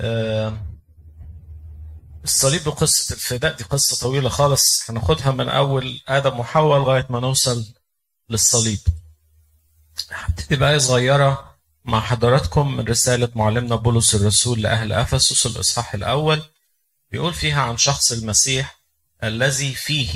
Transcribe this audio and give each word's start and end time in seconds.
آه، 0.00 0.58
الصليب 2.24 2.66
وقصة 2.66 3.14
الفداء 3.14 3.56
دي 3.56 3.64
قصة 3.64 3.96
طويلة 4.06 4.28
خالص. 4.28 4.90
هناخدها 4.90 5.30
من 5.30 5.48
أول 5.48 6.00
آدم 6.08 6.40
وحواء 6.40 6.78
لغاية 6.78 7.06
ما 7.10 7.20
نوصل 7.20 7.64
للصليب. 8.30 8.78
هبتدي 10.10 10.56
بآية 10.56 10.78
صغيرة 10.78 11.56
مع 11.84 12.00
حضراتكم 12.00 12.76
من 12.76 12.84
رسالة 12.84 13.28
معلمنا 13.34 13.76
بولس 13.76 14.14
الرسول 14.14 14.62
لأهل 14.62 14.92
أفسس 14.92 15.46
الإصحاح 15.46 15.94
الأول. 15.94 16.42
بيقول 17.10 17.34
فيها 17.34 17.62
عن 17.62 17.76
شخص 17.76 18.12
المسيح 18.12 18.78
الذي 19.24 19.74
فيه 19.74 20.12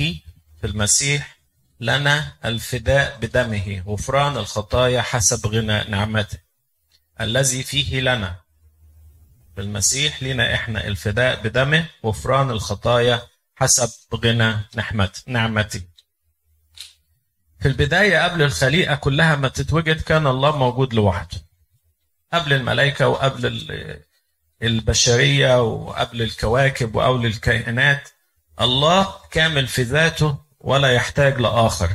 في 0.61 0.67
المسيح 0.67 1.37
لنا 1.79 2.33
الفداء 2.45 3.17
بدمه 3.21 3.83
غفران 3.87 4.37
الخطايا 4.37 5.01
حسب 5.01 5.47
غنى 5.47 5.83
نعمته. 5.83 6.37
الذي 7.21 7.63
فيه 7.63 7.99
لنا. 8.01 8.42
في 9.55 9.61
المسيح 9.61 10.23
لنا 10.23 10.53
إحنا 10.53 10.87
الفداء 10.87 11.41
بدمه 11.43 11.85
غفران 12.05 12.49
الخطايا 12.51 13.21
حسب 13.55 13.89
غنى 14.15 14.55
نعمته 14.75 15.21
نعمته 15.27 15.81
في 17.59 17.67
البداية 17.67 18.23
قبل 18.23 18.41
الخليقة 18.41 18.95
كلها 18.95 19.35
ما 19.35 19.47
تتوجد 19.47 20.01
كان 20.01 20.27
الله 20.27 20.57
موجود 20.57 20.93
لوحده. 20.93 21.37
قبل 22.33 22.53
الملائكة 22.53 23.07
وقبل 23.07 23.45
ال- 23.45 24.03
البشرية 24.63 25.61
وقبل 25.63 26.21
الكواكب 26.21 26.95
وقبل 26.95 27.25
الكائنات 27.25 28.09
الله 28.61 29.15
كامل 29.31 29.67
في 29.67 29.81
ذاته 29.83 30.37
ولا 30.59 30.91
يحتاج 30.91 31.39
لآخر. 31.39 31.89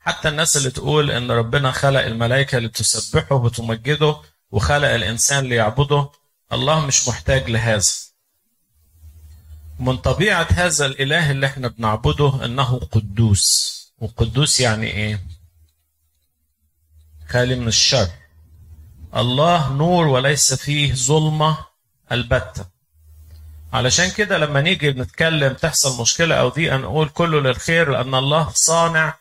حتى 0.00 0.28
الناس 0.28 0.56
اللي 0.56 0.70
تقول 0.70 1.10
إن 1.10 1.30
ربنا 1.30 1.70
خلق 1.70 2.00
الملائكة 2.00 2.58
لتسبحه 2.58 3.34
وتمجده 3.36 4.16
وخلق 4.50 4.88
الإنسان 4.88 5.44
ليعبده 5.44 6.10
الله 6.52 6.86
مش 6.86 7.08
محتاج 7.08 7.50
لهذا. 7.50 7.92
من 9.78 9.96
طبيعة 9.96 10.46
هذا 10.50 10.86
الإله 10.86 11.30
اللي 11.30 11.46
إحنا 11.46 11.68
بنعبده 11.68 12.44
إنه 12.44 12.78
قدوس. 12.92 13.72
وقدوس 13.98 14.60
يعني 14.60 14.86
إيه؟ 14.86 15.20
خالي 17.28 17.54
من 17.54 17.68
الشر. 17.68 18.08
الله 19.16 19.72
نور 19.72 20.06
وليس 20.06 20.54
فيه 20.54 20.94
ظلمة 20.94 21.58
البتة. 22.12 22.66
علشان 23.72 24.10
كده 24.10 24.38
لما 24.38 24.60
نيجي 24.60 24.90
نتكلم 24.90 25.52
تحصل 25.52 26.00
مشكلة 26.02 26.34
أو 26.34 26.48
ضيقة 26.48 26.76
نقول 26.76 27.08
كله 27.08 27.40
للخير 27.40 27.90
لأن 27.90 28.14
الله 28.14 28.52
صانع 28.54 29.18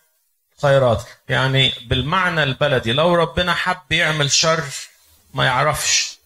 خيرات. 0.61 1.03
يعني 1.29 1.73
بالمعنى 1.85 2.43
البلدي 2.43 2.91
لو 2.93 3.15
ربنا 3.15 3.53
حب 3.53 3.91
يعمل 3.91 4.31
شر 4.31 4.63
ما 5.33 5.45
يعرفش. 5.45 6.20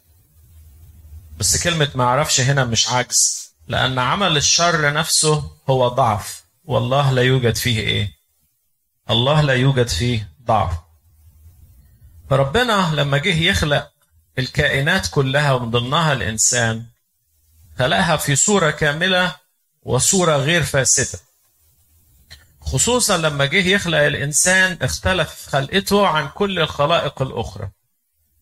بس 1.38 1.64
كلمة 1.64 1.92
ما 1.96 2.04
يعرفش 2.04 2.40
هنا 2.42 2.66
مش 2.66 2.90
عجز. 2.90 3.54
لأن 3.68 4.00
عمل 4.00 4.38
الشر 4.38 4.94
نفسه 4.94 5.52
هو 5.70 5.88
ضعف. 5.88 6.44
والله 6.66 7.12
لا 7.12 7.22
يوجد 7.22 7.56
فيه 7.56 7.80
إيه؟ 7.80 8.12
الله 9.10 9.42
لا 9.42 9.54
يوجد 9.54 9.88
فيه 9.88 10.30
ضعف. 10.46 10.74
فربنا 12.30 12.92
لما 12.94 13.18
جه 13.18 13.36
يخلق 13.42 13.92
الكائنات 14.40 15.08
كلها 15.08 15.54
ومن 15.54 15.72
ضمنها 15.72 16.14
الإنسان 16.14 16.86
خلقها 17.80 18.18
في 18.18 18.36
صورة 18.36 18.72
كاملة 18.72 19.36
وصورة 19.84 20.38
غير 20.38 20.64
فاسدة. 20.64 21.20
خصوصا 22.62 23.18
لما 23.18 23.46
جه 23.46 23.68
يخلق 23.68 23.98
الإنسان 24.00 24.78
اختلف 24.82 25.50
خلقته 25.50 26.08
عن 26.08 26.28
كل 26.28 26.60
الخلائق 26.60 27.22
الأخرى. 27.22 27.70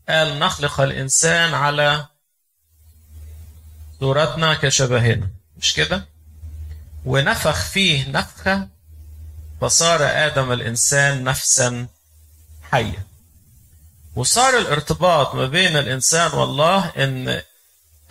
قال 0.09 0.39
نخلق 0.39 0.81
الإنسان 0.81 1.53
على 1.53 2.07
صورتنا 3.99 4.53
كشبهنا 4.53 5.29
مش 5.57 5.73
كده؟ 5.73 6.05
ونفخ 7.05 7.65
فيه 7.65 8.09
نفخة 8.09 8.67
فصار 9.61 9.99
آدم 10.03 10.51
الإنسان 10.51 11.23
نفسا 11.23 11.87
حيا. 12.71 13.03
وصار 14.15 14.57
الارتباط 14.57 15.35
ما 15.35 15.45
بين 15.45 15.77
الإنسان 15.77 16.31
والله 16.31 16.89
إن 16.89 17.41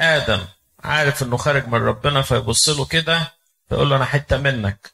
آدم 0.01 0.41
عارف 0.85 1.23
إنه 1.23 1.37
خارج 1.37 1.67
من 1.67 1.75
ربنا 1.75 2.23
فيبص 2.23 2.69
له 2.69 2.85
كده 2.85 3.33
فيقول 3.69 3.91
له 3.91 3.97
أنا 3.97 4.05
حتة 4.05 4.37
منك. 4.37 4.93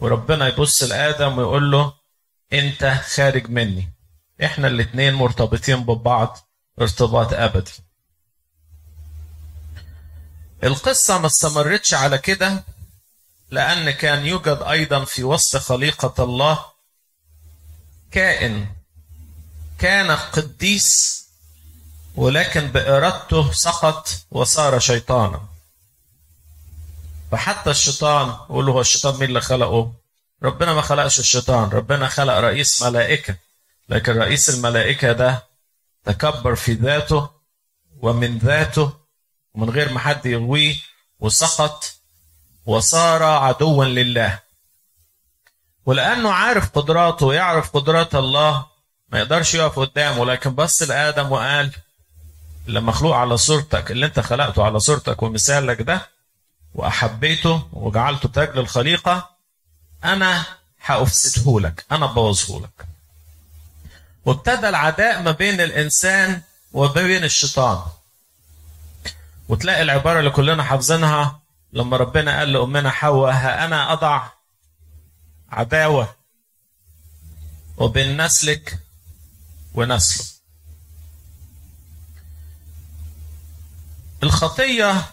وربنا 0.00 0.48
يبص 0.48 0.82
لآدم 0.82 1.38
ويقول 1.38 1.70
له 1.70 1.92
أنت 2.52 3.00
خارج 3.14 3.50
مني. 3.50 3.92
إحنا 4.44 4.68
الاتنين 4.68 5.14
مرتبطين 5.14 5.84
ببعض 5.84 6.38
ارتباط 6.80 7.32
أبدي. 7.32 7.72
القصة 10.64 11.18
ما 11.18 11.26
استمرتش 11.26 11.94
على 11.94 12.18
كده 12.18 12.64
لأن 13.50 13.90
كان 13.90 14.26
يوجد 14.26 14.62
أيضا 14.62 15.04
في 15.04 15.24
وسط 15.24 15.56
خليقة 15.56 16.24
الله 16.24 16.64
كائن. 18.12 18.66
كان 19.78 20.10
قديس 20.10 21.20
ولكن 22.16 22.66
بإرادته 22.66 23.52
سقط 23.52 24.08
وصار 24.30 24.78
شيطانا. 24.78 25.40
فحتى 27.32 27.70
الشيطان 27.70 28.28
يقول 28.28 28.66
له 28.66 28.72
هو 28.72 28.80
الشيطان 28.80 29.14
مين 29.14 29.28
اللي 29.28 29.40
خلقه؟ 29.40 29.92
ربنا 30.42 30.74
ما 30.74 30.82
خلقش 30.82 31.18
الشيطان 31.20 31.68
ربنا 31.68 32.08
خلق 32.08 32.34
رئيس 32.34 32.82
ملائكة. 32.82 33.36
لكن 33.88 34.12
رئيس 34.18 34.50
الملائكة 34.50 35.12
ده 35.12 35.44
تكبر 36.04 36.54
في 36.54 36.72
ذاته 36.72 37.30
ومن 38.00 38.38
ذاته 38.38 39.03
ومن 39.54 39.70
غير 39.70 39.92
ما 39.92 40.00
حد 40.00 40.26
يغويه 40.26 40.76
وسقط 41.20 41.92
وصار 42.66 43.22
عدوا 43.22 43.84
لله. 43.84 44.38
ولأنه 45.86 46.32
عارف 46.32 46.70
قدراته 46.70 47.26
ويعرف 47.26 47.70
قدرات 47.70 48.14
الله 48.14 48.66
ما 49.08 49.18
يقدرش 49.18 49.54
يقف 49.54 49.78
قدامه. 49.78 50.24
لكن 50.24 50.50
بص 50.54 50.82
لآدم 50.82 51.32
وقال 51.32 51.70
اللي 52.68 52.80
مخلوق 52.80 53.16
على 53.16 53.36
صورتك 53.36 53.90
اللي 53.90 54.06
انت 54.06 54.20
خلقته 54.20 54.64
على 54.64 54.80
صورتك 54.80 55.22
ومثالك 55.22 55.82
ده 55.82 56.08
وأحبيته 56.74 57.68
وجعلته 57.72 58.28
تاج 58.28 58.58
للخليقة 58.58 59.30
أنا 60.04 60.44
هأفسده 60.84 61.60
لك 61.60 61.84
أنا 61.92 62.06
بوظه 62.06 62.60
لك. 62.60 62.86
وابتدى 64.24 64.68
العداء 64.68 65.22
ما 65.22 65.30
بين 65.30 65.60
الإنسان 65.60 66.42
وما 66.72 66.92
بين 66.92 67.24
الشيطان. 67.24 67.82
وتلاقي 69.48 69.82
العبارة 69.82 70.18
اللي 70.18 70.30
كلنا 70.30 70.62
حافظينها 70.64 71.40
لما 71.72 71.96
ربنا 71.96 72.38
قال 72.38 72.52
لأمنا 72.52 72.90
حواء 72.90 73.32
ها 73.32 73.64
أنا 73.64 73.92
أضع 73.92 74.28
عداوة 75.50 76.14
وبين 77.76 78.24
نسلك 78.24 78.78
ونسله 79.74 80.26
الخطية 84.22 85.04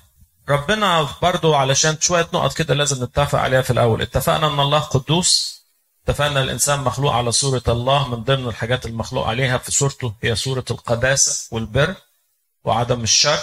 ربنا 0.49 1.07
برضو 1.21 1.55
علشان 1.55 1.97
شوية 2.01 2.27
نقط 2.33 2.53
كده 2.53 2.73
لازم 2.73 3.03
نتفق 3.03 3.39
عليها 3.39 3.61
في 3.61 3.69
الأول. 3.73 4.01
اتفقنا 4.01 4.47
أن 4.47 4.59
الله 4.59 4.79
قدوس 4.79 5.61
اتفقنا 6.03 6.41
الإنسان 6.41 6.79
مخلوق 6.79 7.13
على 7.13 7.31
صورة 7.31 7.63
الله 7.67 8.07
من 8.07 8.23
ضمن 8.23 8.47
الحاجات 8.47 8.85
المخلوق 8.85 9.27
عليها 9.27 9.57
في 9.57 9.71
صورته 9.71 10.13
هي 10.23 10.35
صورة 10.35 10.65
القداسة 10.71 11.47
والبر 11.55 11.95
وعدم 12.63 13.01
الشر. 13.03 13.39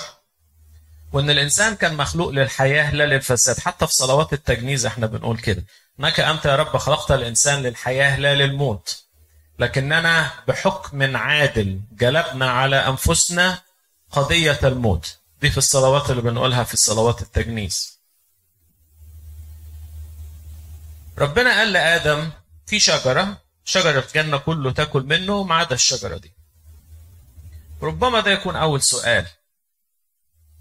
وإن 1.13 1.31
الإنسان 1.31 1.75
كان 1.75 1.97
مخلوق 1.97 2.29
للحياة 2.31 2.95
لا 2.95 3.07
للفساد. 3.07 3.59
حتى 3.61 3.87
في 3.87 3.93
صلوات 3.93 4.33
التجنيز 4.33 4.87
إحنا 4.87 5.07
بنقول 5.07 5.39
كده. 5.39 5.65
انك 6.01 6.21
انت 6.21 6.45
يا 6.45 6.57
رب 6.57 6.77
خلقت 6.77 7.11
الإنسان 7.11 7.63
للحياة 7.63 8.19
لا 8.19 8.35
للموت. 8.35 9.05
لكننا 9.59 10.31
بحكم 10.49 11.17
عادل 11.17 11.81
جلبنا 11.93 12.51
على 12.51 12.77
أنفسنا 12.77 13.63
قضية 14.11 14.59
الموت. 14.65 15.19
دي 15.41 15.51
في 15.51 15.59
الصلوات 15.59 16.11
اللي 16.11 16.23
بنقولها 16.23 16.65
في 16.65 16.77
صلوات 16.77 17.23
التجنيز. 17.23 17.99
ربنا 21.19 21.59
قال 21.59 21.73
لآدم 21.73 22.31
في 22.67 22.81
شجرة 22.81 23.39
شجرة 23.65 24.05
الجنة 24.09 24.39
كله 24.39 24.73
تاكل 24.73 25.03
منه 25.03 25.43
ما 25.43 25.55
عدا 25.55 25.75
الشجرة 25.75 26.19
دي. 26.19 26.33
ربما 27.83 28.21
ده 28.21 28.31
يكون 28.31 28.57
أول 28.57 28.83
سؤال. 28.83 29.27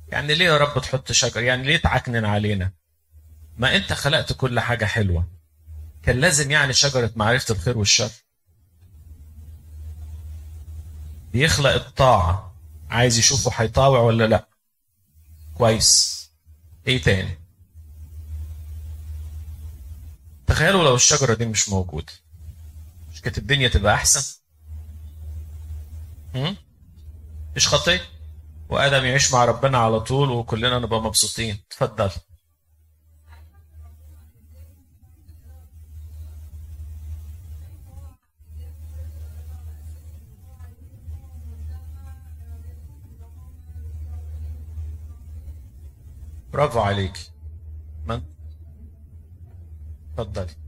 يعني 0.10 0.36
ليه 0.36 0.46
يا 0.46 0.58
رب 0.58 0.82
تحط 0.82 1.12
شجر؟ 1.12 1.44
يعني 1.44 1.64
ليه 1.64 1.78
تعكنن 1.78 2.26
علينا؟ 2.26 2.72
ما 3.58 3.76
انت 3.76 3.94
خلقت 3.94 4.34
كل 4.34 4.60
حاجة 4.60 4.86
حلوة. 4.86 5.28
كان 6.04 6.20
لازم 6.20 6.52
يعني 6.52 6.74
شجرة 6.74 7.12
معرفة 7.16 7.54
الخير 7.54 7.78
والشر. 7.78 8.12
بيخلق 11.34 11.74
الطاعة. 11.74 12.56
عايز 12.90 13.18
يشوفه 13.18 13.52
هيطاوع 13.56 14.00
ولا 14.00 14.28
لا؟ 14.28 14.48
كويس. 15.54 16.18
إيه 16.88 17.02
تاني؟ 17.02 17.40
تخيلوا 20.48 20.84
لو 20.84 20.96
الشجرة 20.96 21.34
دي 21.34 21.46
مش 21.46 21.70
موجودة. 21.70 22.14
مش 23.14 23.22
كانت 23.22 23.38
الدنيا 23.38 23.68
تبقى 23.68 23.94
أحسن؟ 23.94 24.38
مش 27.56 27.68
خطية؟ 27.68 28.02
وآدم 28.70 29.06
يعيش 29.06 29.34
مع 29.34 29.46
ربنا 29.46 29.78
على 29.78 30.00
طول 30.00 30.30
وكلنا 30.32 30.80
نبقى 30.80 31.02
مبسوطين. 31.02 31.60
اتفضل. 31.72 32.10
برافو 46.54 46.80
عليك. 46.80 47.14
من؟ 48.06 48.22
اتفضلي 50.14 50.67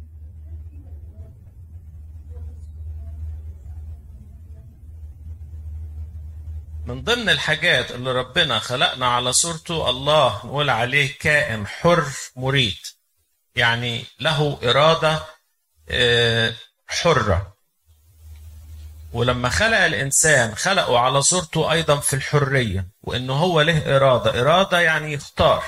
من 6.89 7.03
ضمن 7.03 7.29
الحاجات 7.29 7.91
اللي 7.91 8.11
ربنا 8.11 8.59
خلقنا 8.59 9.07
على 9.07 9.33
صورته 9.33 9.89
الله 9.89 10.41
نقول 10.45 10.69
عليه 10.69 11.17
كائن 11.19 11.67
حر 11.67 12.05
مريد. 12.35 12.77
يعني 13.55 14.05
له 14.19 14.59
إرادة 14.63 15.23
آه، 15.89 16.53
حرة. 16.87 17.53
ولما 19.13 19.49
خلق 19.49 19.77
الإنسان 19.77 20.55
خلقه 20.55 20.99
على 20.99 21.21
صورته 21.21 21.71
أيضا 21.71 21.99
في 21.99 22.13
الحرية 22.15 22.87
وإنه 23.03 23.33
هو 23.33 23.61
له 23.61 23.95
إرادة. 23.95 24.41
إرادة 24.41 24.79
يعني 24.79 25.13
يختار. 25.13 25.63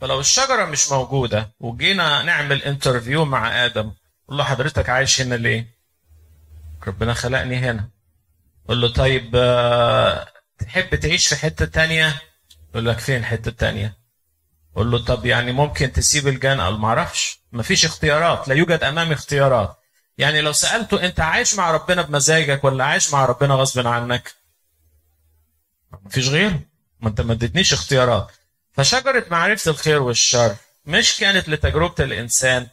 فلو 0.00 0.20
الشجرة 0.20 0.64
مش 0.64 0.90
موجودة 0.92 1.50
وجينا 1.60 2.22
نعمل 2.22 2.62
انترفيو 2.62 3.24
مع 3.24 3.64
آدم 3.64 3.92
قول 4.28 4.38
له 4.38 4.44
حضرتك 4.44 4.88
عايش 4.88 5.20
هنا 5.20 5.34
ليه؟ 5.34 5.66
ربنا 6.86 7.14
خلقني 7.14 7.56
هنا. 7.56 7.95
قول 8.68 8.80
له 8.80 8.88
طيب 8.88 9.32
آه، 9.34 10.26
تحب 10.58 10.94
تعيش 10.94 11.26
في 11.26 11.36
حتة 11.36 11.64
تانية؟ 11.64 12.22
يقول 12.70 12.86
لك 12.86 12.98
فين 12.98 13.24
حتة 13.24 13.50
تانية؟ 13.50 13.96
قول 14.74 14.90
له 14.90 15.04
طب 15.04 15.26
يعني 15.26 15.52
ممكن 15.52 15.92
تسيب 15.92 16.28
الجنة؟ 16.28 16.64
قال 16.64 16.78
ما 16.78 16.88
أعرفش 16.88 17.40
مفيش 17.52 17.84
اختيارات 17.84 18.48
لا 18.48 18.54
يوجد 18.54 18.82
امامي 18.84 19.14
اختيارات 19.14 19.76
يعني 20.18 20.40
لو 20.40 20.52
سألته 20.52 21.04
أنت 21.04 21.20
عايش 21.20 21.54
مع 21.54 21.70
ربنا 21.70 22.02
بمزاجك 22.02 22.64
ولا 22.64 22.84
عايش 22.84 23.12
مع 23.12 23.24
ربنا 23.24 23.54
غصب 23.54 23.86
عنك؟ 23.86 24.34
مفيش 26.02 26.28
غيره 26.28 26.60
ما 27.00 27.08
انت 27.08 27.20
ما 27.20 27.32
اديتنيش 27.32 27.72
اختيارات 27.72 28.32
فشجرة 28.72 29.26
معرفة 29.30 29.70
الخير 29.70 30.02
والشر 30.02 30.56
مش 30.86 31.16
كانت 31.16 31.48
لتجربة 31.48 32.04
الإنسان 32.04 32.66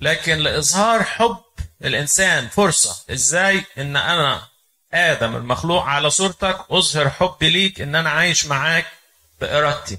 لكن 0.00 0.38
لإظهار 0.38 1.02
حب 1.02 1.36
الإنسان 1.84 2.48
فرصة 2.48 3.04
إزاي 3.12 3.64
إن 3.78 3.96
أنا 3.96 4.42
آدم 4.92 5.36
المخلوق 5.36 5.82
على 5.82 6.10
صورتك 6.10 6.66
أظهر 6.70 7.10
حبي 7.10 7.50
ليك 7.50 7.80
إن 7.80 7.94
أنا 7.94 8.10
عايش 8.10 8.46
معاك 8.46 8.86
بإرادتي. 9.40 9.98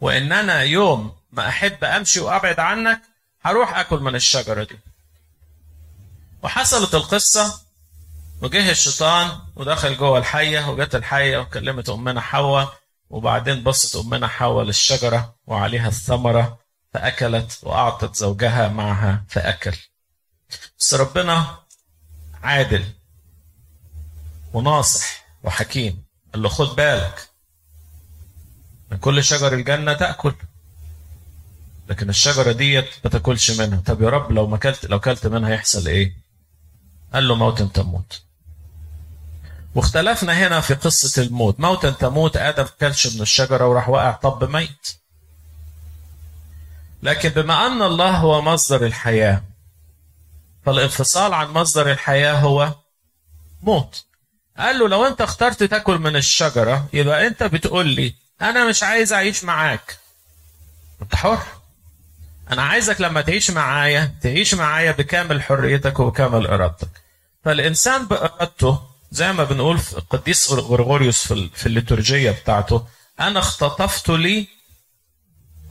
وإن 0.00 0.32
أنا 0.32 0.62
يوم 0.62 1.16
ما 1.32 1.48
أحب 1.48 1.84
أمشي 1.84 2.20
وأبعد 2.20 2.60
عنك 2.60 3.02
هروح 3.42 3.78
أكل 3.78 3.98
من 4.00 4.14
الشجرة 4.14 4.64
دي. 4.64 4.78
وحصلت 6.42 6.94
القصة 6.94 7.60
وجه 8.42 8.70
الشيطان 8.70 9.38
ودخل 9.56 9.96
جوه 9.96 10.18
الحية 10.18 10.68
وجت 10.68 10.94
الحية 10.94 11.38
وكلمت 11.38 11.88
أمنا 11.88 12.20
حواء 12.20 12.78
وبعدين 13.10 13.62
بصت 13.62 13.96
أمنا 13.96 14.26
حواء 14.28 14.64
للشجرة 14.64 15.34
وعليها 15.46 15.88
الثمرة 15.88 16.58
فأكلت 16.94 17.58
وأعطت 17.62 18.16
زوجها 18.16 18.68
معها 18.68 19.24
فأكل. 19.28 19.76
بس 20.78 20.94
ربنا 20.94 21.58
عادل. 22.42 22.84
وناصح 24.52 25.24
وحكيم 25.42 26.02
قال 26.32 26.42
له 26.42 26.48
خد 26.48 26.76
بالك 26.76 27.28
من 28.90 28.98
كل 28.98 29.24
شجر 29.24 29.52
الجنة 29.54 29.92
تأكل 29.92 30.34
لكن 31.88 32.08
الشجرة 32.08 32.52
ديت 32.52 32.88
ما 33.04 33.10
تاكلش 33.10 33.50
منها. 33.50 33.80
طب 33.86 34.02
يا 34.02 34.08
رب 34.08 34.32
لو 34.32 34.46
ما 34.46 34.56
كلت 34.56 34.86
لو 34.86 35.00
كلت 35.00 35.26
منها 35.26 35.50
يحصل 35.50 35.86
إيه؟ 35.88 36.16
قال 37.14 37.28
له 37.28 37.34
موتا 37.34 37.64
تموت 37.74 38.22
واختلفنا 39.74 40.32
هنا 40.46 40.60
في 40.60 40.74
قصة 40.74 41.22
الموت. 41.22 41.60
موتا 41.60 41.90
تموت 41.90 42.36
آدم 42.36 42.66
كلش 42.80 43.06
من 43.14 43.22
الشجرة 43.22 43.66
وراح 43.66 43.88
وقع 43.88 44.10
طب 44.12 44.50
ميت. 44.50 44.88
لكن 47.02 47.28
بما 47.28 47.66
أن 47.66 47.82
الله 47.82 48.16
هو 48.16 48.42
مصدر 48.42 48.86
الحياة 48.86 49.42
فالانفصال 50.66 51.34
عن 51.34 51.48
مصدر 51.48 51.90
الحياة 51.92 52.32
هو 52.34 52.74
موت. 53.62 54.04
قال 54.60 54.78
له 54.78 54.88
لو 54.88 55.06
انت 55.06 55.20
اخترت 55.20 55.62
تاكل 55.62 55.98
من 55.98 56.16
الشجرة 56.16 56.88
يبقى 56.92 57.26
انت 57.26 57.42
بتقول 57.42 57.86
لي 57.88 58.14
أنا 58.42 58.68
مش 58.68 58.82
عايز 58.82 59.12
أعيش 59.12 59.44
معاك. 59.44 59.96
أنت 61.02 61.14
حر. 61.14 61.42
أنا 62.52 62.62
عايزك 62.62 63.00
لما 63.00 63.20
تعيش 63.20 63.50
معايا 63.50 64.14
تعيش 64.22 64.54
معايا 64.54 64.92
بكامل 64.92 65.42
حريتك 65.42 66.00
وبكامل 66.00 66.46
إرادتك. 66.46 66.88
فالإنسان 67.44 68.06
بإرادته 68.06 68.80
زي 69.10 69.32
ما 69.32 69.44
بنقول 69.44 69.78
في 69.78 69.98
القديس 69.98 70.50
غرغوريوس 70.52 71.26
في 71.32 71.50
في 71.54 71.66
الليتورجية 71.66 72.30
بتاعته 72.30 72.86
أنا 73.20 73.38
اختطفت 73.38 74.08
لي 74.08 74.46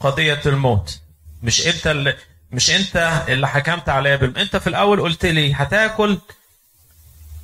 قضية 0.00 0.40
الموت. 0.46 0.98
مش 1.42 1.66
انت 1.66 1.86
اللي 1.86 2.16
مش 2.52 2.70
انت 2.70 3.24
اللي 3.28 3.48
حكمت 3.48 3.88
عليا. 3.88 4.14
انت 4.36 4.56
في 4.56 4.66
الأول 4.66 5.00
قلت 5.00 5.26
لي 5.26 5.54
هتاكل 5.54 6.18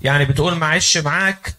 يعني 0.02 0.24
بتقول 0.24 0.54
معيش 0.54 0.96
معاك 0.96 1.54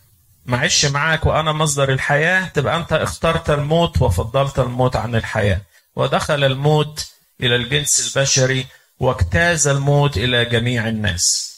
معيش 0.45 0.86
معاك 0.86 1.25
وأنا 1.25 1.51
مصدر 1.51 1.94
الحياة 1.94 2.48
تبقى 2.48 2.78
أنت 2.78 2.94
اخترت 2.94 3.50
الموت 3.50 4.01
وفضلت 4.01 4.60
الموت 4.60 4.95
عن 4.95 5.16
الحياة. 5.16 5.62
ودخل 5.95 6.44
الموت 6.44 7.07
إلى 7.42 7.56
الجنس 7.56 8.16
البشري 8.18 8.68
واجتاز 9.00 9.68
الموت 9.68 10.18
إلى 10.18 10.45
جميع 10.45 10.88
الناس. 10.88 11.57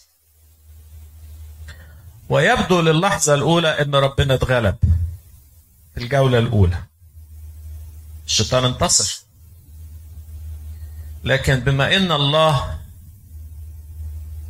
ويبدو 2.30 2.82
للحظة 2.82 3.34
الأولى 3.34 3.82
إن 3.82 3.96
ربنا 3.96 4.34
اتغلب. 4.34 4.76
في 5.96 6.04
الجولة 6.04 6.40
الأولى. 6.40 6.84
الشيطان 8.26 8.66
انتصر. 8.66 9.22
لكن 11.24 11.60
بما 11.60 11.96
إن 11.98 12.12
الله 12.12 12.79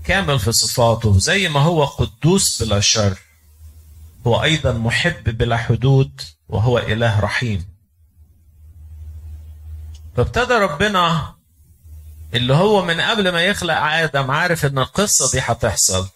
كامل 0.10 0.40
في 0.40 0.52
صفاته 0.52 1.20
زي 1.20 1.50
ما 1.50 1.60
هو 1.60 1.86
قدوس 1.86 2.64
بلا 2.64 2.80
شر. 2.80 3.20
هو 4.28 4.44
أيضا 4.44 4.72
محب 4.72 5.38
بلا 5.38 5.58
حدود 5.58 6.22
وهو 6.48 6.78
إله 6.78 7.20
رحيم. 7.20 7.66
فابتدى 10.18 10.54
ربنا 10.54 11.36
اللي 12.33 12.54
هو 12.54 12.86
من 12.86 13.02
قبل 13.02 13.31
ما 13.31 13.42
يخلق 13.42 13.78
آدم 13.78 14.31
عارف 14.31 14.66
إن 14.66 14.80
القصة 14.80 15.31
دي 15.31 15.40
هتحصل. 15.40 16.10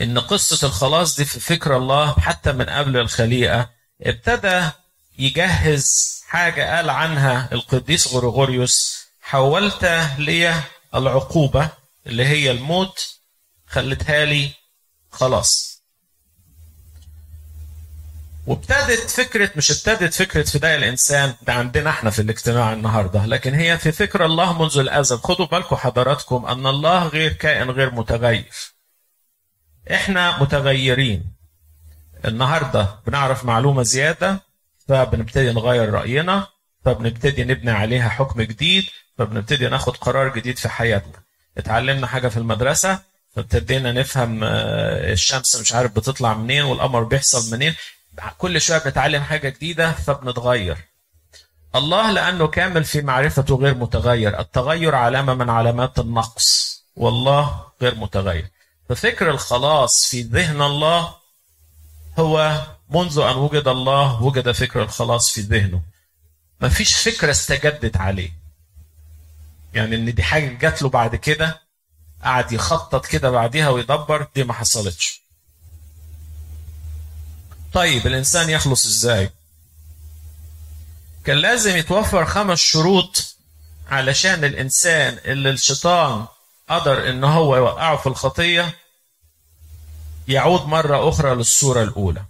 إن 0.00 0.18
قصة 0.18 0.66
الخلاص 0.66 1.16
دي 1.16 1.24
في 1.24 1.40
فكر 1.40 1.76
الله 1.76 2.12
حتى 2.12 2.52
من 2.52 2.64
قبل 2.64 2.96
الخليقة. 2.96 3.70
ابتدى 4.02 4.70
يجهز 5.18 5.86
حاجة 6.28 6.76
قال 6.76 6.90
عنها 6.90 7.48
القديس 7.52 8.14
غريغوريوس 8.14 9.06
حولت 9.22 9.84
لي 10.18 10.62
العقوبة. 10.94 11.87
اللي 12.06 12.26
هي 12.26 12.50
الموت 12.50 13.18
خلتها 13.66 14.24
لي 14.24 14.50
خلاص. 15.10 15.78
وابتدت 18.46 19.10
فكرة 19.10 19.50
مش 19.56 19.70
ابتدت 19.70 20.14
فكرة 20.14 20.42
فداء 20.42 20.76
الإنسان 20.76 21.34
ده 21.42 21.52
عندنا 21.52 21.90
إحنا 21.90 22.10
في 22.10 22.22
الاجتماع 22.22 22.72
النهاردة 22.72 23.26
لكن 23.26 23.54
هي 23.54 23.78
في 23.78 23.92
فكر 23.92 24.24
الله 24.24 24.62
منذ 24.62 24.78
الأزل. 24.78 25.18
خدوا 25.18 25.46
بالكم 25.46 25.76
حضراتكم 25.76 26.46
أن 26.46 26.66
الله 26.66 27.06
غير 27.08 27.32
كائن 27.32 27.70
غير 27.70 27.94
متغير. 27.94 28.52
إحنا 29.90 30.42
متغيرين. 30.42 31.32
النهاردة 32.24 33.00
بنعرف 33.06 33.44
معلومة 33.44 33.82
زيادة 33.82 34.40
فبنبتدي 34.88 35.52
نغير 35.52 35.90
رأينا 35.90 36.46
فبنبتدي 36.84 37.44
نبني 37.44 37.70
عليها 37.70 38.08
حكم 38.08 38.42
جديد 38.42 38.84
فبنبتدي 39.18 39.68
ناخد 39.68 39.96
قرار 39.96 40.34
جديد 40.34 40.58
في 40.58 40.68
حياتنا. 40.68 41.27
اتعلمنا 41.58 42.06
حاجة 42.06 42.28
في 42.28 42.36
المدرسة 42.36 42.98
فابتدينا 43.36 43.92
نفهم 43.92 44.40
الشمس 44.44 45.56
مش 45.56 45.74
عارف 45.74 45.92
بتطلع 45.92 46.34
منين 46.34 46.62
والقمر 46.62 47.02
بيحصل 47.02 47.52
منين. 47.52 47.74
كل 48.38 48.60
شوية 48.60 48.78
بنتعلم 48.78 49.22
حاجة 49.22 49.48
جديدة 49.48 49.92
فبنتغير. 49.92 50.76
الله 51.74 52.12
لأنه 52.12 52.46
كامل 52.46 52.84
في 52.84 53.02
معرفته 53.02 53.56
غير 53.56 53.74
متغير. 53.74 54.40
التغير 54.40 54.94
علامة 54.94 55.34
من 55.34 55.50
علامات 55.50 55.98
النقص. 55.98 56.82
والله 56.96 57.62
غير 57.82 57.94
متغير. 57.94 58.46
ففكر 58.88 59.30
الخلاص 59.30 60.06
في 60.10 60.22
ذهن 60.22 60.62
الله 60.62 61.14
هو 62.18 62.60
منذ 62.90 63.18
أن 63.18 63.36
وجد 63.36 63.68
الله 63.68 64.22
وجد 64.22 64.52
فكر 64.52 64.82
الخلاص 64.82 65.30
في 65.30 65.40
ذهنه. 65.40 65.82
ما 66.60 66.68
فيش 66.68 66.94
فكرة 66.96 67.30
استجدت 67.30 67.96
عليه. 67.96 68.37
يعني 69.74 69.96
إن 69.96 70.14
دي 70.14 70.22
حاجة 70.22 70.48
جات 70.58 70.82
له 70.82 70.88
بعد 70.88 71.16
كده 71.16 71.60
قعد 72.24 72.52
يخطط 72.52 73.06
كده 73.06 73.30
بعديها 73.30 73.68
ويدبر 73.68 74.28
دي 74.34 74.44
ما 74.44 74.52
حصلتش. 74.52 75.22
طيب 77.72 78.06
الإنسان 78.06 78.50
يخلص 78.50 78.86
إزاي؟ 78.86 79.30
كان 81.24 81.36
لازم 81.36 81.76
يتوفر 81.76 82.24
خمس 82.24 82.58
شروط 82.58 83.36
علشان 83.88 84.44
الإنسان 84.44 85.18
اللي 85.24 85.50
الشيطان 85.50 86.26
قدر 86.68 87.10
إن 87.10 87.24
هو 87.24 87.56
يوقعه 87.56 87.96
في 87.96 88.06
الخطية 88.06 88.74
يعود 90.28 90.66
مرة 90.66 91.08
أخرى 91.08 91.34
للصورة 91.34 91.82
الأولى. 91.82 92.24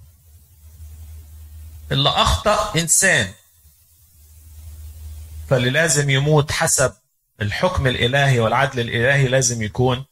اللي 1.93 2.09
أخطأ 2.09 2.81
إنسان 2.81 3.33
فاللي 5.51 5.71
لازم 5.71 6.11
يموت 6.11 6.53
حسب 6.53 6.93
الحكم 7.43 7.87
الإلهي 7.87 8.41
والعدل 8.41 8.81
الإلهي 8.81 9.29
لازم 9.29 9.63
يكون 9.63 10.05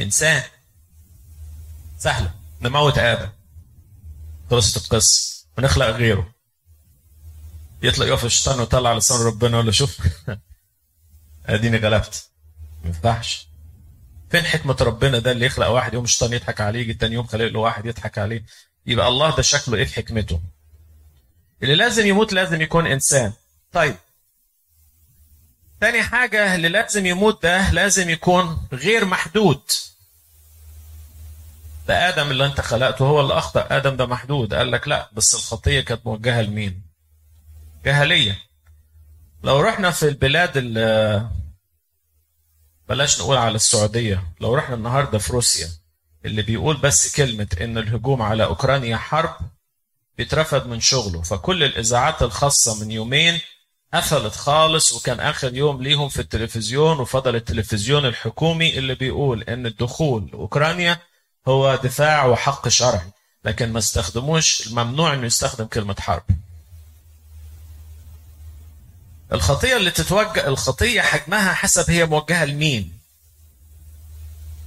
إنسان. 0.00 0.42
سهلة. 1.98 2.34
نموت 2.60 2.98
آدم. 2.98 3.28
خلصت 4.50 4.76
القصة. 4.76 5.46
ونخلق 5.58 5.86
غيره. 5.86 6.34
يطلع 7.82 8.06
يقف 8.06 8.24
الشيطان 8.24 8.60
ويطلع 8.60 8.92
لسان 8.92 9.26
ربنا 9.26 9.58
ولا 9.58 9.70
شوف. 9.70 9.98
أديني 11.46 11.76
غلبت. 11.76 12.28
ما 12.82 12.86
ينفعش. 12.88 13.48
فين 14.30 14.44
حكمة 14.44 14.76
ربنا 14.80 15.18
ده 15.18 15.32
اللي 15.32 15.46
يخلق 15.46 15.66
واحد 15.66 15.94
يوم 15.94 16.04
الشيطان 16.04 16.32
يضحك 16.32 16.60
عليه 16.60 16.80
يجي 16.80 16.94
تاني 16.94 17.14
يوم 17.14 17.26
خلق 17.26 17.44
له 17.44 17.60
واحد 17.60 17.86
يضحك 17.86 18.18
عليه. 18.18 18.44
يبقى 18.86 19.08
الله 19.08 19.36
ده 19.36 19.42
شكله 19.42 19.76
إيه 19.76 19.84
في 19.84 19.94
حكمته؟ 19.94 20.40
اللي 21.62 21.74
لازم 21.74 22.06
يموت 22.06 22.32
لازم 22.32 22.60
يكون 22.62 22.86
إنسان. 22.86 23.32
طيب 23.72 23.96
تاني 25.80 26.02
حاجة 26.02 26.54
اللي 26.54 26.68
لازم 26.68 27.06
يموت 27.06 27.42
ده 27.42 27.70
لازم 27.70 28.10
يكون 28.10 28.68
غير 28.72 29.04
محدود. 29.04 29.62
ده 31.88 32.08
آدم 32.08 32.30
اللي 32.30 32.46
أنت 32.46 32.60
خلقته 32.60 33.04
هو 33.04 33.20
اللي 33.20 33.38
أخطأ. 33.38 33.66
آدم 33.70 33.96
ده 33.96 34.06
محدود. 34.06 34.54
قال 34.54 34.70
لك 34.70 34.88
لا 34.88 35.10
بس 35.12 35.34
الخطية 35.34 35.80
كانت 35.80 36.06
موجهة 36.06 36.42
لمين؟ 36.42 36.82
جهلية 37.84 38.38
لو 39.44 39.60
رحنا 39.60 39.90
في 39.90 40.08
البلاد 40.08 40.58
بلاش 42.88 43.20
نقول 43.20 43.36
على 43.36 43.54
السعودية. 43.54 44.32
لو 44.40 44.54
رحنا 44.54 44.74
النهاردة 44.74 45.18
في 45.18 45.32
روسيا 45.32 45.68
اللي 46.24 46.42
بيقول 46.42 46.76
بس 46.76 47.16
كلمة 47.16 47.48
إن 47.60 47.78
الهجوم 47.78 48.22
على 48.22 48.44
أوكرانيا 48.44 48.96
حرب 48.96 49.36
بيترفد 50.18 50.66
من 50.66 50.80
شغله. 50.80 51.22
فكل 51.22 51.64
الإذاعات 51.64 52.22
الخاصة 52.22 52.84
من 52.84 52.90
يومين 52.90 53.40
قفلت 53.94 54.34
خالص 54.34 54.92
وكان 54.92 55.20
آخر 55.20 55.54
يوم 55.54 55.82
ليهم 55.82 56.08
في 56.08 56.18
التلفزيون 56.18 57.00
وفضل 57.00 57.36
التلفزيون 57.36 58.06
الحكومي 58.06 58.78
اللي 58.78 58.94
بيقول 58.94 59.42
إن 59.42 59.66
الدخول 59.66 60.30
أوكرانيا 60.34 60.98
هو 61.48 61.76
دفاع 61.76 62.26
وحق 62.26 62.68
شرعي 62.68 63.10
لكن 63.44 63.72
ما 63.72 63.78
استخدموش 63.78 64.68
ممنوع 64.68 65.14
إنه 65.14 65.26
يستخدم 65.26 65.64
كلمة 65.64 65.96
حرب. 66.00 66.22
الخطية 69.32 69.76
اللي 69.76 69.90
تتوجه 69.90 70.46
الخطية 70.46 71.00
حجمها 71.00 71.52
حسب 71.52 71.90
هي 71.90 72.06
موجهة 72.06 72.44
لمين. 72.44 72.98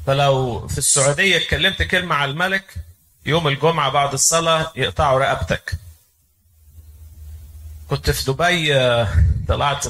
فلو 0.08 0.68
في 0.68 0.78
السعودية 0.78 1.38
اتكلمت 1.38 1.82
كلمة 1.82 2.16
على 2.16 2.32
الملك 2.32 2.76
يوم 3.26 3.48
الجمعة 3.48 3.90
بعد 3.90 4.14
الصلاة 4.14 4.72
يقطعوا 4.76 5.20
رقبتك. 5.20 5.74
كنت 7.92 8.10
في 8.10 8.32
دبي 8.32 8.74
طلعت 9.48 9.88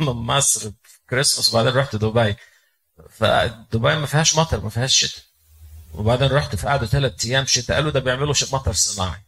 من 0.00 0.06
مصر 0.06 0.60
في 0.60 0.98
كريسماس 1.10 1.54
وبعدين 1.54 1.72
رحت 1.72 1.96
دبي. 1.96 2.36
فدبي 3.10 3.96
ما 3.96 4.06
فيهاش 4.06 4.36
مطر 4.36 4.60
ما 4.60 4.70
فيهاش 4.70 4.96
شتاء. 4.96 5.24
وبعدين 5.94 6.28
رحت 6.28 6.56
في 6.56 6.66
قعدوا 6.66 6.86
ثلاث 6.86 7.24
أيام 7.26 7.46
شتاء 7.46 7.76
قالوا 7.76 7.90
ده 7.90 8.00
بيعملوا 8.00 8.34
مطر 8.52 8.72
صناعي. 8.72 9.20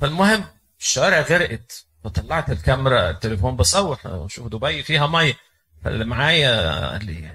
فالمهم 0.00 0.44
الشوارع 0.80 1.20
غرقت 1.20 1.84
فطلعت 2.04 2.50
الكاميرا 2.50 3.10
التليفون 3.10 3.56
بصور 3.56 4.26
شوف 4.28 4.46
دبي 4.46 4.82
فيها 4.82 5.06
مية. 5.06 5.36
فاللي 5.84 6.04
معايا 6.04 6.90
قال 6.90 7.04
لي 7.04 7.30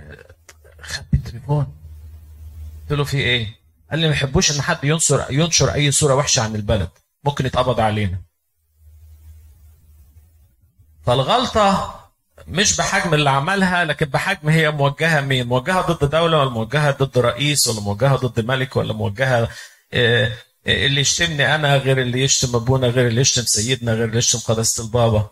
خبي 0.82 1.06
التليفون. 1.14 1.76
قلت 2.82 2.98
له 2.98 3.04
في 3.04 3.18
إيه؟ 3.18 3.56
قال 3.92 4.00
لي 4.00 4.08
ما 4.08 4.14
يحبوش 4.14 4.52
إن 4.52 4.62
حد 4.62 4.84
ينشر 4.84 5.26
ينشر 5.30 5.74
أي 5.74 5.92
صورة 5.92 6.16
وحشة 6.16 6.42
عن 6.42 6.56
البلد. 6.56 6.90
ممكن 7.24 7.46
يتقبض 7.46 7.80
علينا. 7.80 8.22
فالغلطة 11.06 12.00
مش 12.48 12.78
بحجم 12.78 13.14
اللي 13.14 13.30
عملها 13.30 13.86
لكن 13.86 14.06
بحجم 14.06 14.50
هي 14.50 14.72
موجهة 14.72 15.22
مين؟ 15.22 15.48
موجهة 15.48 15.82
ضد 15.92 16.10
دولة 16.10 16.40
ولا 16.40 16.50
موجهة 16.50 16.92
ضد 16.92 17.18
رئيس 17.18 17.68
ولا 17.68 17.80
موجهة 17.80 18.16
ضد 18.16 18.46
ملك 18.46 18.76
ولا 18.76 18.94
موجهة 18.94 19.50
اللي 20.68 21.02
يشتمني 21.02 21.56
أنا 21.56 21.76
غير 21.78 22.02
اللي 22.02 22.22
يشتم 22.22 22.56
أبونا 22.56 22.88
غير 22.88 23.08
اللي 23.08 23.22
يشتم 23.22 23.42
سيدنا 23.46 23.94
غير 23.94 24.06
اللي 24.06 24.18
يشتم 24.18 24.40
قداسة 24.40 24.84
البابا. 24.84 25.30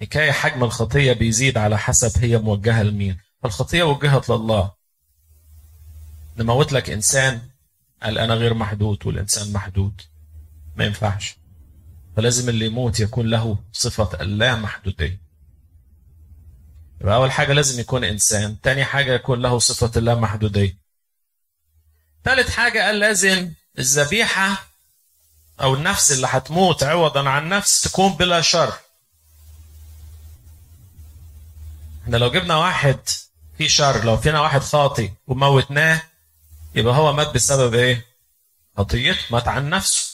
حكاية 0.00 0.32
حجم 0.32 0.64
الخطية 0.64 1.12
بيزيد 1.12 1.58
على 1.58 1.78
حسب 1.78 2.24
هي 2.24 2.38
موجهة 2.38 2.82
لمين. 2.82 3.18
فالخطية 3.42 3.82
وجهت 3.82 4.30
لله. 4.30 4.70
نموت 6.38 6.72
لك 6.72 6.90
إنسان 6.90 7.40
قال 8.02 8.18
أنا 8.18 8.34
غير 8.34 8.54
محدود 8.54 9.06
والإنسان 9.06 9.52
محدود. 9.52 10.00
ما 10.76 10.84
ينفعش. 10.84 11.39
فلازم 12.16 12.48
اللي 12.48 12.66
يموت 12.66 13.00
يكون 13.00 13.26
له 13.26 13.58
صفة 13.72 14.20
اللامحدوديه 14.20 15.20
يبقى 17.00 17.14
أول 17.16 17.32
حاجة 17.32 17.52
لازم 17.52 17.80
يكون 17.80 18.04
إنسان 18.04 18.60
تاني 18.60 18.84
حاجة 18.84 19.12
يكون 19.14 19.42
له 19.42 19.58
صفة 19.58 19.90
اللامحدوديه 19.96 20.76
ثالث 22.24 22.50
حاجة 22.50 22.86
قال 22.86 22.98
لازم 22.98 23.52
الذبيحة 23.78 24.66
أو 25.60 25.74
النفس 25.74 26.12
اللي 26.12 26.26
هتموت 26.30 26.82
عوضا 26.82 27.28
عن 27.28 27.48
نفس 27.48 27.80
تكون 27.80 28.12
بلا 28.12 28.40
شر. 28.40 28.74
إحنا 32.02 32.16
لو 32.16 32.30
جبنا 32.30 32.56
واحد 32.56 32.98
في 33.58 33.68
شر 33.68 34.04
لو 34.04 34.16
فينا 34.16 34.40
واحد 34.40 34.60
خاطي 34.60 35.12
وموتناه 35.26 36.02
يبقى 36.74 36.94
هو 36.94 37.12
مات 37.12 37.34
بسبب 37.34 37.74
إيه؟ 37.74 38.06
خطيته 38.76 39.18
مات 39.30 39.48
عن 39.48 39.70
نفسه. 39.70 40.09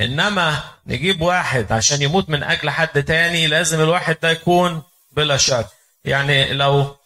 إنما 0.00 0.62
نجيب 0.86 1.20
واحد 1.20 1.72
عشان 1.72 2.02
يموت 2.02 2.30
من 2.30 2.42
أجل 2.42 2.70
حد 2.70 3.02
تاني 3.04 3.46
لازم 3.46 3.80
الواحد 3.80 4.16
ده 4.22 4.30
يكون 4.30 4.82
بلا 5.12 5.36
شر. 5.36 5.66
يعني 6.04 6.52
لو 6.52 6.96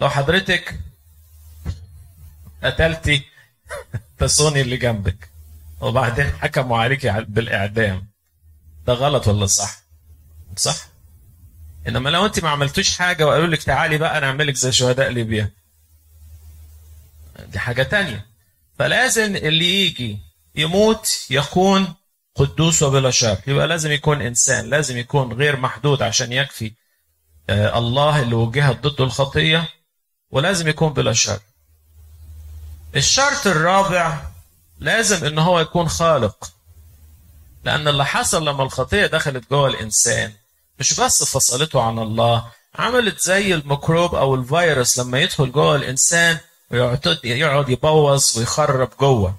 لو 0.00 0.08
حضرتك 0.10 0.80
قتلتي 2.64 3.22
تسوني 4.18 4.60
اللي 4.60 4.76
جنبك. 4.76 5.30
وبعدين 5.80 6.26
حكموا 6.32 6.78
عليك 6.78 7.06
بالإعدام. 7.06 8.06
ده 8.86 8.92
غلط 8.92 9.28
ولا 9.28 9.46
صح؟ 9.46 9.78
صح. 10.56 10.86
إنما 11.88 12.10
لو 12.10 12.26
أنت 12.26 12.42
ما 12.42 12.48
عملتوش 12.50 12.98
حاجة 12.98 13.26
وقالوا 13.26 13.46
لك 13.46 13.62
تعالي 13.62 13.98
بقى 13.98 14.20
نعملك 14.20 14.54
زي 14.54 14.72
شهداء 14.72 15.08
ليبيا. 15.10 15.50
دي 17.46 17.58
حاجة 17.58 17.82
تانية. 17.82 18.26
فلازم 18.78 19.36
اللي 19.36 19.86
يجي 19.86 20.18
يموت 20.54 21.26
يكون 21.30 21.94
قدوس 22.34 22.82
وبلا 22.82 23.10
شر 23.10 23.38
يبقى 23.46 23.66
لازم 23.68 23.92
يكون 23.92 24.22
إنسان 24.22 24.70
لازم 24.70 24.96
يكون 24.96 25.32
غير 25.32 25.56
محدود 25.56 26.02
عشان 26.02 26.32
يكفي 26.32 26.72
الله 27.50 28.22
اللي 28.22 28.34
وجهت 28.34 28.86
ضده 28.86 29.04
الخطية 29.04 29.68
ولازم 30.30 30.68
يكون 30.68 30.92
بلا 30.92 31.12
شر 31.12 31.40
الشرط 32.96 33.46
الرابع 33.46 34.22
لازم 34.78 35.26
إن 35.26 35.38
هو 35.38 35.60
يكون 35.60 35.88
خالق. 35.88 36.52
لأن 37.64 37.88
اللي 37.88 38.04
حصل 38.04 38.44
لما 38.48 38.62
الخطية 38.62 39.06
دخلت 39.06 39.50
جوه 39.50 39.68
الإنسان 39.68 40.32
مش 40.78 41.00
بس 41.00 41.24
فصلته 41.24 41.82
عن 41.82 41.98
الله 41.98 42.50
عملت 42.74 43.20
زي 43.20 43.54
الميكروب 43.54 44.14
أو 44.14 44.34
الفيروس 44.34 44.98
لما 44.98 45.20
يدخل 45.20 45.52
جوه 45.52 45.76
الإنسان 45.76 46.38
ويقعد 46.70 47.18
يقعد 47.24 47.68
يبوظ 47.68 48.38
ويخرب 48.38 48.90
جوه. 49.00 49.34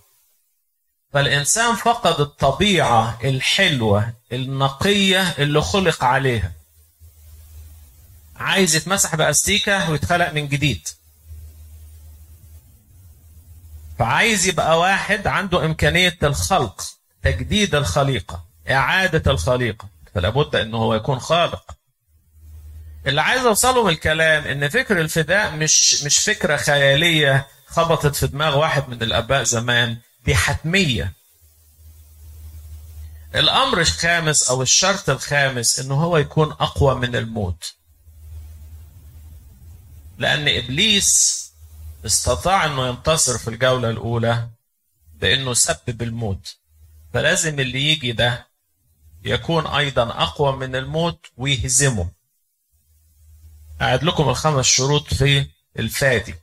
فالإنسان 1.13 1.75
فقد 1.75 2.19
الطبيعة 2.21 3.19
الحلوة 3.23 4.13
النقية 4.31 5.21
اللي 5.21 5.61
خلق 5.61 6.03
عليها. 6.03 6.51
عايز 8.35 8.75
يتمسح 8.75 9.15
بأستيكة 9.15 9.89
ويتخلق 9.91 10.33
من 10.33 10.47
جديد. 10.47 10.87
فعايز 13.99 14.47
يبقى 14.47 14.79
واحد 14.79 15.27
عنده 15.27 15.65
إمكانية 15.65 16.17
الخلق 16.23 16.81
تجديد 17.23 17.75
الخليقة 17.75 18.43
إعادة 18.71 19.31
الخليقة. 19.31 19.87
فلا 20.15 20.29
بد 20.29 20.55
أنه 20.55 20.77
هو 20.77 20.93
يكون 20.93 21.19
خالق. 21.19 21.71
اللي 23.07 23.21
عايز 23.21 23.45
أوصله 23.45 23.83
من 23.83 23.89
الكلام 23.89 24.43
إن 24.43 24.69
فكر 24.69 25.01
الفداء 25.01 25.55
مش 25.55 26.03
مش 26.03 26.17
فكرة 26.17 26.57
خيالية 26.57 27.47
خبطت 27.67 28.15
في 28.15 28.27
دماغ 28.27 28.57
واحد 28.57 28.89
من 28.89 29.01
الآباء 29.03 29.43
زمان. 29.43 29.97
دي 30.25 30.35
حتمية 30.35 31.13
الأمر 33.35 33.81
الخامس 33.81 34.49
أو 34.49 34.61
الشرط 34.61 35.09
الخامس 35.09 35.79
إنه 35.79 35.95
هو 36.03 36.17
يكون 36.17 36.51
أقوى 36.51 36.95
من 36.95 37.15
الموت. 37.15 37.73
لأن 40.17 40.47
إبليس 40.47 41.41
استطاع 42.05 42.65
إنه 42.65 42.87
ينتصر 42.87 43.37
في 43.37 43.47
الجولة 43.47 43.89
الأولى 43.89 44.49
بأنه 45.15 45.53
سبب 45.53 46.01
الموت. 46.01 46.55
فلازم 47.13 47.59
اللي 47.59 47.81
يجي 47.91 48.11
ده 48.11 48.47
يكون 49.23 49.67
أيضا 49.67 50.03
أقوى 50.23 50.57
من 50.57 50.75
الموت 50.75 51.25
ويهزمه. 51.37 52.11
أعد 53.81 54.03
لكم 54.03 54.29
الخمس 54.29 54.65
شروط 54.65 55.13
في 55.13 55.49
الفادي. 55.79 56.35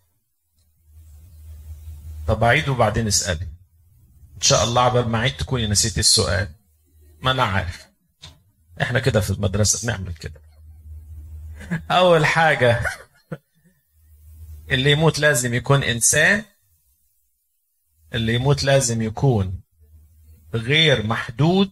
طب 2.29 2.45
أعيد 2.45 2.69
وبعدين 2.69 3.07
اسألي. 3.07 3.49
إن 4.39 4.43
شاء 4.43 4.65
الله 4.65 4.83
عبال 4.83 5.09
ما 5.09 5.19
أعيد 5.19 5.37
تكوني 5.37 5.67
نسيتي 5.67 6.01
السؤال. 6.01 6.49
ما 7.21 7.31
أنا 7.31 7.43
عارف. 7.43 7.87
إحنا 8.83 8.99
كده 8.99 9.21
في 9.21 9.31
المدرسة 9.31 9.87
بنعمل 9.87 10.15
كده. 10.15 10.41
أول 11.91 12.27
حاجة 12.27 12.81
اللي 14.71 14.91
يموت 14.91 15.19
لازم 15.19 15.55
يكون 15.55 15.83
إنسان 15.83 16.45
اللي 18.15 18.35
يموت 18.35 18.65
لازم 18.65 19.03
يكون 19.03 19.61
غير 20.55 21.07
محدود 21.07 21.71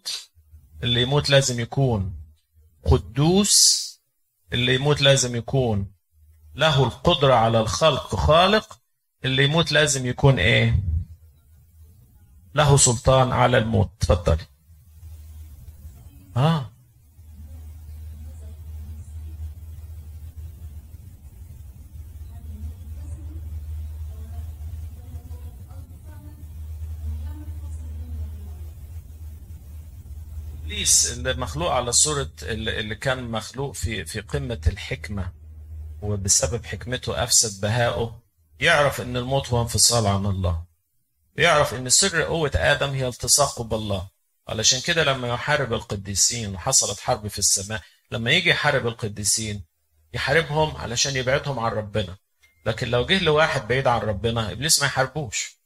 اللي 0.83 1.03
يموت 1.03 1.31
لازم 1.31 1.61
يكون 1.61 2.17
قدوس 2.85 3.87
اللي 4.53 4.75
يموت 4.75 5.01
لازم 5.01 5.37
يكون 5.37 5.93
له 6.55 6.85
القدرة 6.85 7.35
على 7.35 7.61
الخلق 7.61 8.17
خالق 8.17 8.79
اللي 9.25 9.45
يموت 9.45 9.73
لازم 9.73 10.07
يكون 10.07 10.39
إيه؟ 10.39 10.83
له 12.57 12.77
سلطان 12.77 13.33
على 13.33 13.59
الموت. 13.59 13.91
تفضلي. 14.01 14.47
آه. 16.37 16.71
ابليس 30.65 31.13
اللي 31.13 31.35
مخلوق 31.35 31.71
على 31.71 31.93
صورة 31.93 32.31
اللي 32.43 32.95
كان 32.95 33.31
مخلوق 33.31 33.73
في 33.75 34.05
في 34.05 34.21
قمة 34.21 34.61
الحكمة 34.67 35.33
وبسبب 36.03 36.65
حكمته 36.65 37.23
أفسد 37.23 37.61
بهائه 37.61 38.21
يعرف 38.61 39.01
إن 39.01 39.17
الموت 39.17 39.53
هو 39.53 39.63
انفصال 39.63 40.07
عن 40.07 40.27
الله. 40.27 40.66
يعرف. 41.39 41.75
إن 41.75 41.89
سر 41.89 42.23
قوة 42.23 42.51
آدم 42.55 42.91
هي 42.91 43.09
التصاقه 43.09 43.65
بالله. 43.65 44.09
علشان 44.49 44.81
كده 44.81 45.05
لما 45.05 45.29
يحارب 45.29 45.73
القديسين 45.73 46.55
وحصلت 46.55 47.01
حرب 47.01 47.29
في 47.29 47.39
السماء 47.39 47.83
لما 48.11 48.31
يجي 48.31 48.51
يحارب 48.51 48.87
القديسين 48.87 49.65
يحاربهم 50.15 50.77
علشان 50.77 51.17
يبعدهم 51.17 51.59
عن 51.59 51.73
ربنا. 51.73 52.17
لكن 52.67 52.91
لو 52.91 53.07
جه 53.07 53.19
لواحد 53.19 53.69
بعيد 53.69 53.87
عن 53.87 54.01
ربنا 54.01 54.53
إبليس 54.53 54.81
ما 54.81 54.87
يحاربوش. 54.87 55.57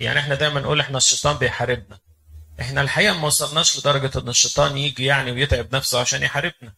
يعني 0.00 0.18
إحنا 0.18 0.34
دايما 0.34 0.60
نقول 0.60 0.80
إحنا 0.80 0.98
الشيطان 0.98 1.36
بيحاربنا. 1.36 1.98
إحنا 2.60 2.80
الحقيقة 2.80 3.18
ما 3.18 3.26
وصلناش 3.26 3.78
لدرجة 3.78 4.18
إن 4.18 4.28
الشيطان 4.28 4.76
يجي 4.78 5.04
يعني 5.04 5.32
ويتعب 5.32 5.74
نفسه 5.74 6.00
عشان 6.00 6.22
يحاربنا. 6.22 6.74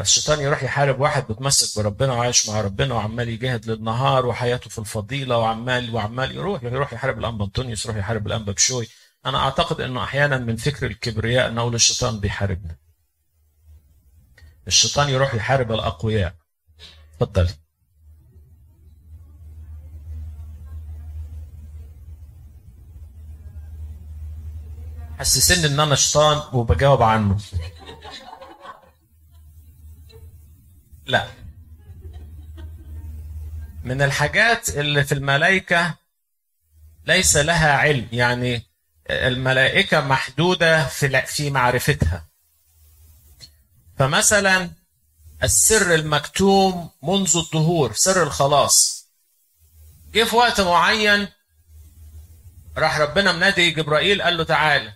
الشيطان 0.00 0.40
يروح 0.40 0.62
يحارب 0.62 1.00
واحد 1.00 1.24
متمسك 1.30 1.78
بربنا 1.78 2.12
وعايش 2.12 2.48
مع 2.48 2.60
ربنا 2.60 2.94
وعمال 2.94 3.28
يجاهد 3.28 3.66
للنهار 3.66 4.26
وحياته 4.26 4.70
في 4.70 4.78
الفضيلة 4.78 5.38
وعمال 5.38 5.94
وعمال 5.94 6.36
يروح 6.36 6.62
يروح 6.62 6.92
يحارب 6.92 7.18
الأنبا 7.18 7.44
أنطونيوس 7.44 7.84
يروح 7.86 7.96
يحارب 7.96 8.26
الأنبا 8.26 8.52
بشوي. 8.52 8.88
أنا 9.26 9.38
أعتقد 9.38 9.80
إنه 9.80 10.04
أحيانا 10.04 10.38
من 10.38 10.56
فكر 10.56 10.86
الكبرياء 10.86 11.52
نقول 11.52 11.74
الشيطان 11.74 12.20
بيحاربنا. 12.20 12.76
الشيطان 14.66 15.08
يروح 15.08 15.34
يحارب 15.34 15.72
الأقوياء. 15.72 16.34
اتفضلي 17.20 17.48
حسسني 25.18 25.66
إن 25.66 25.80
أنا 25.80 25.94
شيطان 25.94 26.42
وبجاوب 26.52 27.02
عنه. 27.02 27.38
لا. 31.10 31.28
من 33.84 34.02
الحاجات 34.02 34.68
اللي 34.68 35.04
في 35.04 35.12
الملائكة 35.12 35.94
ليس 37.06 37.36
لها 37.36 37.72
علم 37.72 38.08
يعني 38.12 38.62
الملائكة 39.10 40.00
محدودة 40.00 40.86
في 40.86 41.22
في 41.26 41.50
معرفتها. 41.50 42.26
فمثلا 43.98 44.70
السر 45.42 45.94
المكتوم 45.94 46.90
منذ 47.02 47.36
الظهور 47.36 47.92
سر 47.92 48.22
الخلاص. 48.22 49.06
جه 50.14 50.24
في 50.24 50.36
وقت 50.36 50.60
معين 50.60 51.28
راح 52.76 52.98
ربنا 52.98 53.32
منادي 53.32 53.70
جبرائيل 53.70 54.22
قال 54.22 54.36
له 54.36 54.44
تعالى 54.44 54.92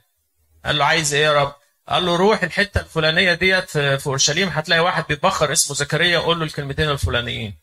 قال 0.64 0.78
له 0.78 0.84
عايز 0.84 1.14
إيه 1.14 1.24
يا 1.24 1.32
رب؟ 1.42 1.54
قال 1.88 2.06
له 2.06 2.16
روح 2.16 2.42
الحتة 2.42 2.80
الفلانية 2.80 3.34
ديت 3.34 3.70
في 3.70 4.06
أورشليم 4.06 4.48
هتلاقي 4.48 4.80
واحد 4.80 5.04
بيتبخر 5.08 5.52
اسمه 5.52 5.76
زكريا 5.76 6.18
قول 6.18 6.38
له 6.38 6.44
الكلمتين 6.44 6.90
الفلانيين. 6.90 7.58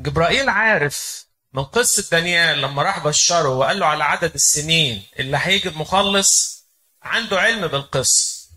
جبرائيل 0.00 0.48
عارف 0.48 1.26
من 1.52 1.64
قصة 1.64 2.10
دانيال 2.10 2.60
لما 2.60 2.82
راح 2.82 3.04
بشره 3.04 3.48
وقال 3.48 3.78
له 3.78 3.86
على 3.86 4.04
عدد 4.04 4.34
السنين 4.34 5.02
اللي 5.18 5.38
هيجي 5.40 5.70
مخلص 5.70 6.64
عنده 7.02 7.40
علم 7.40 7.66
بالقصة. 7.66 8.48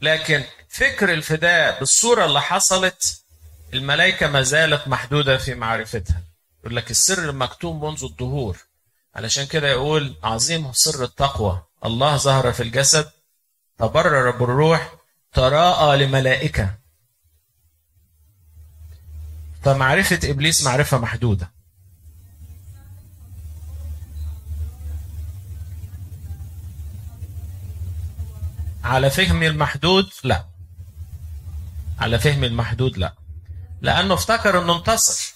لكن 0.00 0.44
فكر 0.68 1.12
الفداء 1.12 1.78
بالصورة 1.78 2.24
اللي 2.24 2.40
حصلت 2.40 3.22
الملائكة 3.74 4.26
ما 4.26 4.42
زالت 4.42 4.88
محدودة 4.88 5.38
في 5.38 5.54
معرفتها. 5.54 6.22
يقول 6.60 6.76
لك 6.76 6.90
السر 6.90 7.30
المكتوم 7.30 7.84
منذ 7.84 8.04
الظهور 8.04 8.58
علشان 9.14 9.44
كده 9.46 9.68
يقول 9.68 10.14
عظيم 10.22 10.72
سر 10.72 11.04
التقوى. 11.04 11.62
الله 11.84 12.16
ظهر 12.16 12.52
في 12.52 12.62
الجسد 12.62 13.10
تبرر 13.78 14.30
بالروح 14.30 14.94
تراءى 15.32 16.06
لملائكة. 16.06 16.74
فمعرفة 19.62 20.20
إبليس 20.24 20.64
معرفة 20.64 20.98
محدودة. 20.98 21.52
على 28.84 29.10
فهم 29.10 29.42
المحدود 29.42 30.10
لا. 30.24 30.46
على 31.98 32.18
فهم 32.18 32.44
المحدود 32.44 32.98
لا. 32.98 33.14
لأنه 33.80 34.14
افتكر 34.14 34.62
أنه 34.62 34.76
انتصر. 34.76 35.34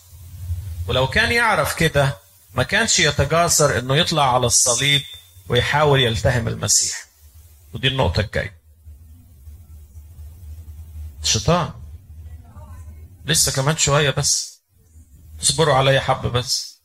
ولو 0.89 1.07
كان 1.07 1.33
يعرف 1.33 1.75
كده 1.75 2.26
ما 2.57 2.63
كانش 2.63 3.01
يتجاسر 3.01 3.79
إنه 3.79 3.97
يطلع 3.97 4.35
على 4.35 4.47
الصليب 4.47 5.03
ويحاول 5.49 6.01
يلتهم 6.01 6.49
المسيح. 6.49 7.07
ودي 7.75 7.89
النقطة 7.89 8.21
الجاية. 8.21 8.57
الشيطان 11.23 11.71
لسه 13.25 13.53
كمان 13.53 13.77
شوية 13.77 14.11
بس. 14.11 14.63
اصبروا 15.43 15.75
عليا 15.75 16.01
حبة 16.01 16.29
بس. 16.29 16.77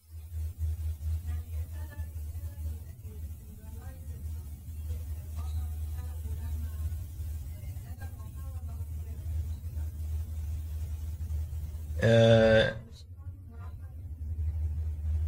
آه 12.04 12.76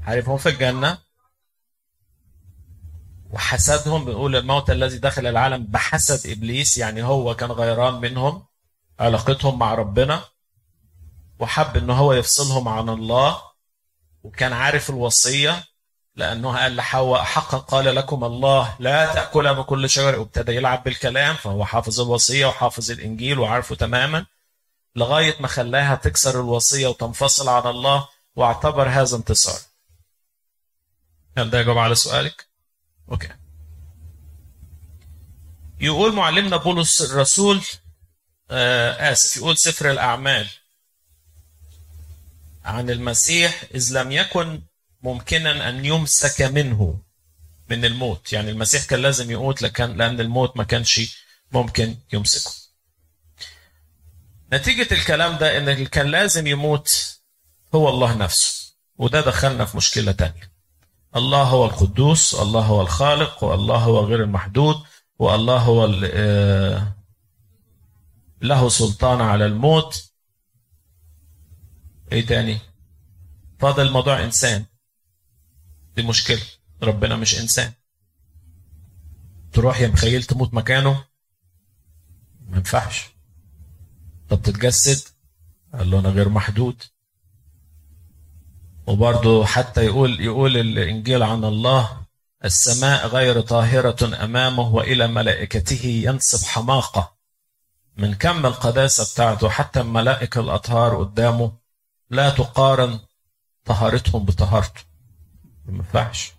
عارفهم 0.08 0.38
في 0.38 0.50
الجنة. 0.50 0.98
وحسدهم 3.32 4.06
بنقول 4.06 4.36
الموت 4.36 4.70
الذي 4.70 4.98
دخل 4.98 5.28
العالم 5.28 5.66
بحسد 5.66 6.30
إبليس 6.32 6.78
يعني 6.78 7.04
هو 7.04 7.36
كان 7.36 7.52
غيران 7.52 7.94
منهم 7.94 8.46
علاقتهم 9.00 9.60
مع 9.60 9.74
ربنا 9.76 10.24
وحب 11.40 11.78
ان 11.78 11.90
هو 11.90 12.14
يفصلهم 12.14 12.68
عن 12.68 12.90
الله 12.90 13.42
وكان 14.24 14.54
عارف 14.54 14.90
الوصية 14.90 15.64
لأنه 16.16 16.58
قال 16.58 16.76
لحواء 16.76 17.24
حقا 17.24 17.58
قال 17.58 17.96
لكم 17.96 18.24
الله 18.24 18.76
لا 18.80 19.14
تأكل 19.14 19.56
من 19.56 19.64
كل 19.64 19.90
شجر 19.90 20.20
وابتدى 20.20 20.52
يلعب 20.56 20.84
بالكلام 20.84 21.36
فهو 21.36 21.66
حافظ 21.66 22.02
الوصية 22.02 22.46
وحافظ 22.46 22.92
الإنجيل 22.92 23.40
وعارفه 23.40 23.76
تماما 23.76 24.26
لغاية 24.96 25.36
ما 25.40 25.48
خلاها 25.48 25.96
تكسر 25.96 26.40
الوصية 26.40 26.88
وتنفصل 26.88 27.50
عن 27.50 27.68
الله 27.68 28.08
واعتبر 28.36 28.90
هذا 28.90 29.18
انتصار. 29.18 29.73
هل 31.38 31.50
ده 31.50 31.60
يجاوب 31.60 31.78
على 31.78 31.96
سؤالك؟ 31.96 32.48
أوكي. 33.12 33.30
يقول 35.80 36.14
معلمنا 36.16 36.58
بولس 36.58 37.02
الرسول 37.02 37.62
آه 38.52 39.12
آسف 39.12 39.38
يقول 39.38 39.58
سفر 39.58 39.92
الأعمال 39.92 40.48
عن 42.66 42.90
المسيح 42.90 43.64
إذ 43.76 43.94
لم 43.94 44.12
يكن 44.12 44.62
ممكنا 45.02 45.70
أن 45.70 45.86
يمسك 45.86 46.42
منه 46.42 47.00
من 47.70 47.86
الموت. 47.86 48.34
يعني 48.34 48.52
المسيح 48.52 48.86
كان 48.86 49.00
لازم 49.02 49.32
يموت 49.32 49.62
لكن 49.62 49.98
لأن 49.98 50.20
الموت 50.20 50.58
ما 50.58 50.64
كانش 50.64 51.18
ممكن 51.52 51.98
يمسكه. 52.14 52.52
نتيجة 54.54 54.94
الكلام 54.94 55.38
ده 55.38 55.58
إن 55.58 55.86
كان 55.86 56.08
لازم 56.08 56.48
يموت 56.48 57.18
هو 57.76 57.90
الله 57.90 58.16
نفسه 58.18 58.74
وده 58.98 59.22
دخلنا 59.22 59.66
في 59.66 59.78
مشكلة 59.78 60.12
تانية. 60.12 60.53
الله 61.16 61.44
هو 61.44 61.66
القدوس 61.66 62.36
الله 62.36 62.62
هو 62.62 62.82
الخالق 62.82 63.44
والله 63.44 63.78
هو 63.78 64.06
غير 64.06 64.24
المحدود 64.24 64.76
والله 65.20 65.58
هو 65.58 65.86
له 68.42 68.70
سلطان 68.70 69.22
على 69.22 69.46
الموت. 69.46 70.12
إيه 72.12 72.26
تاني؟ 72.26 72.60
فاضل 73.60 73.92
موضوع 73.92 74.24
إنسان. 74.24 74.66
دي 75.96 76.04
مشكلة. 76.04 76.42
ربنا 76.84 77.16
مش 77.16 77.40
إنسان. 77.40 77.74
تروح 79.52 79.82
يا 79.82 79.88
مخيل 79.88 80.24
تموت 80.24 80.54
مكانه؟ 80.54 81.06
ما 82.40 82.58
ينفعش. 82.58 83.10
طب 84.30 84.42
تتجسد؟ 84.42 85.08
قال 85.74 85.92
له 85.92 86.00
أنا 86.00 86.10
غير 86.10 86.30
محدود. 86.30 86.84
وبرضه 88.88 89.46
حتى 89.46 89.86
يقول 89.86 90.22
يقول 90.22 90.58
الإنجيل 90.58 91.24
عن 91.24 91.44
الله 91.44 92.04
السماء 92.46 93.08
غير 93.08 93.42
طاهرة 93.42 94.24
أمامه 94.24 94.76
وإلى 94.76 95.08
ملائكته 95.08 95.86
ينسب 95.86 96.46
حماقة. 96.48 97.14
من 97.98 98.14
كم 98.14 98.46
القداسة 98.46 99.14
بتاعته؟ 99.14 99.50
حتى 99.50 99.82
الملائكة 99.82 100.42
الأطهار 100.42 100.98
قدامه 100.98 101.52
لا 102.10 102.30
تقارن 102.30 103.00
طهارتهم 103.66 104.26
بطهارته. 104.26 104.82
ما 105.66 105.78
ينفعش. 105.78 106.34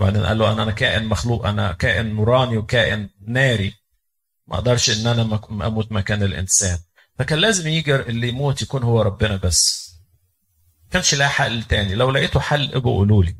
بعدين 0.00 0.26
قال 0.26 0.38
له 0.38 0.52
أنا 0.52 0.62
أنا 0.62 0.72
كائن 0.72 1.04
مخلوق 1.04 1.46
أنا 1.46 1.72
كائن 1.72 2.14
نوراني 2.14 2.56
وكائن 2.56 3.08
ناري. 3.26 3.74
ما 4.46 4.54
أقدرش 4.54 4.90
إن 4.90 5.06
أنا 5.06 5.40
أموت 5.50 5.92
مكان 5.92 6.22
الإنسان. 6.22 6.78
فكان 7.18 7.38
لازم 7.38 7.68
يجي 7.68 7.94
اللي 7.94 8.28
يموت 8.28 8.62
يكون 8.62 8.82
هو 8.82 9.02
ربنا 9.02 9.36
بس. 9.36 9.83
كانش 10.94 11.14
لها 11.14 11.28
حل 11.28 11.62
تاني. 11.62 11.94
لو 11.94 12.10
لقيته 12.10 12.40
حل 12.40 12.74
ابقوا 12.74 12.96
قولوا 12.96 13.24
لي. 13.24 13.36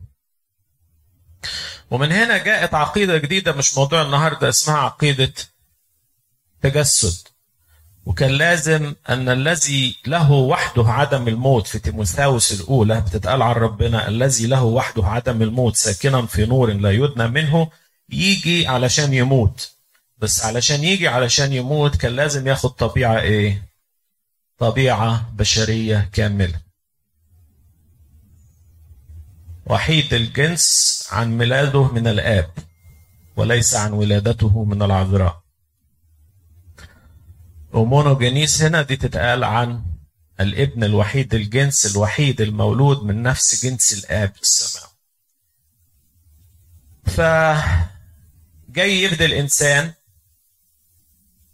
ومن 1.91 2.13
هنا 2.13 2.39
جاءت 2.39 2.75
عقيدة 2.75 3.19
جديدة 3.19 3.53
مش 3.53 3.77
موضوع 3.77 4.03
النهاردة 4.03 4.49
اسمها 4.49 4.77
عقيدة 4.77 5.33
تجسد. 6.63 7.29
وكان 8.07 8.31
لازم 8.31 8.95
أن 9.09 9.29
الذي 9.29 9.97
له 10.07 10.33
وحده 10.33 10.85
عدم 10.89 11.29
الموت 11.29 11.67
في 11.67 11.79
تيموثاوس 11.79 12.61
الأولى 12.61 13.01
بتتقال 13.01 13.43
عن 13.43 13.55
ربنا 13.55 14.09
الذي 14.09 14.47
له 14.47 14.65
وحده 14.65 15.07
عدم 15.07 15.43
الموت 15.43 15.77
ساكنا 15.77 16.27
في 16.27 16.47
نور 16.47 16.73
لا 16.73 16.91
يدنى 16.91 17.29
منه 17.29 17.71
يجي 18.11 18.67
علشان 18.67 19.15
يموت. 19.15 19.71
بس 20.19 20.45
علشان 20.45 20.85
يجي 20.85 21.09
علشان 21.09 21.53
يموت 21.53 21.97
كان 21.97 22.17
لازم 22.17 22.47
ياخد 22.47 22.71
طبيعة 22.71 23.21
إيه؟ 23.21 23.69
طبيعة 24.59 25.33
بشرية 25.35 26.11
كاملة. 26.13 26.64
وحيد 29.67 30.15
الجنس 30.15 30.65
عن 31.11 31.39
ميلاده 31.39 31.83
من 31.93 32.07
الآب 32.07 32.51
وليس 33.37 33.75
عن 33.75 33.93
ولادته 33.93 34.65
من 34.65 34.83
العذراء. 34.83 35.43
ومونوجينيس 37.73 38.63
هنا 38.63 38.83
دي 38.83 38.97
تتقال 38.97 39.45
عن 39.45 39.85
الابن 40.41 40.85
الوحيد 40.85 41.35
الجنس 41.35 41.97
الوحيد 41.97 42.41
المولود 42.41 43.03
من 43.03 43.23
نفس 43.23 43.65
جنس 43.65 43.93
الآب 43.93 44.33
السماوي. 44.43 44.95
فجاي 47.07 49.03
يفدي 49.03 49.25
الإنسان 49.25 49.93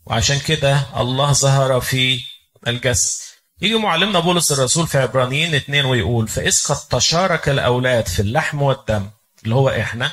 وعشان 0.06 0.38
كده 0.38 1.00
الله 1.00 1.32
ظهر 1.32 1.80
في 1.80 2.20
الجسد. 2.66 3.29
يجي 3.62 3.74
معلمنا 3.74 4.20
بولس 4.20 4.52
الرسول 4.52 4.86
في 4.86 4.98
عبرانيين 4.98 5.54
اتنين 5.54 5.84
ويقول 5.84 6.28
فإذ 6.28 6.66
قد 6.68 6.76
تشارك 6.76 7.48
الأولاد 7.48 8.08
في 8.08 8.22
اللحم 8.22 8.62
والدم 8.62 9.10
اللي 9.44 9.54
هو 9.54 9.68
إحنا 9.68 10.12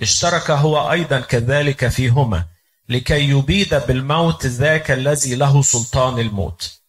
اشترك 0.00 0.50
هو 0.50 0.92
أيضا 0.92 1.20
كذلك 1.20 1.88
فيهما 1.88 2.44
لكي 2.88 3.28
يبيد 3.30 3.74
بالموت 3.74 4.46
ذاك 4.46 4.90
الذي 4.90 5.34
له 5.34 5.62
سلطان 5.62 6.18
الموت. 6.18 6.80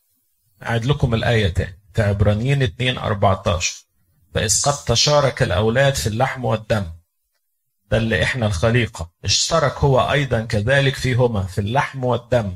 أعد 0.63 0.85
لكم 0.85 1.13
الآية 1.13 1.47
تاني 1.47 1.79
في 1.93 2.01
عبرانيين 2.01 2.61
2 2.63 2.97
14 2.97 3.73
فإذ 4.35 4.61
قد 4.65 4.85
تشارك 4.85 5.43
الأولاد 5.43 5.95
في 5.95 6.07
اللحم 6.07 6.45
والدم 6.45 6.85
ده 7.91 7.97
اللي 7.97 8.23
إحنا 8.23 8.45
الخليقة. 8.45 9.09
اشترك 9.25 9.77
هو 9.77 10.11
أيضا 10.11 10.41
كذلك 10.41 10.95
فيهما 10.95 11.43
في 11.43 11.61
اللحم 11.61 12.03
والدم 12.03 12.55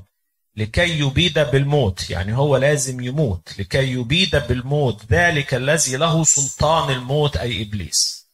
لكي 0.56 1.00
يبيد 1.00 1.40
بالموت 1.40 2.10
يعني 2.10 2.38
هو 2.38 2.58
لازم 2.58 3.02
يموت. 3.02 3.60
لكي 3.60 3.92
يبيد 3.92 4.36
بالموت 4.36 5.06
ذلك 5.12 5.54
الذي 5.54 5.96
له 5.96 6.24
سلطان 6.24 6.90
الموت 6.96 7.38
أي 7.38 7.62
إبليس. 7.62 8.28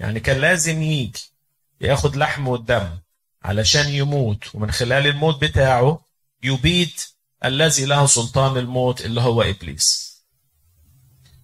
يعني 0.00 0.20
كان 0.20 0.40
لازم 0.40 0.82
يجي 0.82 1.30
ياخد 1.80 2.16
لحم 2.16 2.48
والدم 2.48 2.98
علشان 3.42 3.88
يموت 3.88 4.54
ومن 4.54 4.70
خلال 4.70 5.06
الموت 5.06 5.44
بتاعه 5.44 6.00
يبيد 6.42 6.92
الذي 7.44 7.84
له 7.84 8.06
سلطان 8.06 8.56
الموت 8.56 9.00
اللي 9.00 9.20
هو 9.20 9.42
إبليس. 9.42 10.14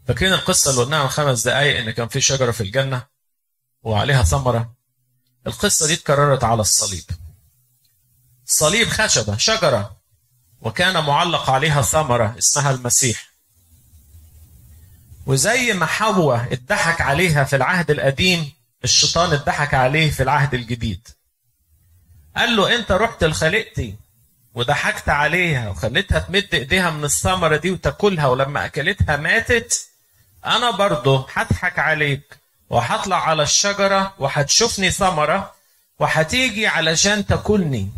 فاكرين 0.09 0.33
القصة 0.33 0.71
اللي 0.71 0.83
قلناها 0.83 1.03
من 1.03 1.09
خمس 1.09 1.47
دقايق 1.47 1.79
إن 1.79 1.91
كان 1.91 2.09
في 2.09 2.21
شجرة 2.21 2.51
في 2.51 2.61
الجنة 2.61 3.07
وعليها 3.83 4.23
ثمرة؟ 4.23 4.75
القصة 5.47 5.87
دي 5.87 5.93
اتكررت 5.95 6.45
على 6.45 6.61
الصليب. 6.61 7.05
صليب 8.51 8.89
خشبة 8.89 9.37
شجرة. 9.37 9.97
وكان 10.61 11.05
معلق 11.05 11.51
عليها 11.51 11.83
ثمرة 11.83 12.35
اسمها 12.39 12.71
المسيح. 12.71 13.31
وزي 15.27 15.73
ما 15.73 15.87
حواء 15.87 16.53
اتضحك 16.53 17.01
عليها 17.01 17.45
في 17.45 17.57
العهد 17.57 17.91
القديم 17.91 18.53
الشيطان 18.85 19.33
اتضحك 19.33 19.75
عليه 19.75 20.11
في 20.11 20.23
العهد 20.23 20.55
الجديد. 20.55 21.09
قال 22.37 22.57
له 22.57 22.77
أنت 22.77 22.93
رحت 22.93 23.25
لخليقتي 23.25 23.97
وضحكت 24.55 25.09
عليها 25.09 25.69
وخليتها 25.69 26.19
تمد 26.19 26.49
إيديها 26.55 26.91
من 26.91 27.05
الثمرة 27.05 27.57
دي 27.57 27.71
وتاكلها 27.71 28.27
ولما 28.27 28.65
أكلتها 28.65 29.17
ماتت 29.17 29.89
أنا 30.47 30.71
برضه 30.71 31.27
هضحك 31.35 31.79
عليك 31.79 32.39
وهطلع 32.71 33.29
على 33.29 33.43
الشجرة 33.43 34.15
وهتشوفني 34.19 34.91
ثمرة 34.91 35.55
وهتيجي 35.99 36.67
علشان 36.67 37.27
تاكلني. 37.27 37.91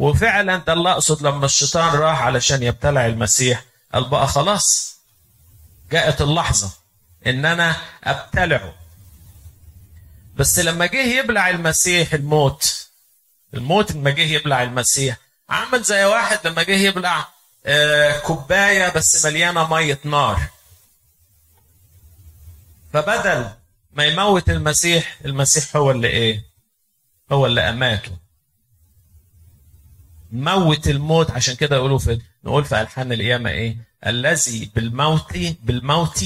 وفعلا 0.00 0.56
ده 0.56 0.72
اللي 0.72 0.90
اقصد 0.92 1.22
لما 1.22 1.44
الشيطان 1.46 1.94
راح 1.98 2.22
علشان 2.22 2.62
يبتلع 2.62 3.06
المسيح. 3.06 3.64
قال 3.94 4.08
بقى 4.08 4.26
خلاص 4.28 4.96
جاءت 5.92 6.20
اللحظة 6.20 6.70
إن 7.26 7.44
أنا 7.44 7.76
أبتلعه. 8.04 8.74
بس 10.36 10.58
لما 10.58 10.86
جه 10.86 11.18
يبلع 11.18 11.50
المسيح 11.50 12.14
الموت 12.14 12.86
الموت 13.54 13.92
لما 13.92 14.10
جه 14.10 14.22
يبلع 14.22 14.62
المسيح 14.62 15.16
عمل 15.50 15.82
زي 15.82 16.04
واحد 16.04 16.46
لما 16.46 16.62
جه 16.62 16.72
يبلع 16.76 17.28
آه 17.66 18.18
كوباية 18.18 18.88
بس 18.92 19.24
مليانة 19.26 19.68
مية 19.74 19.98
نار. 20.04 20.40
فبدل 22.92 23.50
ما 23.92 24.04
يموت 24.04 24.50
المسيح 24.50 25.16
المسيح 25.24 25.76
هو 25.76 25.90
اللي 25.90 26.08
إيه؟ 26.08 26.44
هو 27.32 27.46
اللي 27.46 27.60
أماته. 27.68 28.29
موت 30.32 30.88
الموت. 30.88 31.30
عشان 31.30 31.54
كده 31.54 31.76
يقولوا 31.76 31.98
في 31.98 32.20
نقول 32.44 32.64
في 32.64 32.80
ألحان 32.80 33.12
القيامة 33.12 33.50
إيه؟ 33.50 33.76
الذي 34.06 34.70
بالموت 34.74 35.38
بالموت 35.62 36.24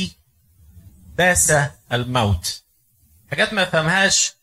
داس 1.16 1.52
الموت. 1.92 2.62
حاجات 3.30 3.52
ما 3.52 3.62
يفهمهاش 3.62 4.34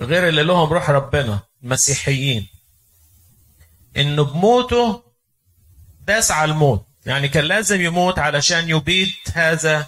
غير 0.00 0.28
اللي 0.28 0.42
لهم 0.42 0.72
روح 0.72 0.90
ربنا 0.90 1.40
المسيحيين. 1.62 2.48
إنه 3.96 4.22
بموته 4.22 5.02
داس 6.06 6.30
على 6.30 6.52
الموت. 6.52 6.84
يعني 7.06 7.28
كان 7.28 7.44
لازم 7.44 7.80
يموت 7.80 8.18
علشان 8.18 8.68
يبيد 8.68 9.12
هذا 9.34 9.86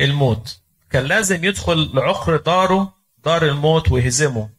الموت. 0.00 0.60
كان 0.90 1.04
لازم 1.04 1.44
يدخل 1.44 1.90
لعقر 1.94 2.36
داره 2.36 2.94
دار 3.24 3.46
الموت 3.46 3.90
ويهزمه. 3.92 4.50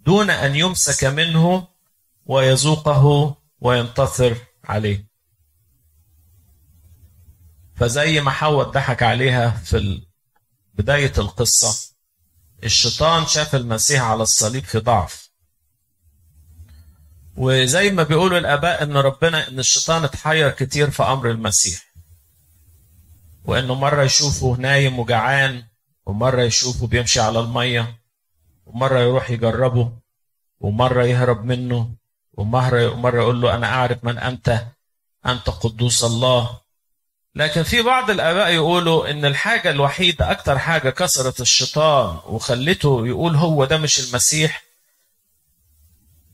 دون 0.00 0.30
أن 0.30 0.56
يمسك 0.56 1.04
منه 1.04 1.68
ويذوقه 2.26 3.36
وينتصر 3.60 4.36
عليه. 4.64 5.08
فزي 7.74 8.20
ما 8.20 8.30
حواء 8.30 8.68
ضحك 8.68 9.02
عليها 9.02 9.50
في 9.50 10.02
بداية 10.74 11.12
القصة 11.18 11.94
الشيطان 12.64 13.26
شاف 13.26 13.54
المسيح 13.54 14.02
على 14.02 14.22
الصليب 14.22 14.64
في 14.64 14.78
ضعف. 14.78 15.30
وزي 17.36 17.90
ما 17.90 18.02
بيقولوا 18.02 18.38
الآباء 18.38 18.82
إن 18.82 18.96
ربنا 18.96 19.48
إن 19.48 19.58
الشيطان 19.58 20.04
اتحير 20.04 20.50
كتير 20.50 20.90
في 20.90 21.02
أمر 21.02 21.30
المسيح. 21.30 21.94
وإنه 23.44 23.74
مرة 23.74 24.02
يشوفه 24.02 24.56
نايم 24.58 24.98
وجعان 24.98 25.66
ومرة 26.06 26.42
يشوفه 26.42 26.86
بيمشي 26.86 27.20
على 27.20 27.40
المية 27.40 28.00
ومرة 28.66 28.98
يروح 28.98 29.30
يجربه 29.30 29.92
ومرة 30.60 31.04
يهرب 31.04 31.44
منه. 31.44 31.94
ومرة 32.36 32.94
مرة 32.94 33.22
يقول 33.22 33.40
له 33.40 33.54
أنا 33.54 33.66
أعرف 33.66 34.04
من 34.04 34.18
أنت 34.18 34.64
أنت 35.26 35.50
قدوس 35.50 36.04
الله. 36.04 36.60
لكن 37.34 37.62
في 37.62 37.82
بعض 37.82 38.10
الآباء 38.10 38.50
يقولوا 38.52 39.10
إن 39.10 39.24
الحاجة 39.24 39.70
الوحيدة 39.70 40.30
أكتر 40.30 40.58
حاجة 40.58 40.90
كسرت 40.90 41.40
الشيطان 41.40 42.18
وخلته 42.26 43.06
يقول 43.06 43.36
هو 43.36 43.64
ده 43.64 43.76
مش 43.78 44.00
المسيح. 44.08 44.62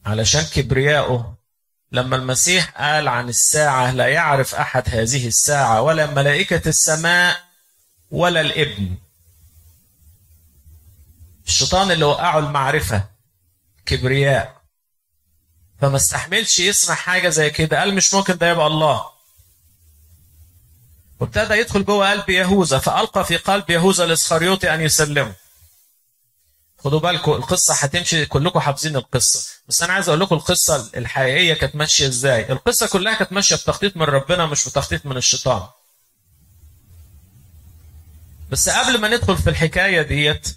علشان 0.06 0.42
كبريائه 0.42 1.34
لما 1.92 2.16
المسيح 2.16 2.70
قال 2.82 3.08
عن 3.08 3.28
الساعة 3.28 3.90
لا 3.92 4.06
يعرف 4.06 4.54
أحد 4.54 4.82
هذه 4.88 5.26
الساعة 5.26 5.82
ولا 5.82 6.06
ملائكة 6.06 6.68
السماء 6.68 7.40
ولا 8.10 8.40
الإبن. 8.40 8.94
الشيطان 11.46 11.90
اللي 11.90 12.04
وقعه 12.04 12.38
المعرفة 12.38 13.04
كبرياء. 13.86 14.59
فما 15.80 15.96
استحملش 15.96 16.58
يسمع 16.58 16.94
حاجة 16.94 17.28
زي 17.28 17.50
كده. 17.50 17.78
قال 17.78 17.94
مش 17.94 18.14
ممكن 18.14 18.36
ده 18.38 18.50
يبقى 18.50 18.66
الله. 18.66 19.06
وابتدى 21.20 21.54
يدخل 21.54 21.84
جوه 21.84 22.10
قلب 22.10 22.30
يهوذا 22.30 22.78
فألقى 22.78 23.24
في 23.24 23.36
قلب 23.36 23.70
يهوذا 23.70 24.04
الإسخريوطي 24.04 24.74
أن 24.74 24.80
يسلمه. 24.80 25.34
خدوا 26.78 27.00
بالكم 27.00 27.32
القصة 27.32 27.74
هتمشي 27.74 28.26
كلكم 28.26 28.60
حافظين 28.60 28.96
القصة. 28.96 29.48
بس 29.68 29.82
أنا 29.82 29.92
عايز 29.92 30.08
أقول 30.08 30.20
لكم 30.20 30.34
القصة 30.34 30.90
الحقيقية 30.96 31.54
كانت 31.54 31.76
ماشية 31.76 32.06
إزاي. 32.06 32.52
القصة 32.52 32.86
كلها 32.88 33.14
كانت 33.14 33.32
ماشية 33.32 33.56
بتخطيط 33.56 33.96
من 33.96 34.02
ربنا 34.02 34.46
مش 34.46 34.68
بتخطيط 34.68 35.06
من 35.06 35.16
الشيطان. 35.16 35.68
بس 38.50 38.68
قبل 38.68 39.00
ما 39.00 39.08
ندخل 39.08 39.36
في 39.38 39.50
الحكاية 39.50 40.02
ديت 40.02 40.56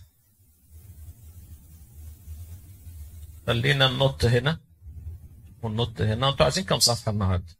خلينا 3.47 3.87
ننط 3.87 4.25
هنا. 4.25 4.59
وننط 5.63 6.01
هنا. 6.01 6.29
أنتوا 6.29 6.43
عايزين 6.43 6.63
كم 6.63 6.79
صفحة 6.79 7.11
النهاردة؟ 7.11 7.57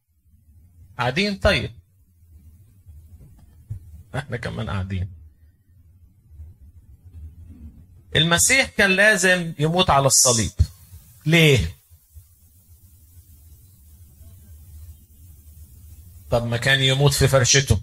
قاعدين؟ 0.98 1.38
طيب. 1.38 1.72
إحنا 4.16 4.38
كمان 4.38 4.70
قاعدين. 4.70 5.14
المسيح 8.16 8.70
كان 8.70 8.92
لازم 8.92 9.54
يموت 9.60 9.90
على 9.90 10.08
الصليب. 10.08 10.52
ليه؟ 11.26 11.76
طب 16.30 16.46
ما 16.46 16.58
كان 16.58 16.80
يموت 16.80 17.14
في 17.14 17.28
فرشته. 17.28 17.82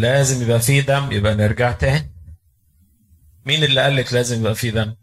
لازم 0.00 0.42
يبقى 0.42 0.60
فيه 0.60 0.80
دم 0.80 1.12
يبقى 1.12 1.34
نرجع 1.34 1.72
تاني. 1.72 2.12
مين 3.46 3.64
اللي 3.64 3.80
قال 3.80 3.96
لك 3.96 4.12
لازم 4.12 4.40
يبقى 4.40 4.54
فيه 4.54 4.70
دم؟ 4.70 4.94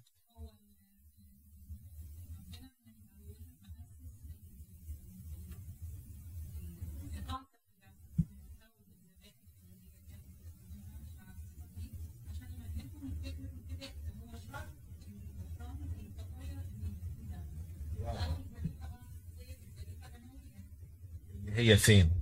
هي 21.47 21.77
فين؟ 21.77 22.14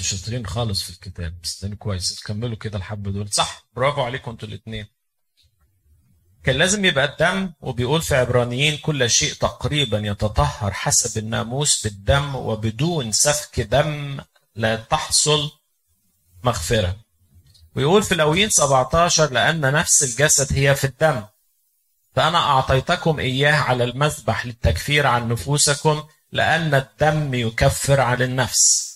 أنتوا 0.00 0.18
شاطرين 0.18 0.46
خالص 0.46 0.82
في 0.82 0.90
الكتاب 0.90 1.34
بس 1.42 1.64
كويس. 1.64 2.22
كملوا 2.22 2.56
كده 2.56 2.78
الحبة 2.78 3.10
دول. 3.10 3.28
صح. 3.32 3.66
برافو 3.76 4.02
عليكم 4.02 4.30
أنتوا 4.30 4.48
الاثنين 4.48 4.86
كان 6.44 6.56
لازم 6.56 6.84
يبقى 6.84 7.04
الدم 7.04 7.52
وبيقول 7.60 8.02
في 8.02 8.14
عبرانيين 8.16 8.76
كل 8.76 9.10
شيء 9.10 9.32
تقريبا 9.32 9.98
يتطهر 9.98 10.72
حسب 10.72 11.18
الناموس 11.18 11.82
بالدم 11.82 12.34
وبدون 12.34 13.12
سفك 13.12 13.60
دم 13.60 14.20
لا 14.54 14.76
تحصل 14.76 15.50
مغفرة. 16.44 16.96
ويقول 17.76 18.02
في 18.02 18.14
لويين 18.14 18.50
17 18.50 19.32
لأن 19.32 19.72
نفس 19.72 20.02
الجسد 20.02 20.52
هي 20.52 20.74
في 20.74 20.84
الدم. 20.84 21.24
فأنا 22.16 22.38
أعطيتكم 22.38 23.18
إياه 23.18 23.52
على 23.56 23.84
المذبح 23.84 24.46
للتكفير 24.46 25.06
عن 25.06 25.28
نفوسكم 25.28 26.02
لأن 26.32 26.74
الدم 26.74 27.34
يكفر 27.34 28.00
عن 28.00 28.22
النفس. 28.22 28.89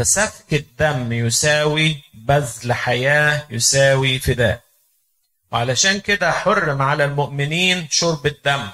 فسفك 0.00 0.54
الدم 0.54 1.12
يساوي 1.12 2.02
بذل 2.14 2.72
حياة 2.72 3.46
يساوي 3.50 4.18
فداء. 4.18 4.62
وعلشان 5.52 6.00
كده 6.00 6.32
حرم 6.32 6.82
على 6.82 7.04
المؤمنين 7.04 7.88
شرب 7.90 8.26
الدم. 8.26 8.68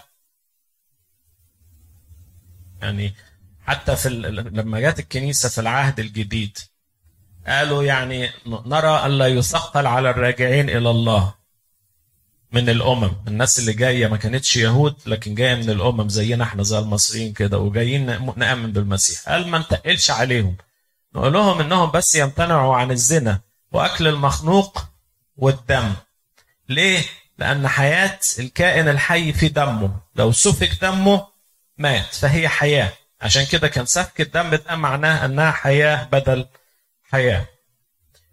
يعني 2.83 3.15
حتى 3.67 3.97
في 3.97 4.09
لما 4.09 4.81
جت 4.81 4.99
الكنيسة 4.99 5.49
في 5.49 5.61
العهد 5.61 6.01
الجديد 6.01 6.59
قالوا 7.47 7.83
يعني 7.83 8.31
نرى 8.47 9.07
ألا 9.07 9.27
يثقل 9.27 9.87
على 9.87 10.11
الراجعين 10.11 10.71
إلى 10.71 10.91
الله 10.91 11.35
من 12.53 12.69
الأمم. 12.69 13.13
الناس 13.29 13.59
اللي 13.59 13.73
جاية 13.73 14.07
ما 14.07 14.17
كانتش 14.17 14.57
يهود 14.57 14.97
لكن 15.07 15.35
جاية 15.35 15.55
من 15.55 15.71
الأمم 15.71 16.09
زينا 16.09 16.45
إحنا 16.45 16.63
زي 16.63 16.79
المصريين 16.79 17.33
كده 17.33 17.59
وجايين 17.59 18.07
نأمن 18.37 18.73
بالمسيح. 18.73 19.29
قال 19.29 19.49
ما 19.49 19.59
نتقلش 19.59 20.11
عليهم. 20.11 20.57
نقول 21.17 21.33
لهم 21.33 21.61
إنهم 21.61 21.91
بس 21.91 22.15
يمتنعوا 22.15 22.77
عن 22.77 22.91
الزنا 22.91 23.41
وأكل 23.73 24.07
المخنوق 24.07 24.85
والدم. 25.37 25.95
ليه؟ 26.69 27.05
لأن 27.39 27.69
حياة 27.69 28.19
الكائن 28.39 28.89
الحي 28.89 29.33
في 29.33 29.49
دمه. 29.49 30.01
لو 30.15 30.33
سفك 30.33 30.83
دمه 30.83 31.27
مات 31.79 32.15
فهي 32.15 32.49
حياة. 32.49 32.93
عشان 33.21 33.47
كده 33.47 33.69
كان 33.69 33.87
سفك 33.87 34.21
الدم 34.21 34.55
ده 34.55 34.77
معناه 34.77 35.25
أنها 35.25 35.51
حياة 35.51 36.05
بدل 36.05 36.47
حياة. 37.11 37.47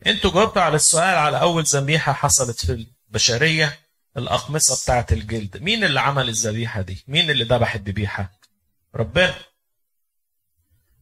أنتوا 0.08 0.32
جاوبتوا 0.32 0.62
على 0.62 0.76
السؤال 0.76 1.16
على 1.16 1.42
أول 1.42 1.64
ذبيحة 1.64 2.14
حصلت 2.14 2.66
في 2.66 2.86
البشرية 3.10 3.80
الأقمصة 4.18 4.84
بتاعت 4.84 5.12
الجلد. 5.14 5.58
مين 5.58 5.84
اللي 5.84 6.00
عمل 6.00 6.30
الذبيحة 6.30 6.82
دي؟ 6.82 7.04
مين 7.08 7.30
اللي 7.30 7.44
ذبح 7.44 7.76
الذبيحة؟ 7.76 8.32
ربنا. 8.96 9.36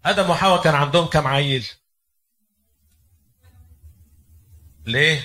آدم 0.06 0.30
وحواء 0.30 0.64
كان 0.64 0.76
عندهم 0.76 1.06
كم 1.06 1.28
عيل؟ 1.28 1.68
ليه؟ 4.86 5.24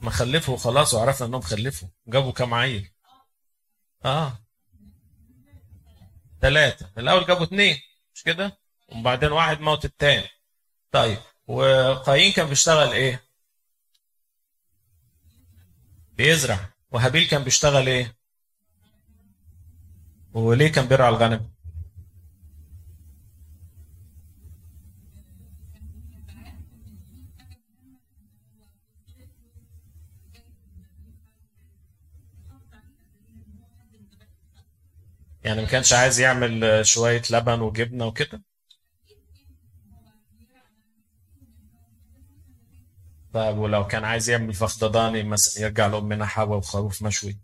ما 0.00 0.10
خلفوا 0.10 0.56
خلاص 0.56 0.94
وعرفنا 0.94 1.26
إنهم 1.26 1.40
خلفوا. 1.40 1.88
جابوا 2.06 2.32
كم 2.32 2.54
عيل؟ 2.54 2.90
آه. 4.04 4.38
ثلاثة 6.40 6.90
الأول 6.98 7.26
جابوا 7.26 7.44
اثنين 7.44 7.80
مش 8.14 8.22
كده؟ 8.22 8.58
وبعدين 8.88 9.32
واحد 9.32 9.60
موت 9.60 9.84
التاني. 9.84 10.28
طيب. 10.92 11.18
وقايين 11.46 12.32
كان 12.32 12.46
بيشتغل 12.48 12.92
إيه؟ 12.92 13.24
بيزرع. 16.12 16.70
وهابيل 16.90 17.28
كان 17.28 17.44
بيشتغل 17.44 17.86
إيه؟ 17.86 18.15
وليه 20.36 20.72
كان 20.72 20.88
بيرعى 20.88 21.08
الغنم؟ 21.08 21.50
يعني 35.44 35.60
ما 35.62 35.66
كانش 35.68 35.92
عايز 35.92 36.20
يعمل 36.20 36.80
شوية 36.86 37.22
لبن 37.30 37.60
وجبنة 37.60 38.06
وكده؟ 38.06 38.42
طيب 43.32 43.58
ولو 43.58 43.86
كان 43.86 44.04
عايز 44.04 44.30
يعمل 44.30 44.54
فخدضاني 44.54 45.22
مثلا 45.22 45.62
يرجع 45.64 45.86
لأمنا 45.86 46.26
حواء 46.26 46.58
وخروف 46.58 47.02
مشوي. 47.02 47.40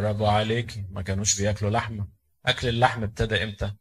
برافو 0.00 0.26
عليك 0.26 0.84
ما 0.90 1.02
كانوش 1.02 1.40
بياكلوا 1.40 1.70
لحمة. 1.70 2.08
أكل 2.46 2.68
اللحم 2.68 3.02
ابتدى 3.02 3.44
إمتى؟ 3.44 3.72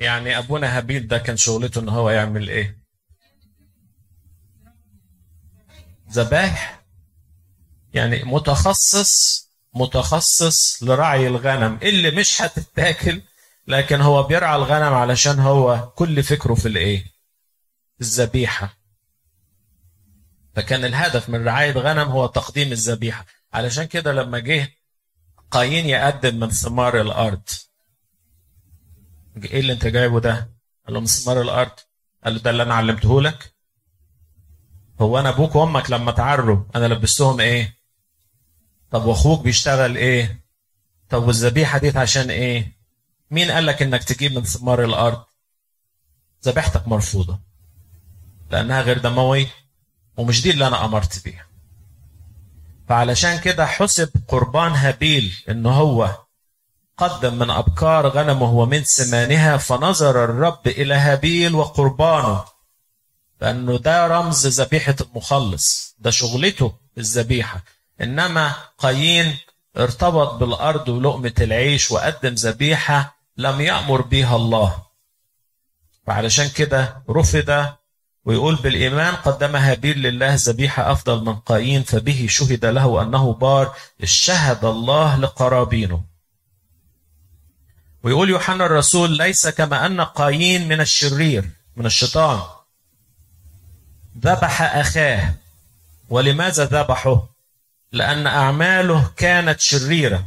يعني 0.00 0.38
أبونا 0.38 0.78
هابيل 0.78 1.08
ده 1.08 1.18
كان 1.18 1.36
شغلته 1.36 1.80
إن 1.80 1.88
هو 1.88 2.10
يعمل 2.10 2.48
إيه؟ 2.48 2.80
ذبائح 6.10 6.82
يعني 7.94 8.24
متخصص 8.24 9.46
متخصص 9.74 10.82
لرعي 10.82 11.26
الغنم. 11.26 11.78
اللي 11.82 12.10
مش 12.10 12.42
هتتاكل 12.42 13.22
لكن 13.66 14.00
هو 14.00 14.22
بيرعى 14.22 14.56
الغنم 14.56 14.94
علشان 14.94 15.38
هو 15.38 15.90
كل 15.96 16.22
فكره 16.22 16.54
في 16.54 16.68
الإيه؟ 16.68 17.04
الذبيحة. 18.00 18.76
فكان 20.54 20.84
الهدف 20.84 21.28
من 21.28 21.44
رعاية 21.44 21.72
غنم 21.72 22.08
هو 22.08 22.26
تقديم 22.26 22.72
الذبيحة. 22.72 23.26
علشان 23.52 23.84
كده 23.84 24.12
لما 24.12 24.38
جه 24.38 24.72
قايين 25.50 25.86
يقدم 25.86 26.40
من 26.40 26.50
ثمار 26.50 27.00
الأرض 27.00 27.42
إيه 29.44 29.60
اللي 29.60 29.72
أنت 29.72 29.86
جايبه 29.86 30.20
ده؟ 30.20 30.50
قال 30.86 30.94
له 30.94 31.00
من 31.00 31.06
ثمار 31.06 31.40
الأرض. 31.40 31.70
قال 32.24 32.34
له 32.34 32.40
ده 32.40 32.50
اللي 32.50 32.62
أنا 32.62 32.74
علمته 32.74 33.20
لك. 33.22 33.54
هو 35.00 35.18
أنا 35.18 35.28
أبوك 35.28 35.54
وأمك 35.54 35.90
لما 35.90 36.12
تعروا 36.12 36.64
أنا 36.76 36.86
لبستهم 36.86 37.40
إيه؟ 37.40 37.76
طب 38.90 39.04
وأخوك 39.04 39.42
بيشتغل 39.42 39.96
إيه؟ 39.96 40.40
طب 41.08 41.22
والذبيحة 41.22 41.78
دي 41.78 41.98
عشان 41.98 42.30
إيه؟ 42.30 42.76
مين 43.30 43.50
قال 43.50 43.66
لك 43.66 43.82
إنك 43.82 44.04
تجيب 44.04 44.32
من 44.32 44.44
ثمار 44.44 44.84
الأرض؟ 44.84 45.24
ذبيحتك 46.44 46.88
مرفوضة 46.88 47.40
لأنها 48.50 48.82
غير 48.82 48.98
دموي 48.98 49.48
ومش 50.16 50.42
دي 50.42 50.50
اللي 50.50 50.66
أنا 50.66 50.84
أمرت 50.84 51.24
بيها. 51.24 51.46
فعلشان 52.90 53.38
كده 53.38 53.66
حسب 53.66 54.10
قربان 54.28 54.72
هابيل 54.72 55.44
إن 55.48 55.66
هو 55.66 56.10
قدم 56.96 57.34
من 57.34 57.50
أبكار 57.50 58.08
غنمه 58.08 58.52
ومن 58.52 58.84
سمانها 58.84 59.56
فنظر 59.56 60.24
الرب 60.24 60.66
إلى 60.66 60.94
هابيل 60.94 61.54
وقربانه 61.54 62.44
لأنه 63.40 63.78
ده 63.78 64.06
رمز 64.06 64.60
ذبيحة 64.60 64.94
المخلص 65.00 65.96
ده 65.98 66.10
شغلته 66.10 66.72
الذبيحة. 66.98 67.64
إنما 68.00 68.52
قايين 68.78 69.38
ارتبط 69.76 70.34
بالأرض 70.34 70.88
ولقمة 70.88 71.34
العيش 71.40 71.90
وقدم 71.90 72.34
ذبيحة 72.34 73.16
لم 73.36 73.60
يأمر 73.60 74.00
بها 74.00 74.36
الله. 74.36 74.82
فعلشان 76.06 76.48
كده 76.48 77.02
رفض 77.10 77.66
ويقول 78.24 78.54
بالإيمان 78.54 79.14
قدم 79.14 79.56
هابيل 79.56 80.02
لله 80.02 80.34
ذبيحة 80.34 80.92
أفضل 80.92 81.24
من 81.24 81.34
قايين 81.34 81.82
فبه 81.82 82.26
شهد 82.28 82.64
له 82.64 83.02
أنه 83.02 83.32
بار 83.32 83.74
شهد 84.04 84.64
الله 84.64 85.16
لقرابينه. 85.16 86.04
ويقول 88.02 88.30
يوحنا 88.30 88.66
الرسول 88.66 89.16
ليس 89.16 89.48
كما 89.48 89.86
أن 89.86 90.00
قايين 90.00 90.68
من 90.68 90.80
الشرير 90.80 91.50
من 91.76 91.86
الشيطان. 91.86 92.42
ذبح 94.18 94.62
أخاه. 94.62 95.34
ولماذا 96.08 96.64
ذبحه؟ 96.64 97.28
لأن 97.92 98.26
أعماله 98.26 99.10
كانت 99.16 99.60
شريرة. 99.60 100.26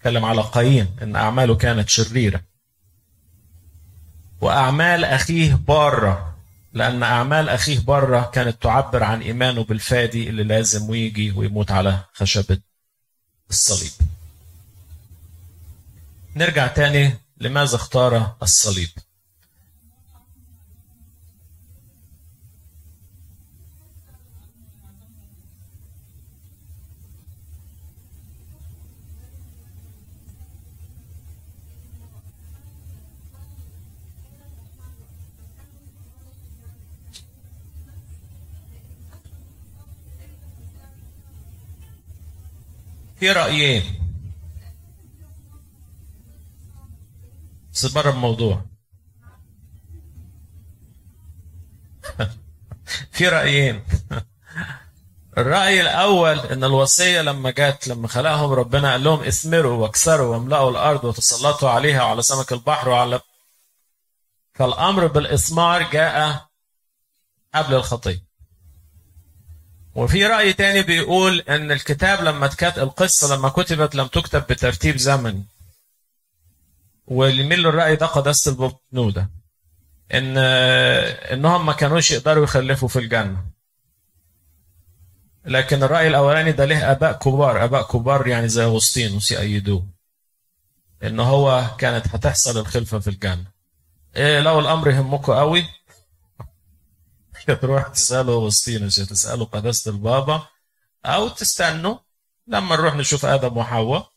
تكلم 0.00 0.24
على 0.24 0.42
قايين 0.42 0.96
أن 1.02 1.16
أعماله 1.16 1.54
كانت 1.54 1.88
شريرة. 1.88 2.40
وأعمال 4.40 5.04
أخيه 5.04 5.54
بارة. 5.54 6.31
لأن 6.72 7.02
أعمال 7.02 7.48
أخيه 7.48 7.80
بره 7.80 8.30
كانت 8.34 8.62
تعبر 8.62 9.02
عن 9.02 9.22
إيمانه 9.22 9.64
بالفادي 9.64 10.28
اللي 10.28 10.44
لازم 10.44 10.90
ويجي 10.90 11.30
ويموت 11.30 11.70
على 11.70 11.98
خشبة 12.12 12.58
الصليب. 13.50 13.92
نرجع 16.36 16.66
تاني 16.66 17.14
لماذا 17.36 17.76
اختار 17.76 18.36
الصليب؟ 18.42 18.88
في 43.22 43.32
رأيين 43.32 43.82
بس 47.72 47.86
بره 47.86 48.10
الموضوع. 48.10 48.64
في 53.12 53.28
رأيين. 53.28 53.84
الرأي 55.38 55.80
الأول 55.80 56.38
إن 56.38 56.64
الوصية 56.64 57.22
لما 57.22 57.50
جت 57.50 57.88
لما 57.88 58.08
خلقهم 58.08 58.52
ربنا 58.52 58.92
قال 58.92 59.04
لهم 59.04 59.20
اثمروا 59.24 59.82
واكسروا 59.82 60.36
واملأوا 60.36 60.70
الأرض 60.70 61.04
وتسلطوا 61.04 61.70
عليها 61.70 62.02
وعلى 62.04 62.22
سمك 62.22 62.52
البحر 62.52 62.88
وعلى 62.88 63.20
فالأمر 64.54 65.06
بالإثمار 65.06 65.90
جاء 65.90 66.46
قبل 67.54 67.74
الخطية 67.74 68.31
وفي 69.94 70.26
رأي 70.26 70.52
تاني 70.52 70.82
بيقول 70.82 71.40
إن 71.40 71.72
الكتاب 71.72 72.24
لما 72.24 72.46
كانت 72.46 72.78
القصة 72.78 73.36
لما 73.36 73.48
كتبت 73.48 73.94
لم 73.94 74.06
تكتب 74.06 74.44
بترتيب 74.50 74.96
زمني. 74.96 75.44
واللي 77.06 77.42
يميل 77.42 77.58
للرأي 77.58 77.96
ده 77.96 78.06
قداسة 78.06 78.50
البطنودة 78.50 79.28
إن 80.14 80.38
إنهم 81.32 81.66
ما 81.66 81.72
كانوش 81.72 82.10
يقدروا 82.10 82.44
يخلفوا 82.44 82.88
في 82.88 82.98
الجنة. 82.98 83.44
لكن 85.44 85.82
الرأي 85.82 86.08
الأولاني 86.08 86.52
ده 86.52 86.64
له 86.64 86.92
آباء 86.92 87.12
كبار. 87.12 87.64
آباء 87.64 87.82
كبار 87.82 88.26
يعني 88.26 88.48
زي 88.48 88.64
أغسطينوس 88.64 89.32
يأيدوه 89.32 89.86
إن 91.02 91.20
هو 91.20 91.66
كانت 91.78 92.06
هتحصل 92.08 92.60
الخلفة 92.60 92.98
في 92.98 93.10
الجنة. 93.10 93.44
إيه 94.16 94.40
لو 94.40 94.60
الأمر 94.60 94.90
يهمكم 94.90 95.32
قوي 95.32 95.66
تروح 97.50 97.88
تسأله 97.88 98.32
أغسطينوس 98.32 98.96
تسأله 98.96 99.44
قداسة 99.44 99.90
البابا؟ 99.90 100.42
أو 101.04 101.28
تستنوا 101.28 101.96
لما 102.46 102.76
نروح 102.76 102.94
نشوف 102.94 103.24
آدم 103.24 103.56
وحواء 103.56 104.12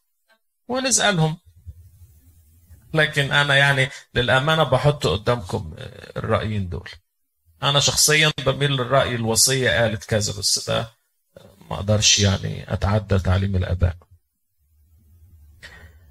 ونسألهم. 0.67 1.37
لكن 2.93 3.31
أنا 3.31 3.55
يعني 3.55 3.89
للأمانة 4.15 4.63
بحط 4.63 5.07
قدامكم 5.07 5.75
الرأيين 6.17 6.69
دول. 6.69 6.89
أنا 7.63 7.79
شخصيا 7.79 8.31
بميل 8.45 8.71
للرأي 8.71 9.15
الوصية 9.15 9.69
قالت 9.71 10.03
كذا 10.03 10.33
بس 10.39 10.69
ده 10.69 10.91
ما 11.69 11.75
أقدرش 11.75 12.19
يعني 12.19 12.73
أتعدى 12.73 13.19
تعليم 13.19 13.55
الآباء. 13.55 13.95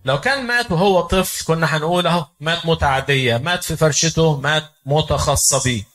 لو 0.04 0.20
كان 0.20 0.46
مات 0.46 0.72
وهو 0.72 1.00
طفل 1.00 1.44
كنا 1.44 1.76
هنقول 1.76 2.06
أهو 2.06 2.26
مات 2.40 2.66
موتة 2.66 2.86
عادية 2.86 3.36
مات 3.36 3.64
في 3.64 3.76
فرشته 3.76 4.40
مات 4.40 4.70
موتة 4.86 5.16
بيه 5.64 5.93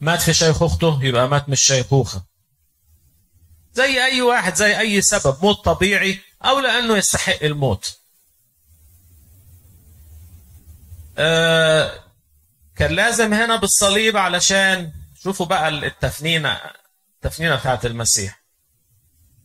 مات 0.00 0.22
في 0.22 0.34
شيخوخته 0.34 0.98
يبقى 1.04 1.28
مات 1.28 1.48
من 1.48 1.52
الشيخوخة 1.52 2.22
زي 3.72 4.04
أي 4.04 4.20
واحد 4.22 4.54
زي 4.54 4.78
أي 4.80 5.02
سبب 5.02 5.36
موت 5.44 5.64
طبيعي 5.64 6.20
أو 6.44 6.58
لأنه 6.60 6.96
يستحق 6.96 7.42
الموت. 7.44 7.98
آه 11.18 12.04
كان 12.76 12.90
لازم 12.92 13.34
هنا 13.34 13.56
بالصليب 13.56 14.16
علشان 14.16 14.92
شوفوا 15.22 15.46
بقى 15.46 15.68
التفنينة 15.68 16.60
التفنينة 17.14 17.56
بتاعت 17.56 17.86
المسيح. 17.86 18.42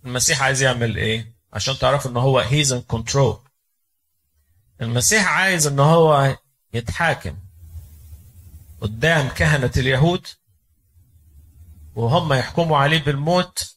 المسيح 0.06 0.42
عايز 0.44 0.62
يعمل 0.62 0.98
إيه؟ 0.98 1.36
عشان 1.54 1.78
تعرفوا 1.78 2.12
إن 2.12 2.18
هو 2.18 2.40
هيز 2.40 2.74
ان 2.74 2.82
كنترول 2.82 3.40
المسيح 4.82 5.28
عايز 5.28 5.68
إن 5.68 5.80
هو 5.80 6.38
يتحاكم 6.74 7.38
قدام 8.82 9.30
كهنة 9.30 9.72
اليهود. 9.78 10.28
وهم 11.96 12.34
يحكموا 12.34 12.78
عليه 12.78 13.04
بالموت 13.04 13.76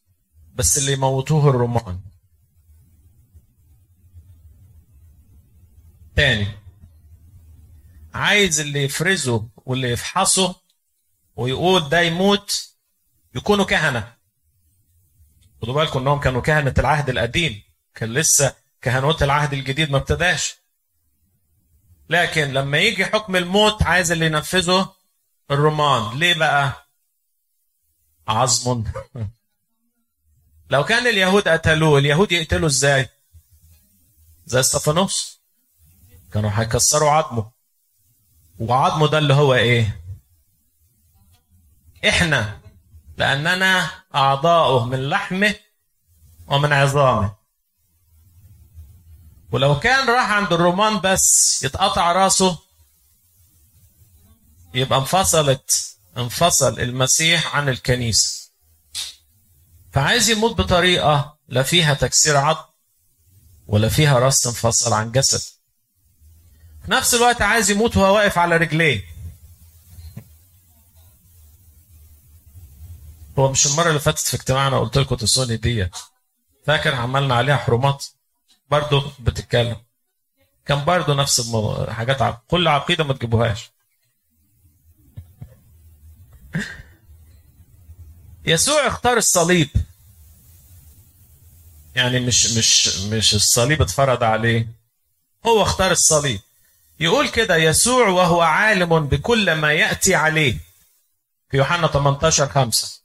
بس 0.54 0.78
اللي 0.78 0.92
يموتوه 0.92 1.50
الرومان 1.50 2.00
تاني 6.16 6.48
عايز 8.14 8.60
اللي 8.60 8.84
يفرزه 8.84 9.48
واللي 9.56 9.90
يفحصه 9.90 10.54
ويقول 11.36 11.88
ده 11.88 12.00
يموت 12.00 12.68
يكونوا 13.34 13.64
كهنة. 13.64 14.14
خدوا 15.62 15.74
بالكم 15.74 16.00
إنهم 16.00 16.20
كانوا 16.20 16.40
كهنة 16.40 16.74
العهد 16.78 17.08
القديم. 17.10 17.62
كان 17.94 18.12
لسه 18.14 18.54
كهنوت 18.82 19.22
العهد 19.22 19.52
الجديد 19.52 19.90
ما 19.90 19.98
ابتداش. 19.98 20.56
لكن 22.10 22.42
لما 22.52 22.78
يجي 22.78 23.04
حكم 23.04 23.36
الموت 23.36 23.82
عايز 23.82 24.12
اللي 24.12 24.26
ينفذه 24.26 24.94
الرومان 25.50 26.18
ليه 26.18 26.34
بقى؟ 26.34 26.87
عظم. 28.28 28.84
لو 30.70 30.84
كان 30.84 31.06
اليهود 31.06 31.48
قتلوه 31.48 31.98
اليهود 31.98 32.32
يقتلوا 32.32 32.68
إزاي؟ 32.68 33.08
زي 34.46 34.60
استفانوس 34.60 35.40
كانوا 36.32 36.50
هيكسروا 36.54 37.10
عظمه. 37.10 37.50
وعظمه 38.58 39.08
ده 39.08 39.18
اللي 39.18 39.34
هو 39.34 39.54
إيه؟ 39.54 40.00
إحنا. 42.08 42.60
لأننا 43.16 43.90
أعضاؤه 44.14 44.84
من 44.84 45.08
لحمه 45.08 45.54
ومن 46.46 46.72
عظامه. 46.72 47.34
ولو 49.52 49.78
كان 49.80 50.08
راح 50.08 50.30
عند 50.30 50.52
الرومان 50.52 51.00
بس 51.00 51.62
يتقطع 51.64 52.12
راسه 52.12 52.58
يبقى 54.74 54.98
انفصلت. 54.98 55.97
انفصل 56.18 56.80
المسيح 56.80 57.56
عن 57.56 57.68
الكنيسة 57.68 58.50
فعايز 59.92 60.30
يموت 60.30 60.58
بطريقة 60.58 61.38
لا 61.48 61.62
فيها 61.62 61.94
تكسير 61.94 62.36
عظم 62.36 62.64
ولا 63.66 63.88
فيها 63.88 64.18
رأس 64.18 64.40
تنفصل 64.40 64.92
عن 64.92 65.12
جسد. 65.12 65.40
في 66.84 66.90
نفس 66.90 67.14
الوقت 67.14 67.42
عايز 67.42 67.70
يموت 67.70 67.96
وهو 67.96 68.14
واقف 68.14 68.38
على 68.38 68.56
رجليه. 68.56 69.04
هو 73.38 73.50
مش 73.50 73.66
المرة 73.66 73.88
اللي 73.88 74.00
فاتت 74.00 74.18
في 74.18 74.36
اجتماعنا 74.36 74.78
قلت 74.78 74.98
لكم 74.98 75.16
تسوني 75.16 75.56
دي 75.56 75.90
فاكر 76.66 76.94
عملنا 76.94 77.34
عليها 77.34 77.56
حرمات؟ 77.56 78.06
برضه 78.70 79.12
بتتكلم. 79.20 79.76
كان 80.66 80.84
برضه 80.84 81.14
نفس 81.14 81.40
الموضوع 81.40 81.92
حاجات 81.92 82.22
عق... 82.22 82.42
كل 82.48 82.68
عقيدة 82.68 83.04
ما 83.04 83.14
تجيبوهاش. 83.14 83.70
يسوع 88.48 88.86
اختار 88.86 89.16
الصليب. 89.16 89.68
يعني 91.94 92.20
مش 92.20 92.52
مش 92.52 92.88
مش 92.98 93.34
الصليب 93.34 93.82
اتفرض 93.82 94.22
عليه. 94.24 94.68
هو 95.46 95.62
اختار 95.62 95.90
الصليب. 95.90 96.40
يقول 97.00 97.28
كده 97.28 97.56
يسوع 97.56 98.08
وهو 98.08 98.40
عالم 98.40 99.06
بكل 99.06 99.52
ما 99.54 99.72
يأتي 99.72 100.14
عليه. 100.14 100.58
في 101.50 101.56
يوحنا 101.56 101.86
18 101.86 102.48
5 102.48 103.00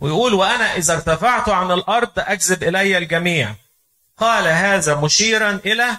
ويقول 0.00 0.34
وأنا 0.34 0.76
إذا 0.76 0.94
ارتفعت 0.94 1.48
عن 1.48 1.70
الأرض 1.72 2.10
أجذب 2.16 2.62
إلي 2.62 2.98
الجميع. 2.98 3.54
قال 4.16 4.48
هذا 4.48 4.94
مشيرا 4.94 5.60
إلى 5.66 5.96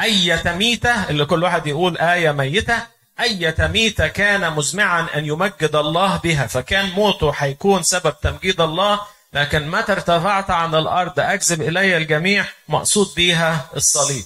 أية 0.00 0.42
ميتة 0.46 1.10
اللي 1.10 1.24
كل 1.24 1.42
واحد 1.42 1.66
يقول 1.66 1.98
آية 1.98 2.32
ميتة. 2.32 2.97
أية 3.20 3.56
ميتة 3.58 4.08
كان 4.08 4.52
مزمعا 4.52 5.08
أن 5.14 5.24
يمجد 5.24 5.76
الله 5.76 6.16
بها. 6.16 6.46
فكان 6.46 6.90
موته 6.90 7.32
حيكون 7.32 7.82
سبب 7.82 8.20
تمجيد 8.22 8.60
الله. 8.60 9.00
لكن 9.32 9.70
متى 9.70 9.92
ارتفعت 9.92 10.50
عن 10.50 10.74
الأرض؟ 10.74 11.20
أجذب 11.20 11.62
إلي 11.62 11.96
الجميع 11.96 12.48
مقصود 12.68 13.14
بيها 13.16 13.70
الصليب. 13.76 14.24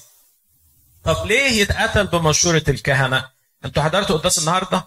طب 1.05 1.27
ليه 1.27 1.61
يتقتل 1.63 2.07
بمشورة 2.07 2.65
الكهنة؟ 2.69 3.29
أنتوا 3.65 3.83
حضرتوا 3.83 4.19
قداس 4.19 4.39
النهاردة؟ 4.39 4.85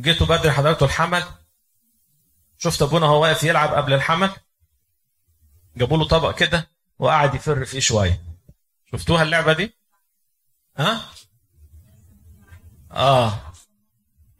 جيتوا 0.00 0.26
بدري 0.26 0.50
حضرتوا 0.52 0.86
الحمل؟ 0.86 1.24
شفت 2.58 2.82
أبونا 2.82 3.06
هو 3.06 3.22
واقف 3.22 3.44
يلعب 3.44 3.74
قبل 3.74 3.92
الحمل؟ 3.92 4.30
جابوا 5.76 5.98
له 5.98 6.04
طبق 6.08 6.34
كده 6.34 6.68
وقعد 6.98 7.34
يفر 7.34 7.64
فيه 7.64 7.80
شوية. 7.80 8.22
شفتوها 8.92 9.22
اللعبة 9.22 9.52
دي؟ 9.52 9.74
ها؟ 10.76 11.00
آه. 12.92 13.52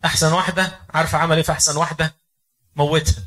أحسن 0.05 0.33
واحدة؟ 0.33 0.79
عارفه 0.95 1.19
عمل 1.19 1.37
إيه 1.37 1.43
في 1.43 1.53
أحسن 1.53 1.77
واحدة؟ 1.77 2.15
موتها. 2.77 3.23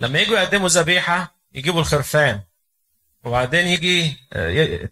لما 0.00 0.18
يجوا 0.18 0.38
يقدموا 0.38 0.68
ذبيحة 0.68 1.34
يجيبوا 1.54 1.80
الخرفان. 1.80 2.40
وبعدين 3.24 3.66
يجي 3.66 4.16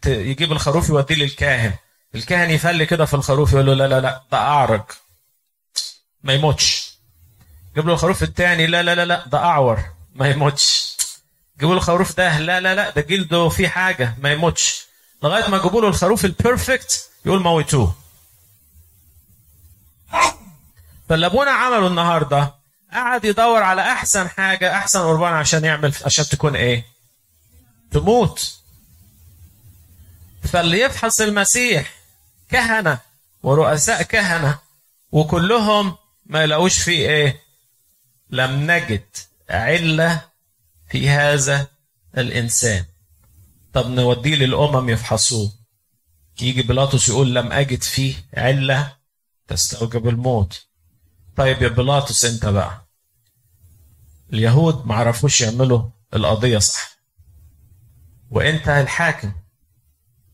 يجيب 0.07 0.53
الخروف 0.53 0.89
يوديه 0.89 1.15
للكاهن. 1.15 1.75
الكاهن 2.15 2.51
يفل 2.51 2.85
كده 2.85 3.05
في 3.05 3.15
الخروف 3.15 3.53
يقول 3.53 3.67
له 3.67 3.75
لا 3.75 3.89
لا 3.89 4.01
لا 4.01 4.23
ده 4.33 4.39
أعرج. 4.39 4.85
ما 6.23 6.33
يموتش. 6.33 6.95
يجيب 7.73 7.87
له 7.87 7.93
الخروف 7.93 8.23
الثاني 8.23 8.67
لا 8.67 8.83
لا 8.83 8.95
لا 8.95 9.05
لا 9.05 9.27
ده 9.27 9.39
أعور. 9.39 9.85
ما 10.15 10.29
يموتش. 10.29 10.97
جيبوا 11.61 11.75
له 11.75 11.81
الخروف 11.81 12.17
ده 12.17 12.39
لا 12.39 12.61
لا 12.61 12.75
لا 12.75 12.91
ده 12.91 13.01
جلده 13.01 13.49
فيه 13.49 13.69
حاجة. 13.69 14.15
ما 14.19 14.33
يموتش. 14.33 14.87
لغاية 15.23 15.49
ما 15.49 15.59
جابوا 15.59 15.81
له 15.81 15.89
الخروف 15.89 16.25
البيرفكت 16.25 17.11
يقول 17.25 17.43
موتوه 17.43 17.95
فاللي 21.09 21.27
ابونا 21.27 21.51
عمله 21.51 21.87
النهارده. 21.87 22.55
قعد 22.93 23.25
يدور 23.25 23.63
على 23.63 23.83
أحسن 23.83 24.29
حاجة 24.29 24.75
أحسن 24.75 25.01
قربان 25.01 25.33
عشان 25.33 25.65
يعمل 25.65 25.95
عشان 26.05 26.25
تكون 26.25 26.57
إيه؟ 26.57 26.87
تموت. 27.91 28.55
فاللي 30.43 30.81
يفحص 30.81 31.21
المسيح 31.21 31.95
كهنة 32.51 32.99
ورؤساء 33.43 34.03
كهنة 34.03 34.59
وكلهم 35.13 35.97
ما 36.27 36.43
يلاقوش 36.43 36.79
فيه 36.83 37.09
إيه؟ 37.09 37.43
لم 38.31 38.71
نجد 38.71 39.07
علة 39.51 40.21
في 40.91 41.09
هذا 41.09 41.67
الإنسان. 42.19 42.85
طب 43.73 43.91
نوديه 43.91 44.35
للأمم 44.35 44.89
يفحصوه. 44.89 45.53
يجي 46.41 46.63
بيلاطس 46.63 47.09
يقول 47.09 47.35
لم 47.35 47.53
أجد 47.53 47.83
فيه 47.83 48.15
علة 48.37 48.97
تستوجب 49.49 50.09
الموت. 50.09 50.67
طيب 51.37 51.63
يا 51.63 51.69
بيلاطس 51.69 52.25
أنت 52.25 52.47
بقى. 52.47 52.85
اليهود 54.33 54.87
ما 54.87 54.95
عرفوش 54.95 55.41
يعملوا 55.41 55.91
القضية 56.15 56.59
صح. 56.59 56.97
وأنت 58.31 58.69
الحاكم. 58.69 59.33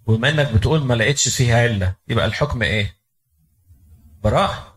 وبما 0.07 0.28
إنك 0.28 0.53
بتقول 0.53 0.80
ما 0.84 0.94
لقيتش 0.94 1.28
فيها 1.28 1.62
علة 1.62 1.94
يبقى 2.09 2.26
الحكم 2.26 2.62
إيه؟ 2.62 2.96
براءة. 4.22 4.74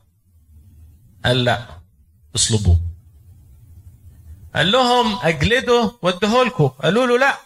قال 1.26 1.44
لا 1.44 1.68
اصلبوه. 2.36 2.80
قال 4.56 4.72
لهم 4.72 5.20
اجلدوا 5.22 5.92
وادهولكم 6.02 6.68
قالوا 6.68 7.06
له 7.08 7.18
لا 7.20 7.38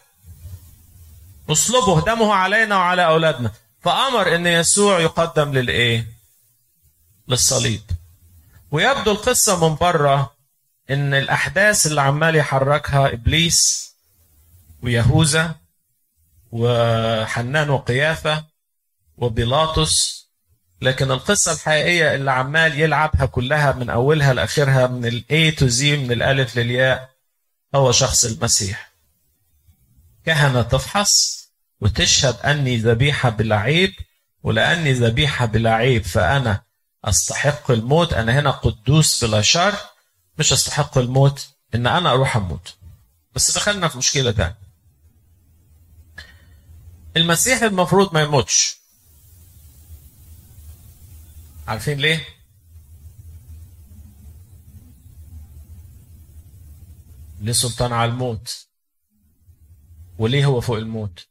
اصلبه 1.49 2.01
دمه 2.05 2.33
علينا 2.33 2.77
وعلى 2.77 3.05
أولادنا. 3.05 3.51
فأمر 3.81 4.35
إن 4.35 4.47
يسوع 4.47 4.99
يقدم 4.99 5.51
للإيه؟ 5.53 6.07
للصليب. 7.27 7.81
ويبدو 8.71 9.11
القصة 9.11 9.69
من 9.69 9.75
بره 9.75 10.33
إن 10.89 11.13
الأحداث 11.13 11.87
اللي 11.87 12.01
عمال 12.01 12.35
يحركها 12.35 13.13
إبليس 13.13 13.91
ويهوذا 14.83 15.55
وحنان 16.51 17.69
وقيافه 17.69 18.45
وبيلاطس 19.17 20.27
لكن 20.81 21.11
القصة 21.11 21.51
الحقيقية 21.51 22.15
اللي 22.15 22.31
عمال 22.31 22.79
يلعبها 22.79 23.25
كلها 23.25 23.71
من 23.71 23.89
أولها 23.89 24.33
لآخرها 24.33 24.87
من 24.87 25.05
ال 25.05 25.23
A 25.31 25.55
to 25.59 25.63
Z 25.63 25.81
من 25.83 26.11
الألف 26.11 26.57
للياء 26.57 27.09
هو 27.75 27.91
شخص 27.91 28.25
المسيح. 28.25 28.91
كهنة 30.25 30.61
تفحص. 30.61 31.36
وتشهد 31.81 32.35
أني 32.35 32.77
ذبيحة 32.77 33.29
بلا 33.29 33.55
عيب 33.55 33.93
ولأني 34.43 34.93
ذبيحة 34.93 35.45
بلا 35.45 35.73
عيب 35.73 36.03
فأنا 36.03 36.61
أستحق 37.05 37.71
الموت. 37.71 38.13
أنا 38.13 38.39
هنا 38.39 38.51
قدوس 38.51 39.23
بلا 39.23 39.41
شر 39.41 39.75
مش 40.39 40.53
أستحق 40.53 40.97
الموت 40.97 41.49
إن 41.75 41.87
أنا 41.87 42.11
أروح 42.11 42.37
أموت. 42.37 42.75
بس 43.35 43.55
دخلنا 43.55 43.87
في 43.87 43.97
مشكلة 43.97 44.31
تانية. 44.31 44.57
المسيح 47.17 47.61
المفروض 47.61 48.13
ما 48.13 48.21
يموتش. 48.21 48.77
عارفين 51.67 51.97
ليه؟ 51.97 52.27
ليه 57.39 57.51
سلطان 57.53 57.93
على 57.93 58.11
الموت. 58.11 58.67
وليه 60.17 60.45
هو 60.45 60.61
فوق 60.61 60.77
الموت؟ 60.77 61.27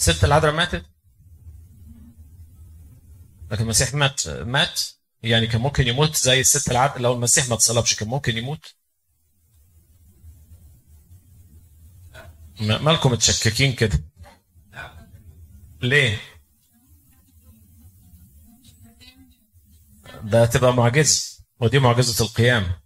ست 0.00 0.24
العذراء 0.24 0.54
ماتت. 0.54 0.84
لكن 3.50 3.62
المسيح 3.62 3.94
مات 3.94 4.28
مات. 4.28 4.80
يعني 5.22 5.46
كان 5.46 5.60
ممكن 5.60 5.88
يموت 5.88 6.16
زي 6.16 6.40
الست 6.40 6.70
العذراء. 6.70 6.98
لو 6.98 7.12
المسيح 7.12 7.48
ما 7.48 7.54
اتصلبش 7.54 7.94
كان 7.94 8.08
ممكن 8.08 8.36
يموت. 8.36 8.74
مالكم 12.60 13.12
متشككين 13.12 13.72
كده؟ 13.72 14.04
ليه؟ 15.82 16.18
ده 20.22 20.46
تبقى 20.46 20.74
معجزة. 20.74 21.44
ودي 21.60 21.78
معجزة 21.78 22.24
القيامة. 22.24 22.80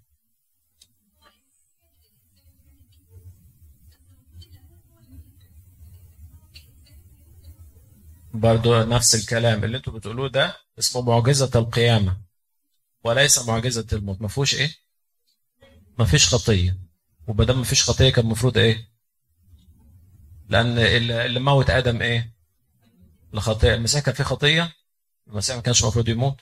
برضو 8.34 8.82
نفس 8.82 9.14
الكلام 9.14 9.64
اللي 9.64 9.76
أنتوا 9.76 9.92
بتقولوه 9.92 10.28
ده 10.28 10.56
اسمه 10.78 11.02
معجزة 11.02 11.50
القيامة. 11.54 12.20
وليس 13.04 13.38
معجزة 13.48 13.86
الموت. 13.92 14.22
ما 14.22 14.28
فيهوش 14.28 14.54
إيه؟ 14.54 14.70
ما 15.98 16.04
فيش 16.04 16.34
خطية. 16.34 16.78
وبدل 17.26 17.54
ما 17.56 17.64
فيش 17.64 17.82
خطية 17.90 18.10
كان 18.10 18.24
المفروض 18.24 18.58
إيه؟ 18.58 18.88
لأن 20.48 20.78
اللي 20.78 21.40
موت 21.40 21.70
آدم 21.70 22.02
إيه؟ 22.02 22.34
الخطيه 23.34 23.74
المسيح 23.74 24.00
كان 24.04 24.14
فيه 24.14 24.24
خطية؟ 24.24 24.72
المسيح 25.26 25.56
ما 25.56 25.62
كانش 25.62 25.82
المفروض 25.82 26.08
يموت؟ 26.08 26.40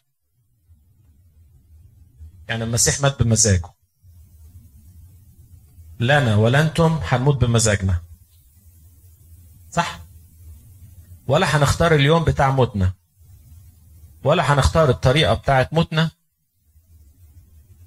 يعني 2.49 2.65
المسيح 2.65 3.01
مات 3.01 3.23
بمزاجه. 3.23 3.71
لا 5.99 6.19
أنا 6.19 6.37
ولا 6.37 6.61
أنتم 6.61 7.01
هنموت 7.03 7.37
بمزاجنا. 7.37 8.03
صح؟ 9.71 10.02
ولا 11.27 11.57
هنختار 11.57 11.95
اليوم 11.95 12.25
بتاع 12.25 12.51
موتنا. 12.51 12.93
ولا 14.25 14.53
هنختار 14.53 14.89
الطريقة 14.91 15.35
بتاعت 15.35 15.73
موتنا. 15.75 16.11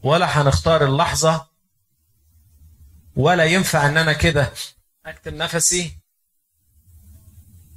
ولا 0.04 0.42
هنختار 0.42 0.86
اللحظة. 0.86 1.48
ولا 3.16 3.46
ينفع 3.46 3.86
إن 3.86 3.98
أنا 3.98 4.14
كده 4.14 4.52
أكتم 5.06 5.36
نفسي 5.36 5.98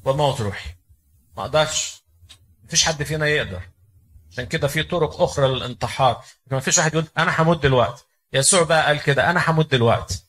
وموت 0.04 0.40
روحي. 0.40 0.70
ما 1.36 1.42
أقدرش. 1.42 2.02
مفيش 2.64 2.84
حد 2.84 3.02
فينا 3.02 3.26
يقدر. 3.26 3.62
عشان 4.30 4.46
كده 4.46 4.68
في 4.68 4.82
طرق 4.82 5.20
أخرى 5.20 5.48
للانتحار. 5.48 6.24
ما 6.50 6.60
فيش 6.60 6.78
واحد 6.78 6.92
يقول 6.94 7.06
أنا 7.18 7.42
همد 7.42 7.64
الوقت 7.64 8.04
يسوع 8.32 8.62
بقى 8.62 8.86
قال 8.86 9.02
كده 9.02 9.30
أنا 9.30 9.50
همد 9.50 9.74
الوقت 9.74 10.24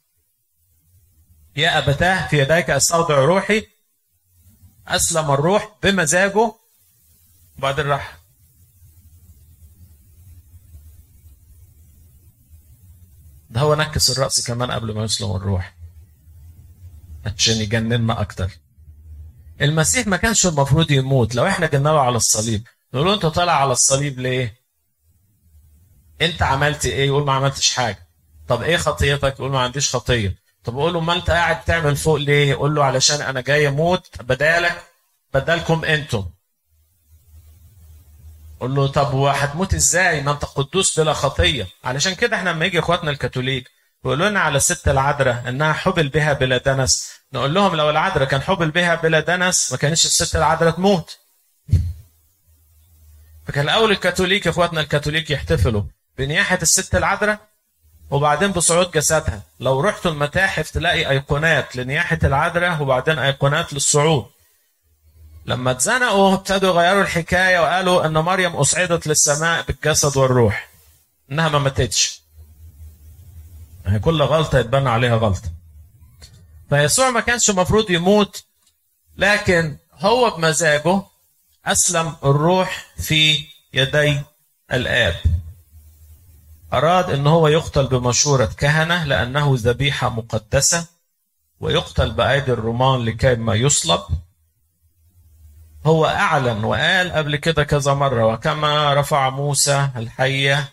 يا 1.55 1.77
أبتاه 1.77 2.27
في 2.27 2.39
يديك 2.41 2.69
أستودع 2.69 3.15
روحي 3.19 3.67
أسلم 4.89 5.31
الروح 5.31 5.77
بمزاجه 5.83 6.51
وبعدين 7.57 7.85
راح 7.85 8.17
ده 13.49 13.61
هو 13.61 13.75
نكس 13.75 14.09
الرأس 14.09 14.47
كمان 14.47 14.71
قبل 14.71 14.93
ما 14.95 15.03
يسلم 15.03 15.35
الروح 15.35 15.75
عشان 17.25 17.55
يجننا 17.55 18.21
أكتر 18.21 18.51
المسيح 19.61 20.07
ما 20.07 20.17
كانش 20.17 20.47
المفروض 20.47 20.91
يموت 20.91 21.35
لو 21.35 21.47
إحنا 21.47 21.67
جينا 21.67 21.89
له 21.89 22.01
على 22.01 22.15
الصليب 22.17 22.67
نقول 22.93 23.07
له 23.07 23.13
أنت 23.13 23.25
طالع 23.25 23.53
على 23.53 23.71
الصليب 23.71 24.19
ليه؟ 24.19 24.59
أنت 26.21 26.41
عملت 26.41 26.85
إيه؟ 26.85 27.07
يقول 27.07 27.25
ما 27.25 27.33
عملتش 27.33 27.69
حاجة. 27.69 28.07
طب 28.47 28.61
إيه 28.61 28.77
خطيتك؟ 28.77 29.33
يقول 29.39 29.51
ما 29.51 29.59
عنديش 29.59 29.95
خطية. 29.95 30.35
طب 30.69 30.79
أقول 30.79 30.93
له 30.93 30.99
ما 30.99 31.13
انت 31.13 31.29
قاعد 31.29 31.63
تعمل 31.63 31.95
فوق 31.95 32.15
ليه؟ 32.15 32.49
يقول 32.49 32.75
له 32.75 32.83
علشان 32.83 33.21
أنا 33.21 33.41
جاي 33.41 33.67
أموت 33.67 34.21
بدالك 34.21 34.83
بدالكم 35.33 35.85
أنتم. 35.85 36.25
قول 38.59 38.75
له 38.75 38.87
طب 38.87 39.13
وهتموت 39.13 39.73
إزاي؟ 39.73 40.21
ما 40.21 40.31
انت 40.31 40.45
قدوس 40.45 40.99
بلا 40.99 41.13
خطية. 41.13 41.67
علشان 41.83 42.15
كده 42.15 42.37
إحنا 42.37 42.49
لما 42.49 42.65
يجي 42.65 42.79
اخواتنا 42.79 43.11
الكاثوليك 43.11 43.69
يقولوا 44.05 44.29
لنا 44.29 44.39
على 44.39 44.57
الست 44.57 44.87
العذراء 44.87 45.49
انها 45.49 45.73
حبل 45.73 46.09
بها 46.09 46.33
بلا 46.33 46.57
دنس 46.57 47.09
نقول 47.33 47.53
لهم 47.53 47.75
لو 47.75 47.89
العذراء 47.89 48.27
كان 48.27 48.41
حبل 48.41 48.71
بها 48.71 48.95
بلا 48.95 49.19
دنس 49.19 49.71
ما 49.71 49.77
كانش 49.77 50.05
الست 50.05 50.35
العذراء 50.35 50.71
تموت 50.71 51.17
فكان 53.47 53.63
الأول 53.63 53.91
الكاثوليك 53.91 54.47
إخواتنا 54.47 54.81
الكاثوليك 54.81 55.29
يحتفلوا 55.31 55.83
بنياحة 56.17 56.59
الست 56.61 56.95
العذراء 56.95 57.48
وبعدين 58.11 58.51
بصعود 58.51 58.91
جسدها. 58.91 59.41
لو 59.59 59.79
رحتوا 59.81 60.11
المتاحف 60.11 60.69
تلاقي 60.69 61.09
أيقونات 61.09 61.75
لنياحة 61.75 62.19
العذراء 62.23 62.81
وبعدين 62.81 63.19
أيقونات 63.19 63.73
للصعود. 63.73 64.25
لما 65.45 65.71
اتزنقوا 65.71 66.33
ابتدوا 66.33 66.69
يغيروا 66.69 67.01
الحكاية 67.01 67.59
وقالوا 67.59 68.05
إن 68.05 68.13
مريم 68.13 68.55
اصعدت 68.55 69.07
للسماء 69.07 69.65
بالجسد 69.67 70.17
والروح. 70.17 70.69
إنها 71.31 71.49
ما 71.49 71.59
ماتتش. 71.59 72.21
هي 73.85 73.99
كل 73.99 74.21
غلطة 74.21 74.59
يتبنى 74.59 74.89
عليها 74.89 75.15
غلطة. 75.15 75.51
فيسوع 76.69 77.09
ما 77.09 77.19
كانش 77.19 77.49
المفروض 77.49 77.91
يموت 77.91 78.43
لكن 79.17 79.77
هو 79.93 80.29
بمزاجه 80.29 81.01
أسلم 81.65 82.15
الروح 82.23 82.85
في 82.97 83.45
يدي 83.73 84.21
الآب. 84.73 85.15
أراد 86.73 87.09
أن 87.09 87.27
هو 87.27 87.47
يقتل 87.47 87.87
بمشورة 87.87 88.45
كهنة 88.45 89.03
لأنه 89.03 89.53
ذبيحة 89.57 90.09
مقدسة 90.09 90.87
ويقتل 91.59 92.11
بأيدي 92.11 92.53
الرومان 92.53 93.05
لكي 93.05 93.35
ما 93.35 93.55
يصلب. 93.55 94.01
هو 95.85 96.05
أعلن 96.05 96.63
وقال 96.63 97.11
قبل 97.11 97.35
كده 97.35 97.63
كذا 97.63 97.93
مرة 97.93 98.25
وكما 98.25 98.93
رفع 98.93 99.29
موسى 99.29 99.89
الحية 99.95 100.69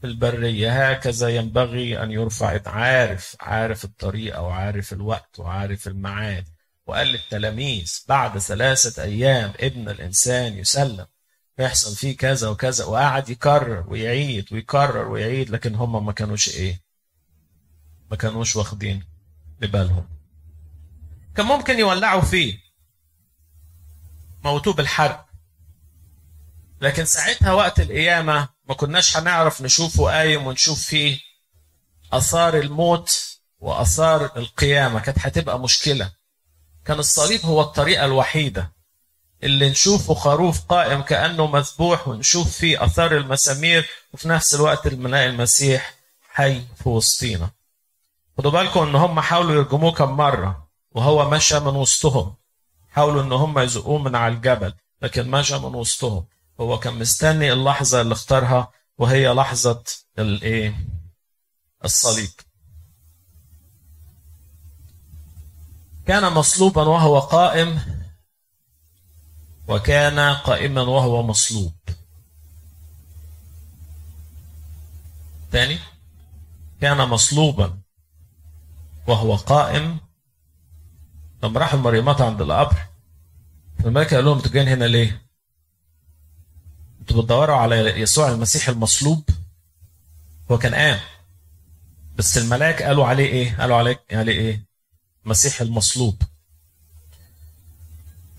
في 0.00 0.06
البرية 0.06 0.90
هكذا 0.90 1.28
ينبغي 1.28 2.02
أن 2.02 2.10
يرفع 2.10 2.60
عارف 2.66 3.36
عارف 3.40 3.84
الطريقة 3.84 4.42
وعارف 4.42 4.92
الوقت 4.92 5.38
وعارف 5.38 5.86
الميعاد. 5.86 6.48
وقال 6.86 7.06
للتلاميذ 7.06 8.04
بعد 8.08 8.38
ثلاثة 8.38 9.02
أيام 9.02 9.52
ابن 9.60 9.88
الإنسان 9.88 10.58
يسلم. 10.58 11.06
يحصل 11.62 11.96
فيه 11.96 12.16
كذا 12.16 12.48
وكذا 12.48 12.84
وقعد 12.84 13.28
يكرر 13.28 13.84
ويعيد 13.88 14.52
ويكرر 14.52 15.08
ويعيد 15.08 15.50
لكن 15.50 15.74
هم 15.74 16.06
ما 16.06 16.12
كانوش 16.12 16.48
إيه؟ 16.48 16.82
ما 18.10 18.16
كانوش 18.16 18.56
واخدين 18.56 19.04
ببالهم. 19.60 20.08
كان 21.36 21.46
ممكن 21.46 21.78
يولعوا 21.78 22.20
فيه. 22.20 22.58
موتوه 24.44 24.74
بالحرب 24.74 25.24
لكن 26.80 27.04
ساعتها 27.04 27.52
وقت 27.52 27.80
القيامة 27.80 28.48
ما 28.68 28.74
كناش 28.74 29.16
هنعرف 29.16 29.62
نشوفه 29.62 30.04
قايم 30.04 30.46
ونشوف 30.46 30.82
فيه 30.82 31.18
آثار 32.12 32.58
الموت 32.58 33.38
وآثار 33.58 34.36
القيامة. 34.36 35.00
كانت 35.00 35.18
هتبقى 35.20 35.60
مشكلة. 35.60 36.12
كان 36.84 36.98
الصليب 36.98 37.40
هو 37.40 37.60
الطريقة 37.60 38.04
الوحيدة. 38.04 38.71
اللي 39.42 39.70
نشوفه 39.70 40.14
خروف 40.14 40.60
قائم 40.64 41.02
كأنه 41.02 41.46
مذبوح 41.46 42.08
ونشوف 42.08 42.52
فيه 42.58 42.84
أثار 42.84 43.16
المسامير 43.16 43.88
وفي 44.12 44.28
نفس 44.28 44.54
الوقت 44.54 44.86
نلاقي 44.88 45.26
المسيح 45.26 45.94
حي 46.30 46.62
في 46.82 46.88
وسطينا. 46.88 47.50
خدوا 48.38 48.50
بالكم 48.50 48.80
إن 48.80 48.94
هم 48.94 49.20
حاولوا 49.20 49.54
يرجموه 49.54 49.92
كم 49.92 50.10
مرة 50.10 50.68
وهو 50.92 51.30
مشى 51.30 51.60
من 51.60 51.76
وسطهم. 51.76 52.34
حاولوا 52.90 53.22
إن 53.22 53.32
هم 53.32 53.58
يزقوه 53.58 53.98
من 53.98 54.16
على 54.16 54.34
الجبل 54.34 54.74
لكن 55.02 55.30
مشى 55.30 55.58
من 55.58 55.74
وسطهم. 55.74 56.26
هو 56.60 56.78
كان 56.78 56.94
مستني 56.94 57.52
اللحظة 57.52 58.00
اللي 58.00 58.12
اختارها 58.12 58.70
وهي 58.98 59.28
لحظة 59.28 59.82
الإيه؟ 60.18 60.86
الصليب. 61.84 62.30
كان 66.06 66.32
مصلوبا 66.32 66.82
وهو 66.82 67.18
قائم 67.18 68.01
وكان 69.68 70.18
قائما 70.34 70.82
وهو 70.82 71.22
مصلوب 71.22 71.72
ثاني 75.52 75.78
كان 76.80 77.08
مصلوبا 77.08 77.78
وهو 79.06 79.36
قائم 79.36 79.98
لما 81.42 81.60
راحوا 81.60 81.78
المريمات 81.78 82.20
عند 82.20 82.40
القبر 82.40 82.76
الملك 83.86 84.14
قال 84.14 84.24
لهم 84.24 84.36
أنتوا 84.36 84.52
جايين 84.52 84.68
هنا 84.68 84.84
ليه؟ 84.84 85.22
أنتوا 87.00 87.22
بتدوروا 87.22 87.56
على 87.56 87.76
يسوع 87.76 88.28
المسيح 88.28 88.68
المصلوب 88.68 89.30
هو 90.50 90.58
كان 90.58 90.74
قام 90.74 91.00
بس 92.16 92.38
الملاك 92.38 92.82
قالوا 92.82 93.06
عليه 93.06 93.26
إيه؟ 93.26 93.56
قالوا 93.60 93.76
عليه 93.76 94.04
عليه 94.12 94.32
إيه؟ 94.32 94.64
مسيح 95.24 95.60
المصلوب 95.60 96.22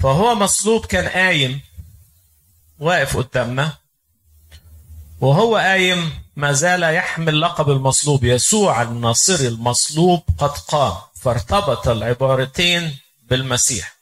فهو 0.04 0.36
مصلوب 0.36 0.86
كان 0.86 1.08
قايم 1.08 1.62
واقف 2.80 3.18
قدامنا 3.18 3.74
وهو 5.22 5.56
قايم 5.56 6.12
ما 6.36 6.52
زال 6.52 6.84
يحمل 6.84 7.42
لقب 7.42 7.70
المصلوب 7.70 8.24
يسوع 8.24 8.82
الناصري 8.82 9.48
المصلوب 9.48 10.24
قد 10.38 10.50
قام 10.50 10.94
فارتبط 11.16 11.88
العبارتين 11.88 12.98
بالمسيح. 13.30 13.96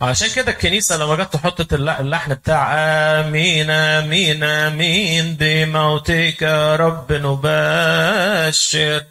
عشان 0.00 0.28
كده 0.34 0.52
الكنيسة 0.52 0.96
لما 0.96 1.16
جت 1.24 1.32
تحط 1.32 1.72
اللحن 1.72 2.34
بتاع 2.34 2.74
آمين 3.20 3.70
آمين 3.70 4.42
آمين 4.42 5.36
بموتك 5.40 6.42
يا 6.42 6.76
رب 6.76 7.12
نبشر. 7.12 9.04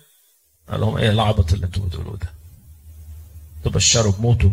قال 0.69 0.79
لهم 0.81 0.97
إيه 0.97 1.09
العبط 1.09 1.53
اللي 1.53 1.65
أنتوا 1.65 1.85
بتقولوه 1.85 2.17
ده؟ 2.17 2.29
تبشروا 3.63 4.11
بموته. 4.11 4.51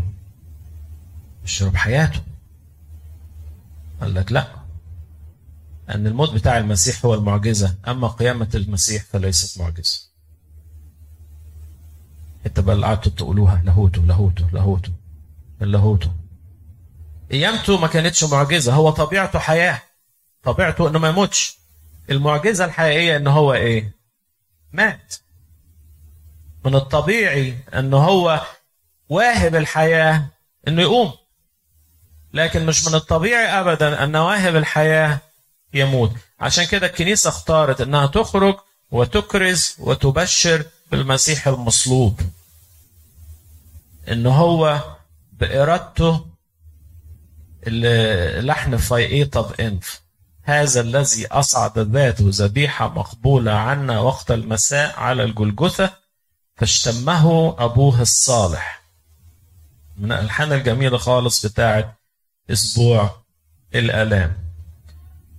بشروا 1.45 1.71
بحياته 1.71 2.21
قال 4.01 4.15
لك 4.15 4.33
لا. 4.33 4.47
أن 5.91 6.07
الموت 6.07 6.35
بتاع 6.35 6.59
المسيح 6.59 7.05
هو 7.05 7.15
المعجزة. 7.15 7.75
أما 7.89 8.09
قيامة 8.09 8.49
المسيح 8.55 9.05
فليست 9.05 9.61
معجزة. 9.61 10.01
انت 12.47 12.61
بقى 12.61 12.75
اللي 12.75 12.87
قعدتوا 12.87 13.13
تقولوها 13.13 13.63
لاهوته 13.65 14.03
لاهوته 14.03 14.49
لاهوته 14.53 14.93
اللاهوته 15.63 16.13
قيامته 17.31 17.79
ما 17.79 17.87
كانتش 17.87 18.25
معجزة. 18.25 18.75
هو 18.75 18.91
طبيعته 18.91 19.39
حياة. 19.39 19.83
طبيعته 20.43 20.89
إنه 20.89 20.99
ما 20.99 21.09
يموتش. 21.09 21.59
المعجزة 22.11 22.65
الحقيقية 22.65 23.17
إن 23.17 23.27
هو 23.27 23.55
إيه؟ 23.55 23.93
مات. 24.73 25.15
من 26.65 26.75
الطبيعي 26.75 27.59
انه 27.75 27.97
هو 27.97 28.41
واهب 29.09 29.55
الحياة 29.55 30.27
إنه 30.69 30.83
يقوم. 30.83 31.13
لكن 32.35 32.67
مش 32.67 32.87
من 32.89 32.95
الطبيعي 32.95 33.61
ابدا 33.61 34.05
أن 34.05 34.17
واهب 34.17 34.57
الحياة 34.57 35.19
يموت. 35.75 36.13
عشان 36.41 36.65
كده 36.65 36.87
الكنيسة 36.87 37.29
اختارت 37.29 37.81
إنها 37.81 38.07
تخرج 38.07 38.55
وتكرز 38.91 39.77
وتبشر 39.79 40.65
بالمسيح 40.91 41.49
المصلوب. 41.49 42.21
إن 44.09 44.27
هو 44.27 44.81
بإرادته 45.33 46.27
لحن 48.41 48.77
فايقيطة 48.77 49.41
بإنف 49.41 50.03
هذا 50.43 50.81
الذي 50.81 51.27
أصعد 51.27 51.79
ذاته 51.79 52.25
ذبيحة 52.29 52.89
مقبولة 52.89 53.53
عنا 53.53 54.01
وقت 54.01 54.31
المساء 54.31 55.01
على 55.01 55.23
الجلجثة 55.25 55.91
فاشتمه 56.57 57.57
أبوه 57.65 58.01
الصالح. 58.03 58.83
من 59.97 60.13
الألحان 60.13 60.53
الجميلة 60.53 60.99
خالص 60.99 61.47
بتاعت 61.47 61.95
أسبوع 62.53 63.11
الآلام. 63.75 64.37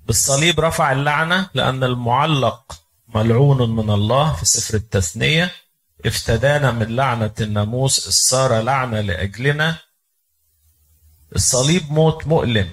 بالصليب 0.08 0.60
رفع 0.60 0.92
اللعنة 0.92 1.50
لأن 1.54 1.84
المعلق 1.84 2.80
ملعون 3.16 3.76
من 3.76 3.90
الله 3.90 4.34
في 4.34 4.46
سفر 4.46 4.78
التثنية. 4.78 5.52
افتدانا 6.06 6.72
من 6.72 6.96
لعنة 6.96 7.34
الناموس 7.42 8.08
الصار 8.08 8.62
لعنة 8.62 9.02
لأجلنا. 9.02 9.78
الصليب 11.36 11.92
موت 11.92 12.28
مؤلم. 12.28 12.70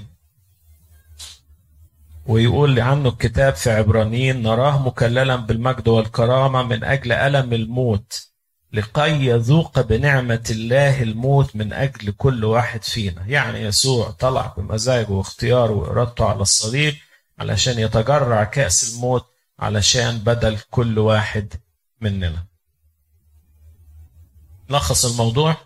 ويقول 2.27 2.81
عنه 2.81 3.09
الكتاب 3.09 3.55
في 3.55 3.71
عبرانيين 3.71 4.43
نراه 4.43 4.83
مكللا 4.83 5.37
بالمجد 5.37 5.89
والكرامة 5.89 6.63
من 6.63 6.85
أجل 6.85 7.13
ألم 7.13 7.53
الموت. 7.53 8.30
لكي 8.73 9.27
يذوق 9.27 9.81
بنعمة 9.81 10.45
الله 10.51 11.03
الموت 11.03 11.57
من 11.57 11.73
أجل 11.73 12.13
كل 12.13 12.45
واحد 12.45 12.85
فينا. 12.85 13.25
يعني 13.27 13.59
يسوع 13.59 14.11
طلع 14.11 14.55
بمزاجه 14.57 15.11
واختياره 15.11 15.73
وإرادته 15.73 16.25
على 16.25 16.41
الصليب 16.43 16.95
علشان 17.39 17.79
يتجرع 17.79 18.45
كأس 18.45 18.95
الموت 18.95 19.27
علشان 19.59 20.19
بدل 20.19 20.59
كل 20.71 20.99
واحد 20.99 21.55
مننا. 22.01 22.45
لخص 24.71 25.05
الموضوع؟ 25.05 25.57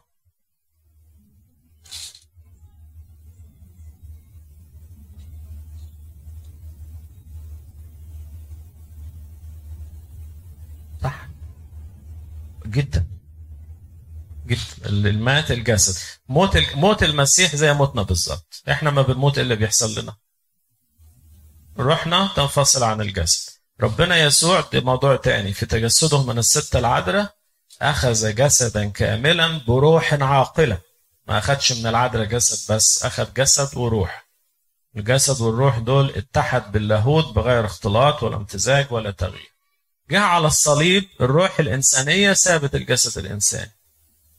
جدا. 12.75 13.07
جدا. 14.47 14.87
المات 14.87 15.51
الجسد. 15.51 15.97
موت 16.29 16.75
موت 16.75 17.03
المسيح 17.03 17.57
زي 17.57 17.73
موتنا 17.73 18.03
بالظبط. 18.03 18.63
إحنا 18.71 18.91
ما 18.91 19.03
بنموت 19.03 19.39
إلا 19.39 19.55
بيحصل 19.55 20.01
لنا. 20.01 20.15
روحنا 21.79 22.31
تنفصل 22.37 22.83
عن 22.83 23.01
الجسد. 23.01 23.53
ربنا 23.81 24.17
يسوع 24.17 24.61
ده 24.73 24.81
موضوع 24.81 25.17
تاني. 25.17 25.53
في 25.53 25.67
تجسده 25.67 26.23
من 26.23 26.39
الستة 26.39 26.79
العذراء 26.79 27.35
أخذ 27.83 28.35
جسدا 28.35 28.89
كاملا 28.89 29.61
بروح 29.69 30.15
عاقلة. 30.15 30.79
ما 31.29 31.39
أخدش 31.39 31.73
من 31.73 31.87
العذراء 31.87 32.25
جسد 32.25 32.75
بس 32.75 33.05
أخذ 33.05 33.33
جسد 33.37 33.77
وروح. 33.77 34.25
الجسد 34.97 35.41
والروح 35.41 35.79
دول 35.79 36.11
اتحد 36.11 36.73
باللاهوت 36.73 37.35
بغير 37.35 37.67
اختلاط 37.67 38.23
ولا 38.23 38.37
امتزاج 38.37 38.87
ولا 38.91 39.11
تغيير. 39.11 39.54
جه 40.11 40.21
على 40.21 40.47
الصليب 40.47 41.09
الروح 41.21 41.61
الإنسانية 41.61 42.33
سابت 42.33 42.75
الجسد 42.75 43.19
الإنساني. 43.25 43.71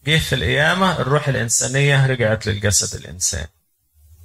جه 0.08 0.18
في 0.18 0.36
القيامة 0.36 1.00
الروح 1.00 1.28
الإنسانية 1.28 2.08
رجعت 2.08 2.48
للجسد 2.48 3.00
الإنساني. 3.00 3.50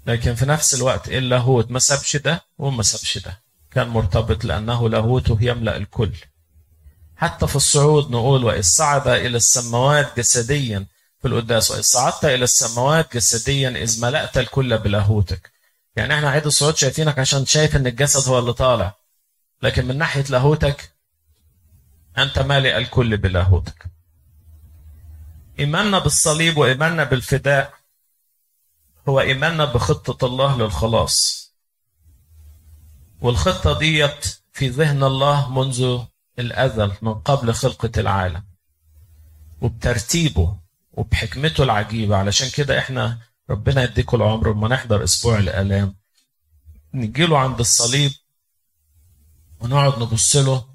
لكن 0.07 0.34
في 0.34 0.47
نفس 0.47 0.74
الوقت 0.74 1.09
اللاهوت؟ 1.09 1.70
ما 1.70 1.78
سابش 1.78 2.16
ده 2.16 2.45
وما 2.59 2.82
سابش 2.82 3.18
ده. 3.18 3.41
كان 3.72 3.88
مرتبط 3.88 4.45
لأنه 4.45 4.88
لاهوته 4.88 5.38
يملأ 5.41 5.76
الكل. 5.76 6.12
حتى 7.16 7.47
في 7.47 7.57
الصعود 7.57 8.11
نقول 8.11 8.45
وإذ 8.45 8.62
صعد 8.62 9.09
إلى 9.09 9.36
السماوات 9.36 10.16
جسديا 10.16 10.86
في 11.22 11.28
القداس 11.28 11.70
وإذ 11.70 11.82
صعدت 11.82 12.24
إلى 12.24 12.45
السماوات 12.45 13.16
جسديا 13.16 13.68
إذ 13.68 14.01
ملأت 14.03 14.38
الكل 14.38 14.78
بلاهوتك. 14.78 15.51
يعني 15.97 16.14
إحنا 16.14 16.30
عيد 16.30 16.47
الصعود 16.47 16.76
شايفينك 16.76 17.18
عشان 17.18 17.47
شايف 17.47 17.76
إن 17.76 17.86
الجسد 17.86 18.28
هو 18.28 18.38
اللي 18.38 18.53
طالع. 18.53 18.95
لكن 19.62 19.86
من 19.86 19.99
ناحية 19.99 20.24
لاهوتك 20.28 20.91
أنت 22.22 22.38
مالئ 22.38 22.76
الكل 22.78 23.16
بلاهوتك. 23.16 23.86
إيماننا 25.58 25.98
بالصليب 25.98 26.56
وإيماننا 26.56 27.04
بالفداء 27.04 27.74
هو 29.08 29.20
إيماننا 29.20 29.64
بخطة 29.64 30.26
الله 30.26 30.58
للخلاص. 30.58 31.50
والخطة 33.20 33.78
ديت 33.78 34.40
في 34.52 34.68
ذهن 34.68 35.02
الله 35.04 35.50
منذ 35.52 36.04
الأزل 36.38 36.92
من 37.02 37.14
قبل 37.14 37.54
خلقة 37.54 38.00
العالم. 38.00 38.44
وبترتيبه 39.60 40.56
وبحكمته 40.92 41.64
العجيبة. 41.64 42.16
علشان 42.16 42.48
كده 42.50 42.78
إحنا 42.78 43.18
ربنا 43.50 43.82
يديكم 43.82 44.16
العمر 44.16 44.52
لما 44.52 44.68
نحضر 44.68 45.04
أسبوع 45.04 45.38
الآلام 45.38 45.96
نجيله 46.94 47.38
عند 47.38 47.60
الصليب 47.60 48.12
ونقعد 49.60 50.02
نبص 50.02 50.36
له 50.36 50.69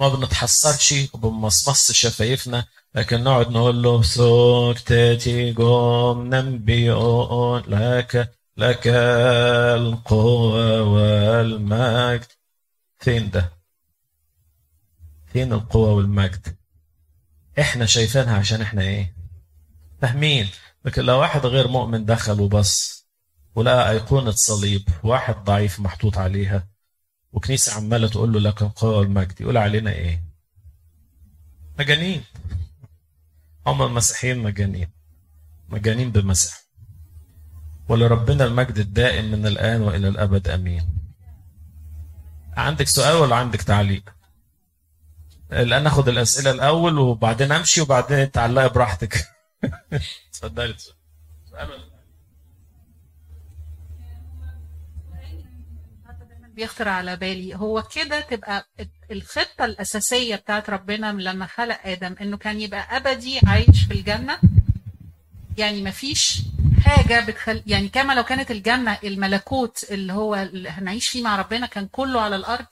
ما 0.00 0.08
بنتحسرش 0.08 0.94
وبنمصمص 1.12 1.92
شفايفنا 1.92 2.64
لكن 2.94 3.24
نقعد 3.24 3.50
نقول 3.50 3.82
له 3.82 4.02
سكتتي 4.02 5.52
قوم 5.52 6.26
ننبيون 6.34 7.62
لك 7.66 8.34
لك 8.56 8.86
القوة 8.86 10.82
والمجد. 10.82 12.26
فين 12.98 13.30
ده؟ 13.30 13.52
فين 15.32 15.52
القوة 15.52 15.92
والمجد؟ 15.92 16.56
إحنا 17.58 17.86
شايفينها 17.86 18.38
عشان 18.38 18.60
إحنا 18.62 18.82
إيه؟ 18.82 19.14
فاهمين. 20.02 20.48
لكن 20.84 21.02
لو 21.02 21.18
واحد 21.20 21.46
غير 21.46 21.68
مؤمن 21.68 22.04
دخل 22.04 22.40
وبص 22.40 23.06
ولقى 23.54 23.90
أيقونة 23.90 24.30
صليب 24.30 24.88
واحد 25.04 25.44
ضعيف 25.44 25.80
محطوط 25.80 26.18
عليها 26.18 26.68
وكنيسة 27.32 27.74
عمالة 27.76 28.08
تقول 28.08 28.32
له 28.32 28.40
لك 28.40 28.62
القوة 28.62 28.98
والمجد 28.98 29.40
يقول 29.40 29.56
علينا 29.56 29.90
إيه؟ 29.90 30.24
مجانين. 31.78 32.24
هم 33.66 33.82
المسيحيين 33.82 34.38
مجانين. 34.38 34.90
مجانين 35.68 36.12
بمسيح. 36.12 36.62
ولربنا 37.88 38.44
المجد 38.44 38.78
الدائم 38.78 39.32
من 39.32 39.46
الآن 39.46 39.80
وإلى 39.82 40.08
الأبد 40.08 40.48
أمين. 40.48 40.88
عندك 42.56 42.88
سؤال 42.88 43.16
ولا 43.16 43.36
عندك 43.36 43.62
تعليق؟ 43.62 44.14
الآن 45.52 45.84
ناخد 45.84 46.08
الأسئلة 46.08 46.50
الأول 46.50 46.98
وبعدين 46.98 47.52
أمشي 47.52 47.80
وبعدين 47.80 48.30
تعلقي 48.32 48.68
براحتك. 48.68 49.28
اتفضلي. 50.28 50.76
سؤال 51.50 51.87
بيخطر 56.58 56.88
على 56.88 57.16
بالي. 57.16 57.54
هو 57.56 57.82
كده 57.82 58.20
تبقى 58.20 58.68
الخطة 59.10 59.64
الأساسية 59.64 60.36
بتاعت 60.36 60.70
ربنا 60.70 61.12
لما 61.12 61.46
خلق 61.46 61.78
آدم 61.84 62.14
إنه 62.20 62.36
كان 62.36 62.60
يبقى 62.60 62.96
أبدي 62.96 63.40
عايش 63.46 63.84
في 63.88 63.94
الجنة؟ 63.94 64.38
يعني 65.58 65.82
مفيش 65.82 66.38
حاجة 66.84 67.24
بتخل 67.26 67.62
يعني 67.66 67.88
كما 67.88 68.12
لو 68.12 68.22
كانت 68.24 68.50
الجنة 68.50 68.98
الملكوت 69.04 69.84
اللي 69.90 70.12
هو 70.12 70.34
اللي 70.34 70.68
هنعيش 70.68 71.08
فيه 71.08 71.22
مع 71.22 71.36
ربنا 71.36 71.66
كان 71.66 71.88
كله 71.88 72.20
على 72.20 72.36
الأرض 72.36 72.66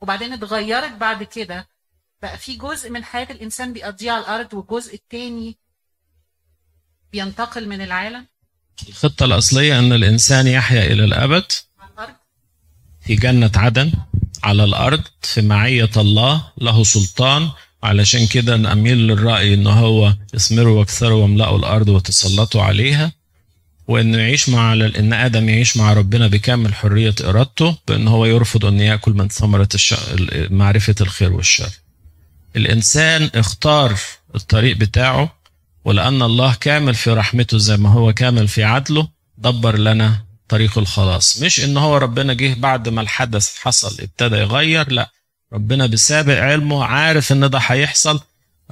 وبعدين 0.00 0.32
اتغيرت 0.32 0.92
بعد 0.92 1.22
كده 1.22 1.68
بقى 2.22 2.38
في 2.38 2.56
جزء 2.56 2.90
من 2.90 3.04
حياة 3.04 3.28
الإنسان 3.30 3.72
بيقضيه 3.72 4.12
على 4.12 4.20
الأرض 4.20 4.54
والجزء 4.54 4.94
الثاني 4.94 5.56
بينتقل 7.12 7.68
من 7.68 7.80
العالم؟ 7.80 8.26
الخطة 8.88 9.24
الأصلية 9.24 9.78
إن 9.78 9.92
الإنسان 9.92 10.46
يحيا 10.46 10.84
إلى 10.84 11.04
الأبد. 11.04 11.44
على 11.44 11.44
الأرض 11.44 11.52
في 13.06 13.14
جنة 13.14 13.50
عدن 13.56 13.92
على 14.42 14.64
الأرض 14.64 15.00
في 15.22 15.42
معيه 15.42 15.90
الله 15.96 16.42
له 16.60 16.84
سلطان 16.84 17.50
علشان 17.82 18.26
كده 18.26 18.56
نميل 18.56 18.98
للرأي 18.98 19.54
إن 19.54 19.66
هو 19.66 20.14
اثمروا 20.34 20.78
واكثروا 20.78 21.22
واملأوا 21.22 21.58
الأرض 21.58 21.88
وتسلطوا 21.88 22.62
عليها 22.62 23.12
وانه 23.88 24.18
يعيش 24.18 24.48
مع 24.48 24.72
إن 24.72 25.12
آدم 25.12 25.48
يعيش 25.48 25.76
مع 25.76 25.92
ربنا 25.92 26.26
بكامل 26.26 26.74
حرية 26.74 27.14
إرادته 27.24 27.76
بإن 27.88 28.08
هو 28.08 28.26
يرفض 28.26 28.64
إن 28.64 28.80
يأكل 28.80 29.12
من 29.12 29.28
ثمرة 29.28 29.68
الش... 29.74 29.94
معرفة 30.50 30.94
الخير 31.00 31.32
والشر. 31.32 31.70
الإنسان 32.56 33.30
اختار 33.34 33.94
الطريق 34.34 34.76
بتاعه 34.76 35.36
ولأن 35.84 36.22
الله 36.22 36.54
كامل 36.54 36.94
في 36.94 37.10
رحمته 37.10 37.58
زي 37.58 37.76
ما 37.76 37.88
هو 37.88 38.12
كامل 38.12 38.48
في 38.48 38.64
عدله 38.64 39.08
دبر 39.38 39.78
لنا 39.78 40.24
طريق 40.52 40.78
الخلاص. 40.78 41.42
مش 41.42 41.64
إن 41.64 41.76
هو 41.76 41.96
ربنا 41.96 42.34
جه 42.34 42.54
بعد 42.54 42.88
ما 42.88 43.00
الحدث 43.00 43.58
حصل 43.58 43.96
ابتدى 44.00 44.36
يغير 44.36 44.92
لا. 44.92 45.10
ربنا 45.52 45.86
بسابق 45.86 46.38
علمه 46.38 46.84
عارف 46.84 47.32
إن 47.32 47.50
ده 47.50 47.58
هيحصل 47.58 48.20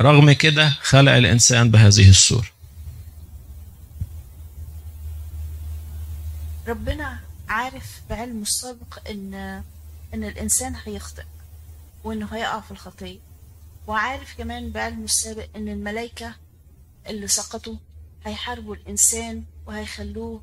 رغم 0.00 0.32
كده 0.32 0.76
خلق 0.82 1.12
الإنسان 1.12 1.70
بهذه 1.70 2.10
الصورة. 2.10 2.46
ربنا 6.68 7.18
عارف 7.48 7.84
بعلمه 8.10 8.42
السابق 8.42 9.08
إن 9.10 9.34
إن 10.14 10.24
الإنسان 10.24 10.74
هيخطئ 10.86 11.24
وإنه 12.04 12.28
هيقع 12.32 12.60
في 12.60 12.70
الخطية. 12.70 13.18
وعارف 13.86 14.34
كمان 14.38 14.70
بعلمه 14.70 15.04
السابق 15.04 15.46
إن 15.56 15.68
الملائكة 15.68 16.34
اللي 17.06 17.28
سقطوا 17.28 17.76
هيحاربوا 18.26 18.74
الإنسان 18.74 19.44
وهيخلوه 19.66 20.40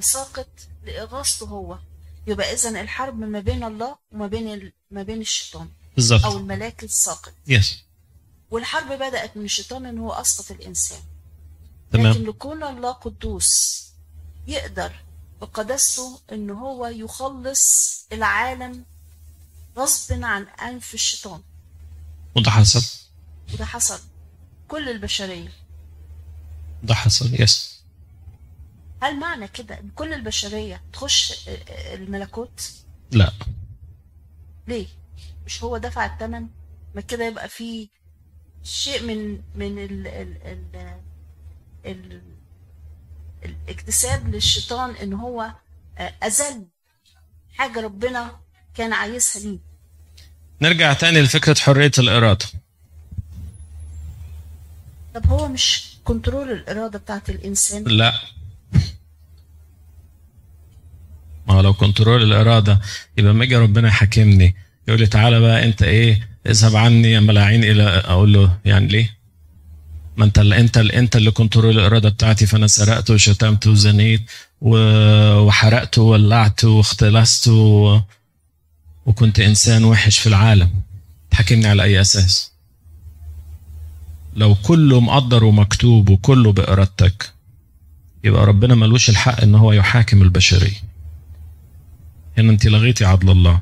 ساقط 0.00 0.48
لإغاظته 0.84 1.46
هو. 1.46 1.78
يبقى 2.26 2.52
إذا 2.52 2.80
الحرب 2.80 3.18
ما 3.18 3.40
بين 3.40 3.64
الله 3.64 3.96
وما 4.12 4.26
بين 4.26 4.72
ما 4.90 5.02
بين 5.02 5.20
الشيطان 5.20 5.62
أو 5.62 5.94
بالظبط 5.96 6.24
الملاك 6.24 6.84
الساقط. 6.84 7.32
يس 7.46 7.78
والحرب 8.50 8.92
بدأت 8.92 9.36
من 9.36 9.44
الشيطان 9.44 9.86
إن 9.86 9.98
هو 9.98 10.12
أسقط 10.12 10.50
الإنسان. 10.50 11.00
تمام. 11.92 12.12
لكن 12.12 12.24
لكون 12.24 12.62
الله 12.64 12.92
قدوس 12.92 13.82
يقدر 14.46 14.92
بقداسته 15.40 16.20
إن 16.32 16.50
هو 16.50 16.86
يخلص 16.86 17.60
العالم 18.12 18.84
غصب 19.78 20.24
عن 20.24 20.42
أنف 20.42 20.94
الشيطان. 20.94 21.42
وده 22.36 22.50
حصل؟ 22.50 22.82
وده 23.54 23.64
حصل. 23.64 24.00
كل 24.68 24.88
البشرية. 24.88 25.52
ده 26.82 26.94
حصل. 26.94 27.40
يس 27.42 27.81
هل 29.02 29.18
معنى 29.20 29.48
كده 29.48 29.80
إن 29.80 29.90
كل 29.94 30.12
البشرية 30.12 30.82
تخش 30.92 31.48
الملكوت؟ 31.68 32.72
لا. 33.10 33.32
ليه؟ 34.68 34.86
مش 35.46 35.62
هو 35.62 35.78
دفع 35.78 36.06
الثمن 36.06 36.46
ما 36.94 37.00
كده 37.00 37.24
يبقى 37.24 37.48
في 37.48 37.88
شيء 38.64 39.02
من 39.02 39.40
من 39.54 39.78
ال 39.78 40.06
ال 40.06 40.36
ال 40.46 41.00
ال 41.86 42.22
الاكتساب 43.44 44.34
للشيطان 44.34 44.90
إن 44.90 45.12
هو 45.12 45.52
آه، 45.98 46.14
أذل 46.24 46.66
حاجة 47.54 47.80
ربنا 47.80 48.40
كان 48.74 48.92
عايزها 48.92 49.42
ليه. 49.42 49.58
نرجع 50.60 50.92
تاني 50.92 51.22
لفكرة 51.22 51.54
حرية 51.54 51.90
الإرادة. 51.98 52.46
طب 55.14 55.26
هو 55.26 55.48
مش 55.48 55.92
control 56.04 56.50
الإرادة 56.50 56.98
بتاعت 56.98 57.30
الإنسان؟ 57.30 57.84
لا. 57.84 58.12
ما 61.52 61.58
هو 61.58 61.62
لو 61.62 61.72
control 61.74 62.22
الإرادة 62.22 62.80
يبقى 63.18 63.32
لما 63.32 63.44
يجي 63.44 63.56
ربنا 63.56 63.88
يحاكمني 63.88 64.54
يقول 64.88 65.00
لي 65.00 65.06
تعالى 65.06 65.40
بقى 65.40 65.64
أنت 65.64 65.82
إيه 65.82 66.28
اذهب 66.46 66.76
عني 66.76 67.12
يا 67.12 67.20
ملاعين 67.20 67.64
إلى 67.64 67.82
أقول 67.82 68.32
له 68.32 68.56
يعني 68.64 68.86
ليه؟ 68.86 69.16
ما 70.16 70.24
أنت 70.24 70.38
اللي 70.38 70.60
أنت 70.60 70.78
اللي 70.78 70.98
أنت 70.98 71.16
اللي 71.16 71.30
كنترول 71.30 71.78
الإرادة 71.78 72.08
بتاعتي 72.08 72.46
فأنا 72.46 72.66
سرقت 72.66 73.10
وشتمت 73.10 73.66
وزنيت 73.66 74.22
وحرقت 74.60 75.98
وولعت 75.98 76.64
واختلست 76.64 77.48
و... 77.48 78.00
وكنت 79.06 79.40
إنسان 79.40 79.84
وحش 79.84 80.18
في 80.18 80.26
العالم 80.26 80.70
تحاكمني 81.30 81.66
على 81.66 81.82
أي 81.82 82.00
أساس؟ 82.00 82.52
لو 84.36 84.54
كله 84.54 85.00
مقدر 85.00 85.44
ومكتوب 85.44 86.08
وكله 86.10 86.52
بإرادتك 86.52 87.30
يبقى 88.24 88.46
ربنا 88.46 88.74
ملوش 88.74 89.10
الحق 89.10 89.40
إن 89.42 89.54
هو 89.54 89.72
يحاكم 89.72 90.22
البشرية 90.22 90.91
هنا 92.38 92.50
انت 92.52 92.66
لغيتي 92.66 93.04
عدل 93.04 93.30
الله. 93.30 93.60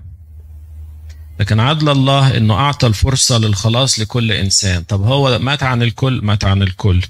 لكن 1.40 1.60
عدل 1.60 1.88
الله 1.88 2.36
إنه 2.36 2.54
أعطى 2.54 2.86
الفرصة 2.86 3.38
للخلاص 3.38 4.00
لكل 4.00 4.32
إنسان. 4.32 4.82
طب 4.82 5.02
هو 5.02 5.38
مات 5.38 5.62
عن 5.62 5.82
الكل؟ 5.82 6.20
مات 6.22 6.44
عن 6.44 6.62
الكل. 6.62 7.02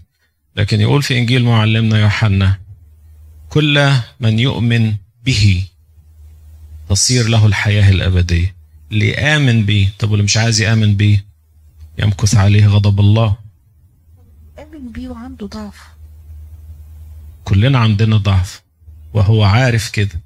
لكن 0.57 0.81
يقول 0.81 1.03
في 1.03 1.19
إنجيل 1.19 1.45
معلمنا 1.45 1.99
يوحنا 1.99 2.59
كل 3.49 3.93
من 4.21 4.39
يؤمن 4.39 4.95
به 5.25 5.65
تصير 6.89 7.29
له 7.29 7.47
الحياة 7.47 7.91
الأبدية. 7.91 8.55
اللي 8.93 9.09
يامن 9.09 9.65
بيه 9.65 9.89
طب 9.99 10.11
واللي 10.11 10.25
مش 10.25 10.37
عايز 10.37 10.61
يآمن 10.61 10.97
بيه؟ 10.97 11.25
يمكث 11.99 12.35
عليه 12.35 12.67
غضب 12.67 13.01
الله. 13.01 13.37
آمن 14.59 14.93
بيه 14.93 15.09
وعنده 15.09 15.47
ضعف. 15.47 15.81
كلنا 17.45 17.79
عندنا 17.79 18.17
ضعف 18.17 18.63
وهو 19.15 19.45
عارف 19.45 19.91
كده. 19.91 20.21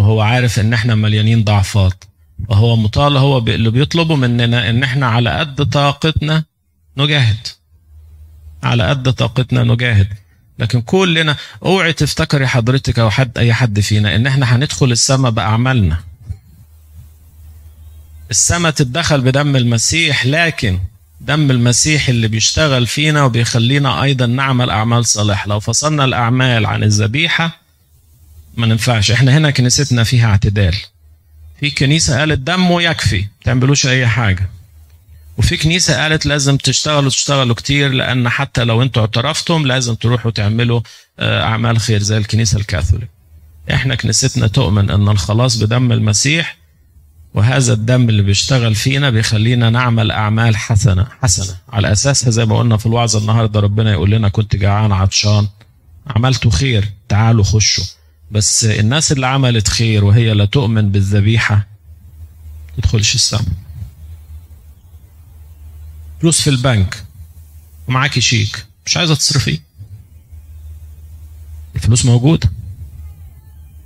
وهو 0.00 0.20
عارف 0.20 0.60
إن 0.60 0.72
إحنا 0.72 0.94
مليانين 0.94 1.44
ضعفات. 1.44 2.04
وهو 2.48 2.76
مطالب 2.76 3.16
هو 3.16 3.38
اللي 3.38 3.70
بيطلبه 3.70 4.16
مننا 4.16 4.70
إن 4.70 4.82
إحنا 4.82 5.06
على 5.06 5.30
قد 5.30 5.70
طاقتنا 5.70 6.44
نجاهد. 6.96 7.46
على 8.62 8.88
قد 8.88 9.12
طاقتنا 9.12 9.62
نجاهد. 9.62 10.08
لكن 10.58 10.80
كلنا 10.80 11.36
أوعي 11.64 11.92
تفتكري 11.92 12.46
حضرتك 12.46 12.98
أو 12.98 13.10
حد 13.10 13.38
أي 13.38 13.52
حد 13.52 13.80
فينا 13.80 14.16
إن 14.16 14.26
إحنا 14.26 14.56
هندخل 14.56 14.92
السماء 14.92 15.30
بأعمالنا. 15.30 15.98
السماء 18.30 18.72
تتدخل 18.72 19.20
بدم 19.20 19.56
المسيح 19.56 20.26
لكن 20.26 20.78
دم 21.20 21.50
المسيح 21.50 22.08
اللي 22.08 22.28
بيشتغل 22.28 22.86
فينا 22.86 23.24
وبيخلينا 23.24 24.02
أيضا 24.02 24.26
نعمل 24.26 24.70
أعمال 24.70 25.04
صالحة. 25.06 25.48
لو 25.48 25.60
فصلنا 25.60 26.04
الأعمال 26.04 26.66
عن 26.66 26.82
الذبيحة 26.82 27.60
ما 28.56 28.66
ننفعش. 28.66 29.10
إحنا 29.10 29.36
هنا 29.36 29.50
كنيستنا 29.50 30.04
فيها 30.04 30.26
اعتدال. 30.26 30.76
في 31.60 31.70
كنيسة 31.70 32.18
قالت 32.18 32.38
دمه 32.38 32.82
يكفي 32.82 33.20
ما 33.20 33.28
تعملوش 33.44 33.86
أي 33.86 34.06
حاجة. 34.06 34.50
وفي 35.38 35.56
كنيسة 35.56 36.02
قالت 36.02 36.26
لازم 36.26 36.56
تشتغلوا 36.56 37.10
تشتغلوا 37.10 37.54
كتير 37.54 37.92
لأن 37.92 38.28
حتى 38.28 38.64
لو 38.64 38.82
أنتوا 38.82 39.02
اعترفتم 39.02 39.66
لازم 39.66 39.94
تروحوا 39.94 40.30
تعملوا 40.30 40.80
آه، 41.18 41.42
أعمال 41.42 41.78
خير 41.80 42.02
زي 42.02 42.16
الكنيسة 42.16 42.58
الكاثوليك. 42.58 43.08
إحنا 43.72 43.94
كنيستنا 43.94 44.46
تؤمن 44.46 44.90
إن 44.90 45.08
الخلاص 45.08 45.56
بدم 45.56 45.92
المسيح 45.92 46.56
وهذا 47.34 47.72
الدم 47.72 48.08
اللي 48.08 48.22
بيشتغل 48.22 48.74
فينا 48.74 49.10
بيخلينا 49.10 49.70
نعمل 49.70 50.10
أعمال 50.10 50.56
حسنة 50.56 51.06
حسنة. 51.22 51.56
على 51.72 51.92
أساسها 51.92 52.30
زي 52.30 52.44
ما 52.44 52.58
قلنا 52.58 52.76
في 52.76 52.86
الوعظه 52.86 53.18
النهارده 53.18 53.60
ربنا 53.60 53.92
يقول 53.92 54.10
لنا 54.10 54.28
كنت 54.28 54.56
جعان 54.56 54.92
عطشان. 54.92 55.48
عملتوا 56.06 56.50
خير 56.50 56.88
تعالوا 57.08 57.44
خشوا. 57.44 57.84
بس 58.30 58.64
الناس 58.64 59.12
اللي 59.12 59.26
عملت 59.26 59.68
خير 59.68 60.04
وهي 60.04 60.34
لا 60.34 60.44
تؤمن 60.44 60.90
بالذبيحة 60.92 61.66
تدخلش 62.76 63.14
السماء 63.14 63.44
فلوس 66.20 66.40
في 66.40 66.50
البنك 66.50 67.04
ومعاكي 67.88 68.20
شيك 68.20 68.66
مش 68.86 68.96
عايزة 68.96 69.14
تصرفيه 69.14 69.58
الفلوس 71.76 72.04
موجودة. 72.04 72.50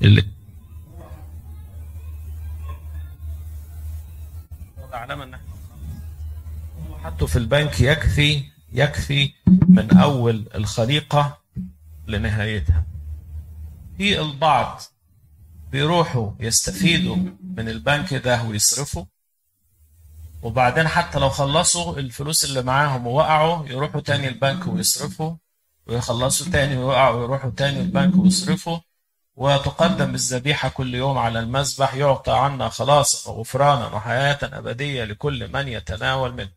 اللي 0.03 0.25
هو 6.89 6.99
حطه 7.05 7.27
في 7.27 7.37
البنك 7.37 7.81
يكفي 7.81 8.45
يكفي 8.73 9.33
من 9.69 9.91
أول 9.97 10.47
الخليقة 10.55 11.39
لنهايتها. 12.07 12.85
في 13.99 14.21
البعض 14.21 14.81
بيروحوا 15.71 16.31
يستفيدوا 16.41 17.17
من 17.57 17.69
البنك 17.69 18.15
ده 18.15 18.43
ويصرفوا. 18.43 19.05
وبعدين 20.43 20.89
حتى 20.89 21.19
لو 21.19 21.29
خلصوا 21.29 21.99
الفلوس 21.99 22.45
اللي 22.45 22.63
معاهم 22.63 23.07
ووقعوا 23.07 23.67
يروحوا 23.67 24.01
تاني 24.01 24.29
البنك 24.29 24.67
ويصرفوا. 24.67 25.37
ويخلصوا 25.87 26.53
تاني 26.53 26.77
ويقعوا 26.77 27.21
ويروحوا 27.21 27.51
تاني 27.51 27.81
البنك 27.81 28.17
ويصرفوا. 28.17 28.79
وتقدم 29.37 30.15
الذبيحة 30.15 30.69
كل 30.69 30.95
يوم 30.95 31.19
على 31.19 31.41
المذبح 31.41 31.95
يعطى 31.95 32.33
عنا 32.33 32.69
خلاصا 32.69 33.31
وغفرانا 33.31 33.87
وحياة 33.87 34.39
أبدية 34.43 35.05
لكل 35.05 35.53
من 35.53 35.69
يتناول 35.69 36.33
منه. 36.35 36.53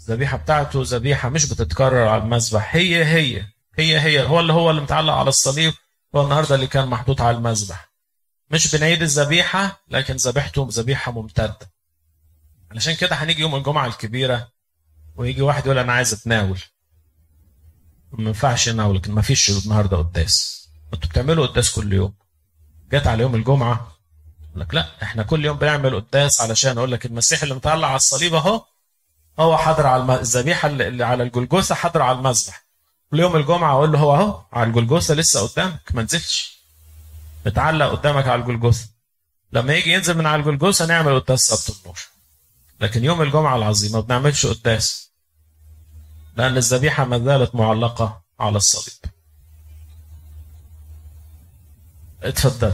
الذبيحة 0.00 0.36
بتاعته 0.36 0.82
ذبيحة 0.84 1.28
مش 1.28 1.52
بتتكرر 1.52 2.08
على 2.08 2.22
المذبح 2.22 2.76
هي 2.76 3.04
هي. 3.04 3.55
هي 3.76 4.00
هي 4.00 4.26
هو 4.26 4.40
اللي 4.40 4.52
هو 4.52 4.70
اللي 4.70 4.80
متعلق 4.80 5.12
على 5.12 5.28
الصليب 5.28 5.74
هو 6.16 6.24
النهاردة 6.24 6.54
اللي 6.54 6.66
كان 6.66 6.88
محطوط 6.88 7.20
على 7.20 7.36
المذبح. 7.36 7.88
مش 8.50 8.76
بنعيد 8.76 9.02
الذبيحة 9.02 9.82
لكن 9.88 10.16
ذبيحته 10.16 10.68
ذبيحة 10.70 11.12
ممتدة. 11.12 11.58
علشان 12.70 12.94
كده 12.94 13.16
هنيجي 13.16 13.40
يوم 13.40 13.54
الجمعة 13.54 13.86
الكبيرة 13.86 14.48
ويجي 15.16 15.42
واحد 15.42 15.66
يقول 15.66 15.78
أنا 15.78 15.92
عايز 15.92 16.12
أتناول. 16.12 16.60
ما 18.12 18.24
ينفعش 18.28 18.66
يناول 18.66 18.96
لكن 18.96 19.12
ما 19.12 19.22
فيش 19.22 19.50
النهارده 19.50 19.96
قداس. 19.96 20.68
أنتوا 20.94 21.10
بتعملوا 21.10 21.46
قداس 21.46 21.72
كل 21.72 21.92
يوم. 21.92 22.14
جت 22.92 23.06
على 23.06 23.22
يوم 23.22 23.34
الجمعة 23.34 23.92
لك 24.56 24.74
لا 24.74 25.02
إحنا 25.02 25.22
كل 25.22 25.44
يوم 25.44 25.58
بنعمل 25.58 26.00
قداس 26.00 26.40
علشان 26.40 26.78
أقول 26.78 26.92
لك 26.92 27.06
المسيح 27.06 27.42
اللي 27.42 27.54
متعلق 27.54 27.88
على 27.88 27.96
الصليب 27.96 28.34
أهو 28.34 28.64
هو 29.38 29.56
حاضر 29.56 29.86
على 29.86 30.20
الذبيحة 30.20 30.68
اللي 30.68 31.04
على 31.04 31.22
الجلجوسه 31.22 31.74
حاضر 31.74 32.02
على 32.02 32.18
المذبح. 32.18 32.65
يوم 33.12 33.36
الجمعة 33.36 33.72
أقول 33.72 33.92
له 33.92 33.98
هو 33.98 34.14
أهو 34.14 34.42
على 34.52 34.68
الجلجوسة 34.68 35.14
لسه 35.14 35.48
قدامك 35.48 35.94
ما 35.94 36.02
نزلش 36.02 36.60
متعلق 37.46 37.86
قدامك 37.86 38.26
على 38.28 38.42
الجلجوسة. 38.42 38.88
لما 39.52 39.74
يجي 39.74 39.92
ينزل 39.92 40.18
من 40.18 40.26
على 40.26 40.40
الجلجوسة 40.40 40.86
نعمل 40.86 41.20
قداس 41.20 41.40
سبت 41.40 41.76
النور 41.76 41.98
لكن 42.80 43.04
يوم 43.04 43.22
الجمعة 43.22 43.56
العظيم 43.56 43.92
ما 43.92 44.00
بنعملش 44.00 44.46
قداس 44.46 45.10
لأن 46.36 46.56
الذبيحة 46.56 47.04
ما 47.04 47.18
زالت 47.18 47.54
معلقة 47.54 48.22
على 48.40 48.56
الصليب. 48.56 49.12
اتفضل. 52.22 52.72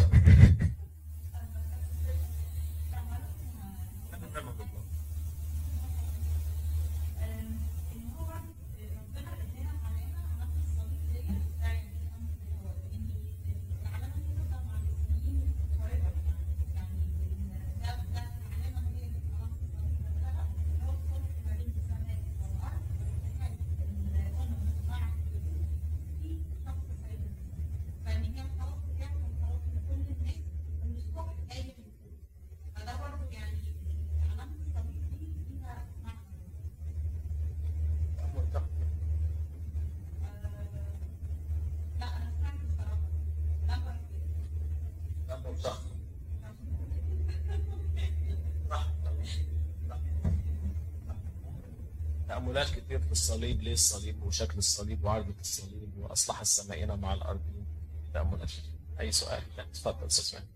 تأملات 52.42 52.70
كتير 52.70 52.98
في 52.98 53.12
الصليب 53.12 53.62
ليه 53.62 53.72
الصليب 53.72 54.22
وشكل 54.22 54.58
الصليب 54.58 55.04
وعرضة 55.04 55.34
الصليب 55.40 55.92
وأصلح 55.98 56.40
السمائين 56.40 56.98
مع 56.98 57.14
الأرضين 57.14 57.66
تأملات 58.14 58.48
كتير. 58.48 58.72
أي 59.00 59.12
سؤال؟ 59.12 59.42
لا، 59.56 59.62
اتفضل 59.62 60.06
أستاذ 60.06 60.38
مهدي. 60.38 60.52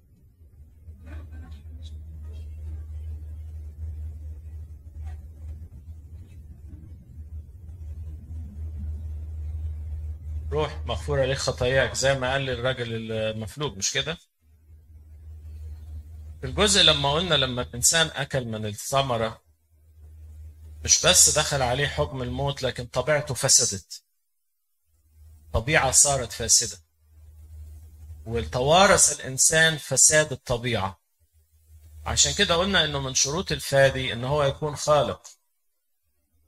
روح 10.53 10.83
مغفورة 10.87 11.25
لك 11.25 11.37
خطاياك 11.37 11.95
زي 11.95 12.19
ما 12.19 12.33
قال 12.33 12.51
الراجل 12.51 13.13
المفلوج 13.13 13.77
مش 13.77 13.93
كده؟ 13.93 14.17
في 16.41 16.47
الجزء 16.47 16.83
لما 16.83 17.13
قلنا 17.13 17.35
لما 17.35 17.63
الإنسان 17.63 18.07
أكل 18.07 18.45
من 18.45 18.67
الثمرة 18.67 19.46
مش 20.87 21.07
بس 21.07 21.39
دخل 21.39 21.63
عليه 21.63 21.87
حكم 21.87 22.23
الموت 22.23 22.63
لكن 22.63 22.87
طبيعته 22.87 23.35
فسدت. 23.35 24.03
طبيعة 25.53 25.91
صارت 25.91 26.33
فاسدة. 26.33 26.79
وتوارث 28.27 29.21
الإنسان 29.21 29.77
فساد 29.79 30.33
الطبيعة. 30.33 31.01
عشان 32.05 32.33
كده 32.35 32.55
قلنا 32.55 32.85
إنه 32.85 33.01
من 33.01 33.15
شروط 33.15 33.53
الفادي 33.53 34.13
إن 34.13 34.25
هو 34.25 34.45
يكون 34.45 34.77
خالق. 34.77 35.23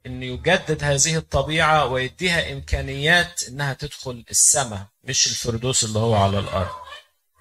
إنه 0.07 0.27
يجدد 0.27 0.85
هذه 0.85 1.17
الطبيعة 1.17 1.87
ويديها 1.87 2.53
إمكانيات 2.53 3.43
إنها 3.43 3.73
تدخل 3.75 4.25
السماء 4.31 4.87
مش 5.05 5.27
الفردوس 5.27 5.85
اللي 5.85 5.99
هو 5.99 6.15
على 6.15 6.39
الأرض. 6.39 6.77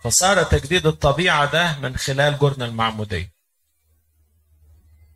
فصار 0.03 0.43
تجديد 0.43 0.87
الطبيعة 0.87 1.51
ده 1.51 1.77
من 1.79 1.97
خلال 1.97 2.39
جرن 2.39 2.61
المعمودية. 2.63 3.36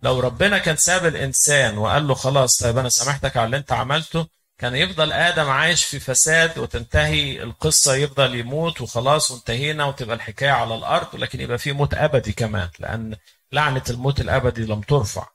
لو 0.02 0.20
ربنا 0.20 0.58
كان 0.58 0.76
ساب 0.78 1.06
الإنسان 1.06 1.78
وقال 1.78 2.08
له 2.08 2.14
خلاص 2.14 2.64
طيب 2.64 2.78
أنا 2.78 2.90
سامحتك 2.90 3.38
على 3.38 3.46
اللي 3.46 3.58
أنت 3.58 3.72
عملته 3.72 4.28
كان 4.58 4.76
يفضل 4.76 5.12
آدم 5.12 5.50
عايش 5.50 5.84
في 5.86 6.00
فساد 6.00 6.58
وتنتهي 6.60 7.44
القصة 7.44 7.96
يفضل 7.96 8.36
يموت 8.36 8.82
وخلاص 8.82 9.32
وانتهينا 9.32 9.86
وتبقى 9.86 10.16
الحكاية 10.16 10.50
على 10.52 10.76
الأرض 10.76 11.16
لكن 11.16 11.42
يبقى 11.42 11.58
في 11.58 11.72
موت 11.72 11.94
أبدي 11.94 12.34
كمان 12.34 12.70
لأن 12.80 13.16
لعنة 13.52 13.84
الموت 13.90 14.22
الأبدي 14.22 14.66
لم 14.66 14.82
ترفع 14.82 15.28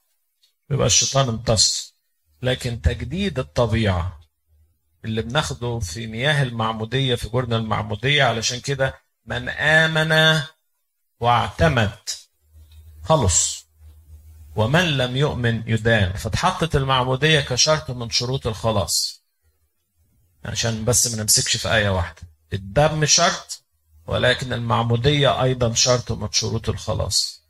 يبقى 0.71 0.87
الشيطان 0.87 1.29
انتصر 1.29 1.95
لكن 2.43 2.81
تجديد 2.81 3.39
الطبيعة 3.39 4.21
اللي 5.05 5.23
بناخده 5.23 5.79
في 5.79 6.07
مياه 6.07 6.43
المعمودية 6.43 7.15
في 7.15 7.29
جرن 7.29 7.53
المعمودية 7.53 8.25
علشان 8.25 8.61
كده 8.61 8.95
من 9.27 9.49
آمن 9.49 10.41
واعتمد. 11.21 11.91
خلص. 13.05 13.56
ومن 14.57 14.97
لم 14.97 15.17
يؤمن 15.17 15.63
يدان. 15.67 16.13
فاتحطت 16.13 16.77
المعمودية 16.77 17.41
كشرط 17.41 17.91
من 17.91 18.11
شروط 18.11 18.47
الخلاص. 18.47 19.23
عشان 20.45 20.85
بس 20.85 21.07
ما 21.07 21.23
نمسكش 21.23 21.57
في 21.57 21.75
آية 21.75 21.89
واحدة. 21.89 22.23
الدم 22.53 23.05
شرط 23.05 23.63
ولكن 24.07 24.53
المعمودية 24.53 25.43
أيضا 25.43 25.75
شرط 25.75 26.13
من 26.13 26.29
شروط 26.33 26.69
الخلاص. 26.69 27.43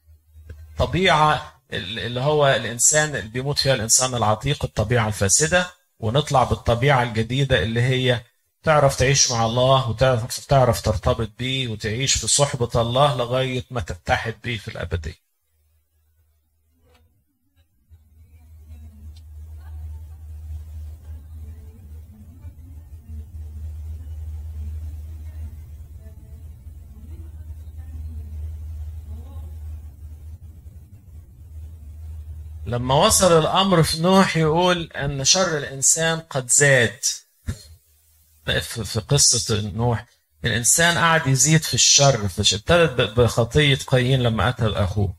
طبيعة 0.78 1.62
اللي 1.72 2.20
هو 2.20 2.48
الإنسان 2.48 3.16
اللي 3.16 3.28
بيموت 3.28 3.58
فيها 3.58 3.74
الإنسان 3.74 4.14
العتيق 4.14 4.64
الطبيعة 4.64 5.08
الفاسدة. 5.08 5.70
ونطلع 5.98 6.44
بالطبيعة 6.44 7.02
الجديدة 7.02 7.62
اللي 7.62 7.82
هي 7.82 8.22
تعرف 8.62 8.96
تعيش 8.96 9.30
مع 9.32 9.46
الله 9.46 9.90
وتعرف 9.90 10.46
تعرف 10.46 10.80
ترتبط 10.80 11.30
بيه 11.38 11.68
وتعيش 11.68 12.14
في 12.14 12.26
صحبة 12.26 12.70
الله 12.74 13.16
لغاية 13.16 13.64
ما 13.70 13.80
تتحد 13.80 14.34
بيه 14.44 14.58
في 14.58 14.68
الأبدية. 14.68 15.25
لما 32.66 32.94
وصل 32.94 33.38
الأمر 33.38 33.82
في 33.82 34.00
نوح 34.02 34.36
يقول 34.36 34.92
أن 34.92 35.24
شر 35.24 35.58
الإنسان 35.58 36.20
قد 36.20 36.50
زاد. 36.50 37.00
في 38.60 39.00
قصة 39.08 39.60
نوح 39.60 40.06
الإنسان 40.44 40.98
قعد 40.98 41.26
يزيد 41.26 41.62
في 41.62 41.74
الشر 41.74 42.24
ابتدت 42.24 43.20
بخطية 43.20 43.78
قايين 43.86 44.22
لما 44.22 44.50
قتل 44.50 44.74
أخوه. 44.74 45.16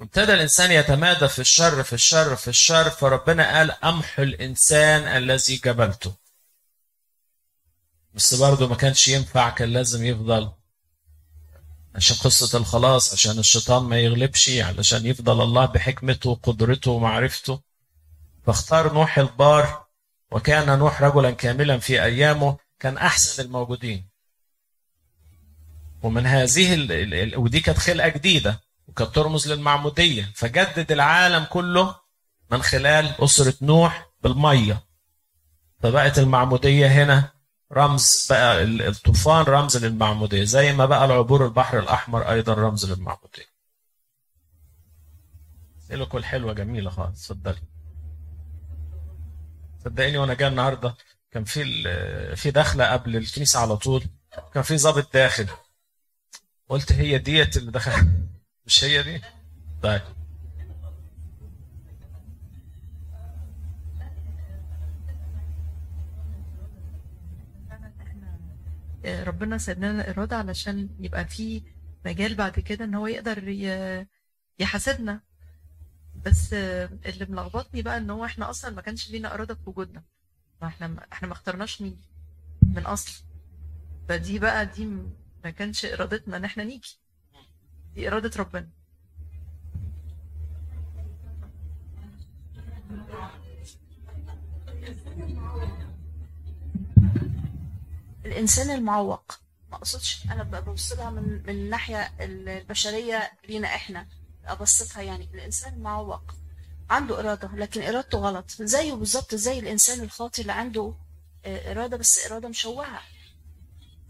ابتدى 0.00 0.34
الإنسان 0.34 0.70
يتمادى 0.72 1.28
في 1.28 1.38
الشر 1.38 1.82
في 1.82 1.92
الشر 1.92 2.36
في 2.36 2.48
الشر 2.48 2.90
فربنا 2.90 3.56
قال 3.56 3.70
أمحو 3.84 4.22
الإنسان 4.22 5.02
الذي 5.02 5.56
جبلته. 5.56 6.14
بس 8.14 8.34
برضه 8.34 8.68
ما 8.68 8.74
كانش 8.74 9.08
ينفع 9.08 9.50
كان 9.50 9.72
لازم 9.72 10.04
يفضل 10.04 10.52
عشان 11.94 12.16
قصة 12.16 12.58
الخلاص 12.58 13.12
عشان 13.12 13.38
الشيطان 13.38 13.82
ما 13.82 13.98
يغلبش 13.98 14.50
علشان 14.50 15.06
يفضل 15.06 15.42
الله 15.42 15.66
بحكمته 15.66 16.30
وقدرته 16.30 16.90
ومعرفته. 16.90 17.60
فاختار 18.46 18.92
نوح 18.92 19.18
البار 19.18 19.86
وكان 20.30 20.78
نوح 20.78 21.02
رجلا 21.02 21.30
كاملا 21.30 21.78
في 21.78 22.02
أيامه 22.02 22.56
كان 22.78 22.98
أحسن 22.98 23.44
الموجودين. 23.44 24.08
ومن 26.02 26.26
هذه 26.26 26.74
ال... 26.74 26.92
ال... 26.92 27.36
ودي 27.38 27.60
كانت 27.60 27.78
خلقة 27.78 28.08
جديدة 28.08 28.60
وكانت 28.88 29.14
ترمز 29.14 29.52
للمعمودية. 29.52 30.32
فجدد 30.34 30.92
العالم 30.92 31.44
كله 31.44 31.96
من 32.50 32.62
خلال 32.62 33.14
أسرة 33.24 33.54
نوح 33.62 34.10
بالمية. 34.22 34.84
فبقت 35.82 36.18
المعمودية 36.18 36.86
هنا 36.86 37.39
رمز 37.72 38.26
بقى 38.30 38.62
الطوفان 38.62 39.44
رمز 39.44 39.84
للمعمودية 39.84 40.44
زي 40.44 40.72
ما 40.72 40.86
بقى 40.86 41.04
العبور 41.04 41.46
البحر 41.46 41.78
الأحمر 41.78 42.30
أيضا 42.30 42.54
رمز 42.54 42.92
للمعمودية. 42.92 43.50
لكم 45.90 46.22
حلوة 46.22 46.52
جميلة 46.52 46.90
خالص 46.90 47.30
اتفضلي. 47.30 47.62
صدقيني 49.84 50.18
وأنا 50.18 50.34
جاي 50.34 50.48
النهارده 50.48 50.94
كان 51.30 51.44
في 51.44 51.64
في 52.36 52.50
دخلة 52.50 52.92
قبل 52.92 53.16
الكنيسة 53.16 53.60
على 53.60 53.76
طول 53.76 54.04
كان 54.54 54.62
في 54.62 54.76
ضابط 54.76 55.14
داخل. 55.14 55.46
قلت 56.68 56.92
هي 56.92 57.18
ديت 57.18 57.56
اللي 57.56 57.70
دخل؟ 57.70 58.08
مش 58.66 58.84
هي 58.84 59.02
دي؟ 59.02 59.22
طيب. 59.82 60.02
ربنا 69.04 69.58
سيبنا 69.58 69.92
لنا 69.92 70.10
إرادة 70.10 70.36
علشان 70.36 70.88
يبقى 71.00 71.24
في 71.24 71.62
مجال 72.06 72.34
بعد 72.34 72.60
كده 72.60 72.84
إن 72.84 72.94
هو 72.94 73.06
يقدر 73.06 73.48
يحاسبنا. 74.58 75.20
بس 76.26 76.52
اللي 76.52 77.26
ملخبطني 77.28 77.82
بقى 77.82 77.96
إن 77.96 78.10
هو 78.10 78.24
إحنا 78.24 78.50
أصلا 78.50 78.70
ما 78.74 78.82
كانش 78.82 79.10
لينا 79.10 79.34
إرادة 79.34 79.54
في 79.54 79.60
وجودنا. 79.66 80.02
ما 80.62 80.68
إحنا 80.68 81.06
إحنا 81.12 81.28
ما 81.28 81.34
اخترناش 81.34 81.82
نيجي 81.82 82.08
من 82.62 82.86
أصل. 82.86 83.24
فدي 84.08 84.38
بقى 84.38 84.66
دي 84.66 84.86
ما 85.44 85.50
كانش 85.50 85.84
إرادتنا 85.84 86.36
إن 86.36 86.44
إحنا 86.44 86.64
نيجي. 86.64 86.98
دي 87.94 88.08
إرادة 88.08 88.30
ربنا. 88.36 88.68
الإنسان 98.26 98.70
المعوق. 98.70 99.32
ما 99.70 99.76
أقصدش 99.76 100.24
أنا 100.30 100.42
ببص 100.42 100.92
لها 100.92 101.10
من 101.10 101.42
من 101.42 101.48
الناحيه 101.48 102.12
البشرية 102.20 103.32
لينا 103.48 103.68
إحنا 103.68 104.06
ابسطها 104.46 105.02
يعني. 105.02 105.28
الإنسان 105.34 105.74
المعوق 105.74 106.34
عنده 106.90 107.20
إرادة 107.20 107.48
لكن 107.54 107.82
إرادته 107.82 108.18
غلط. 108.18 108.50
زيه 108.50 108.94
بالظبط 108.94 109.34
زي 109.34 109.58
الإنسان 109.58 110.00
الخاطئ 110.00 110.42
اللي 110.42 110.52
عنده 110.52 110.94
إرادة 111.46 111.96
بس 111.96 112.26
إرادة 112.26 112.48
مشوهة. 112.48 113.00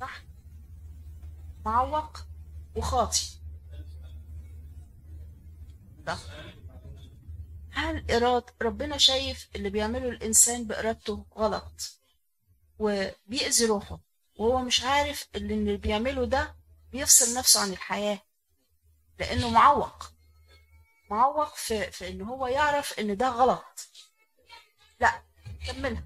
صح؟ 0.01 0.23
معوق 1.65 2.19
وخاطي 2.77 3.27
صح 6.07 6.19
هل 7.71 8.11
إراد 8.11 8.43
ربنا 8.63 8.99
شايف 8.99 9.49
اللي 9.57 9.71
بيعمله 9.71 10.09
الإنسان 10.09 10.65
بإرادته 10.67 11.25
غلط؟ 11.37 12.00
وبيأذي 12.81 13.67
روحه 13.67 14.01
وهو 14.39 14.59
مش 14.59 14.83
عارف 14.85 15.29
اللي 15.35 15.55
اللي 15.55 15.77
بيعمله 15.77 16.25
ده 16.27 16.57
بيفصل 16.93 17.39
نفسه 17.39 17.61
عن 17.63 17.71
الحياة 17.73 18.21
لأنه 19.19 19.51
معوق. 19.51 20.13
معوق 21.11 21.55
في, 21.55 21.91
في 21.91 22.09
إن 22.09 22.23
هو 22.23 22.47
يعرف 22.47 22.99
إن 22.99 23.17
ده 23.17 23.29
غلط. 23.29 23.89
لا 25.01 25.23
كملها 25.67 26.05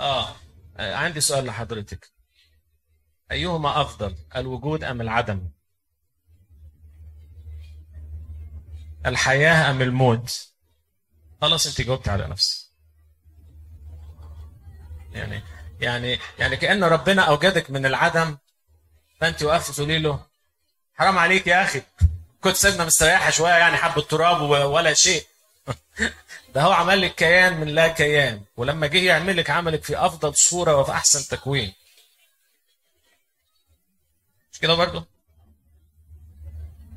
آه 0.00 0.36
عندي 0.78 1.20
سؤال 1.20 1.44
لحضرتك. 1.46 2.10
أيهما 3.30 3.80
أفضل 3.80 4.16
الوجود 4.36 4.84
أم 4.84 5.00
العدم؟ 5.00 5.50
الحياة 9.06 9.70
أم 9.70 9.82
الموت؟ 9.82 10.48
خلاص 11.40 11.66
أنت 11.66 11.80
جاوبت 11.80 12.08
على 12.08 12.26
نفسك. 12.26 12.70
يعني 15.12 15.42
يعني 15.80 16.18
يعني 16.38 16.56
كأن 16.56 16.84
ربنا 16.84 17.22
أوجدك 17.22 17.70
من 17.70 17.86
العدم 17.86 18.38
فأنت 19.20 19.42
وقفت 19.42 19.74
تقولي 19.74 19.98
له 19.98 20.26
حرام 20.94 21.18
عليك 21.18 21.46
يا 21.46 21.62
أخي. 21.62 21.82
كنت 22.40 22.56
سيبنا 22.56 22.84
مستريحة 22.84 23.30
شوية 23.30 23.52
يعني 23.54 23.76
حبة 23.76 24.02
تراب 24.02 24.40
ولا 24.50 24.94
شيء. 24.94 25.26
ده 26.54 26.62
هو 26.62 26.72
عمل 26.72 27.02
لك 27.02 27.14
كيان 27.14 27.60
من 27.60 27.68
لا 27.68 27.88
كيان. 27.88 28.42
ولما 28.56 28.86
جه 28.86 28.98
يعملك 28.98 29.50
عملك 29.50 29.84
في 29.84 29.96
أفضل 29.98 30.36
صورة 30.36 30.76
وفي 30.76 30.92
أحسن 30.92 31.36
تكوين. 31.36 31.74
مش 34.52 34.58
كده 34.58 34.74
برضو 34.74 35.04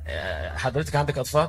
آه، 0.06 0.56
حضرتك 0.56 0.96
عندك 0.96 1.18
أطفال؟ 1.18 1.48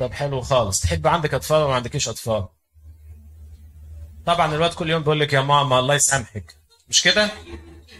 طب 0.00 0.12
حلو 0.12 0.40
خالص. 0.40 0.80
تحب 0.80 1.06
عندك 1.06 1.34
أطفال 1.34 1.56
ولا 1.58 1.66
ما 1.68 1.74
عندكيش 1.74 2.08
أطفال؟ 2.08 2.48
طبعا 4.26 4.54
الواد 4.54 4.74
كل 4.74 4.90
يوم 4.90 5.02
بيقول 5.02 5.20
لك 5.20 5.32
يا 5.32 5.40
ماما 5.40 5.78
الله 5.78 5.94
يسامحك. 5.94 6.54
مش 6.88 7.02
كده؟ 7.02 7.30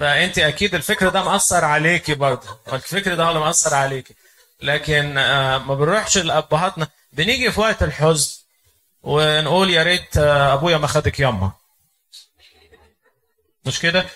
فأنت 0.00 0.38
أكيد 0.38 0.74
الفكر 0.74 1.08
ده 1.08 1.24
مأثر 1.24 1.64
عليكي 1.64 2.14
برضه. 2.14 2.58
الفكر 2.72 3.14
ده 3.14 3.24
هو 3.24 3.28
اللي 3.28 3.40
مأثر 3.40 3.74
عليكي. 3.74 4.14
لكن 4.62 5.18
آه، 5.18 5.58
ما 5.58 5.74
بنروحش 5.74 6.18
لأبهاتنا. 6.18 6.88
بنيجي 7.12 7.52
في 7.52 7.60
وقت 7.60 7.82
الحزن 7.82 8.30
ونقول 9.02 9.70
يا 9.70 9.82
ريت 9.82 10.16
آه، 10.16 10.54
أبويا 10.54 10.78
ما 10.78 10.86
خدك 10.86 11.20
يما 11.20 11.52
مش 13.66 13.80
كده؟ 13.80 14.06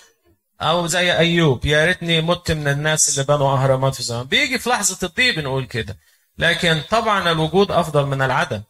أو 0.61 0.87
زي 0.87 1.17
أيوب 1.17 1.65
يا 1.65 1.85
ريتني 1.85 2.21
مت 2.21 2.51
من 2.51 2.67
الناس 2.67 3.09
اللي 3.09 3.23
بنوا 3.37 3.53
أهرامات 3.57 3.95
في 3.95 4.03
زمان. 4.03 4.23
بيجي 4.23 4.59
في 4.59 4.69
لحظة 4.69 5.07
الضيق 5.07 5.35
بنقول 5.35 5.65
كده. 5.65 5.97
لكن 6.37 6.81
طبعا 6.89 7.31
الوجود 7.31 7.71
أفضل 7.71 8.05
من 8.05 8.21
العدم. 8.21 8.61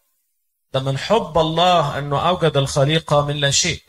ده 0.74 0.80
من 0.80 0.97
حب 0.97 1.38
الله 1.38 1.97
أنه 1.99 2.30
أوجد 2.30 2.57
الخليقة 2.57 3.26
من 3.26 3.36
لا 3.36 3.51
شيء. 3.51 3.82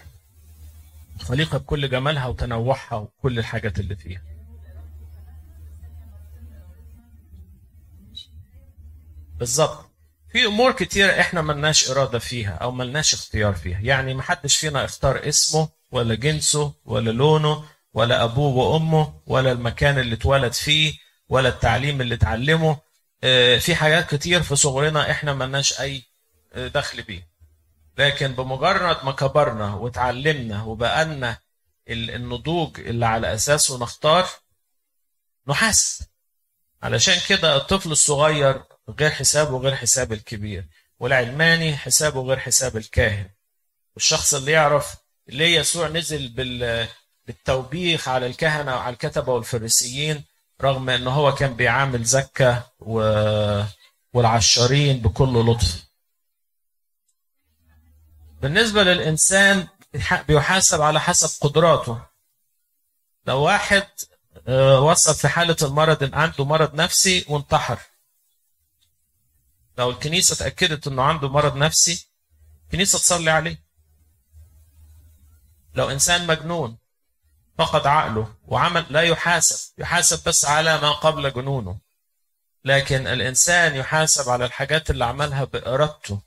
خليقة 1.20 1.58
بكل 1.58 1.90
جمالها 1.90 2.26
وتنوعها 2.26 2.94
وكل 2.96 3.38
الحاجات 3.38 3.78
اللي 3.78 3.96
فيها. 3.96 4.22
بالظبط 9.38 9.90
في 10.32 10.46
أمور 10.46 10.72
كتير 10.72 11.20
إحنا 11.20 11.42
ملناش 11.42 11.90
إرادة 11.90 12.18
فيها 12.18 12.50
أو 12.50 12.70
ملناش 12.70 13.14
اختيار 13.14 13.54
فيها. 13.54 13.78
يعني 13.80 14.14
محدش 14.14 14.56
فينا 14.56 14.84
اختار 14.84 15.28
اسمه 15.28 15.68
ولا 15.90 16.14
جنسه 16.14 16.74
ولا 16.84 17.10
لونه 17.10 17.64
ولا 17.94 18.24
أبوه 18.24 18.54
وأمه 18.56 19.20
ولا 19.26 19.52
المكان 19.52 19.98
اللي 19.98 20.14
اتولد 20.14 20.52
فيه 20.52 20.92
ولا 21.28 21.48
التعليم 21.48 22.00
اللي 22.00 22.14
اتعلمه 22.14 22.76
في 23.58 23.74
حاجات 23.74 24.14
كتير 24.14 24.42
في 24.42 24.56
صغرنا 24.56 25.10
إحنا 25.10 25.34
ملناش 25.34 25.80
اي 25.80 26.02
آه، 26.52 26.68
دخل 26.68 27.02
بيه 27.02 27.28
لكن 27.98 28.34
بمجرد 28.34 29.04
ما 29.04 29.12
كبرنا 29.12 29.74
وتعلمنا 29.74 30.62
وبقالنا 30.62 31.38
ال- 31.88 32.10
النضوج 32.10 32.80
اللي 32.80 33.06
على 33.06 33.34
أساسه 33.34 33.78
نختار 33.78 34.28
نحاسب 35.48 36.06
علشان 36.82 37.14
كده 37.28 37.56
الطفل 37.56 37.92
الصغير 37.92 38.62
غير 39.00 39.10
حسابه 39.10 39.58
غير 39.58 39.74
حساب 39.76 40.12
الكبير 40.12 40.64
والعلماني 40.98 41.76
حسابه 41.76 42.22
غير 42.22 42.38
حساب 42.38 42.76
الكاهن 42.76 43.30
والشخص 43.94 44.34
اللي 44.34 44.52
يعرف 44.52 44.94
ليه 45.28 45.58
يسوع 45.58 45.88
نزل 45.88 46.28
بال 46.28 46.88
بالتوبيخ 47.26 48.08
على 48.08 48.26
الكهنة 48.26 48.74
وعلى 48.76 48.92
الكتبة 48.92 49.32
والفريسيين 49.32 50.24
رغم 50.62 50.90
إن 50.90 51.06
هو 51.06 51.34
كان 51.34 51.56
بيعامل 51.56 52.04
زكة. 52.04 52.70
والعشارين 54.12 54.98
بكل 54.98 55.50
لطف. 55.50 55.84
بالنسبة 58.42 58.82
للإنسان 58.82 59.68
بيحاسب 60.28 60.80
على 60.80 61.00
حسب 61.00 61.42
قدراته. 61.48 62.02
لو 63.26 63.42
واحد 63.42 63.86
آه، 64.48 64.80
وصل 64.80 65.14
في 65.14 65.28
حالة 65.28 65.56
المرض 65.62 66.02
إن 66.02 66.14
عنده 66.14 66.44
مرض 66.44 66.74
نفسي 66.74 67.24
وانتحر. 67.28 67.78
لو 69.78 69.90
الكنيسة 69.90 70.34
اتأكدت 70.34 70.86
إنه 70.86 71.02
عنده 71.02 71.28
مرض 71.28 71.56
نفسي 71.56 72.08
الكنيسة 72.64 72.98
تصلي 72.98 73.30
عليه. 73.30 73.64
لو 75.74 75.90
إنسان 75.90 76.26
مجنون 76.26 76.78
فقد 77.58 77.86
عقله 77.86 78.34
وعمل 78.46 78.86
لا 78.90 79.02
يحاسب. 79.02 79.72
يحاسب 79.78 80.28
بس 80.28 80.44
على 80.44 80.80
ما 80.80 80.92
قبل 80.92 81.32
جنونه. 81.32 81.83
لكن 82.64 83.06
الإنسان 83.06 83.76
يحاسب 83.76 84.28
على 84.28 84.44
الحاجات 84.44 84.90
اللي 84.90 85.04
عملها 85.04 85.44
بإرادته. 85.44 86.20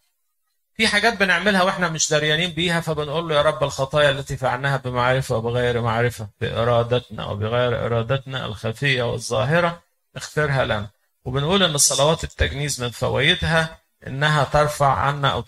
في 0.78 0.88
حاجات 0.88 1.14
بنعملها 1.18 1.64
وإحنا 1.64 1.90
مش 1.90 2.10
دريانين 2.10 2.52
بيها 2.52 2.82
فبنقول 2.82 3.30
له 3.30 3.36
يا 3.36 3.42
رب 3.42 3.64
الخطايا 3.64 4.10
التي 4.10 4.38
فعلناها 4.38 4.78
بمعرفة 4.78 5.36
وبغير 5.38 5.82
معرفة 5.82 6.28
بإرادتنا 6.42 7.26
وبغير 7.26 7.86
إرادتنا 7.86 8.46
الخفية 8.46 9.04
والظاهرة 9.04 9.82
اغفرها 10.18 10.66
لنا. 10.66 10.90
وبنقول 11.26 11.64
إن 11.64 11.78
صلوات 11.78 12.24
التجنيز 12.24 12.82
من 12.84 12.90
فوائدها 12.90 13.78
إنها 14.08 14.44
ترفع 14.44 14.94
عنا 14.94 15.30
أو 15.30 15.42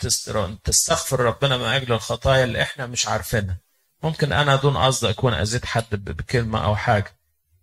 تستغفر 0.64 1.20
ربنا 1.20 1.58
من 1.58 1.66
أجل 1.66 1.94
الخطايا 1.94 2.44
اللي 2.44 2.62
إحنا 2.62 2.86
مش 2.86 3.08
عارفينها. 3.08 3.58
ممكن 4.04 4.34
أنا 4.34 4.56
دون 4.56 4.78
قصد 4.78 5.06
أكون 5.06 5.34
اذيت 5.34 5.66
حد 5.66 5.86
بكلمة 5.92 6.66
أو 6.66 6.76
حاجة. 6.76 7.16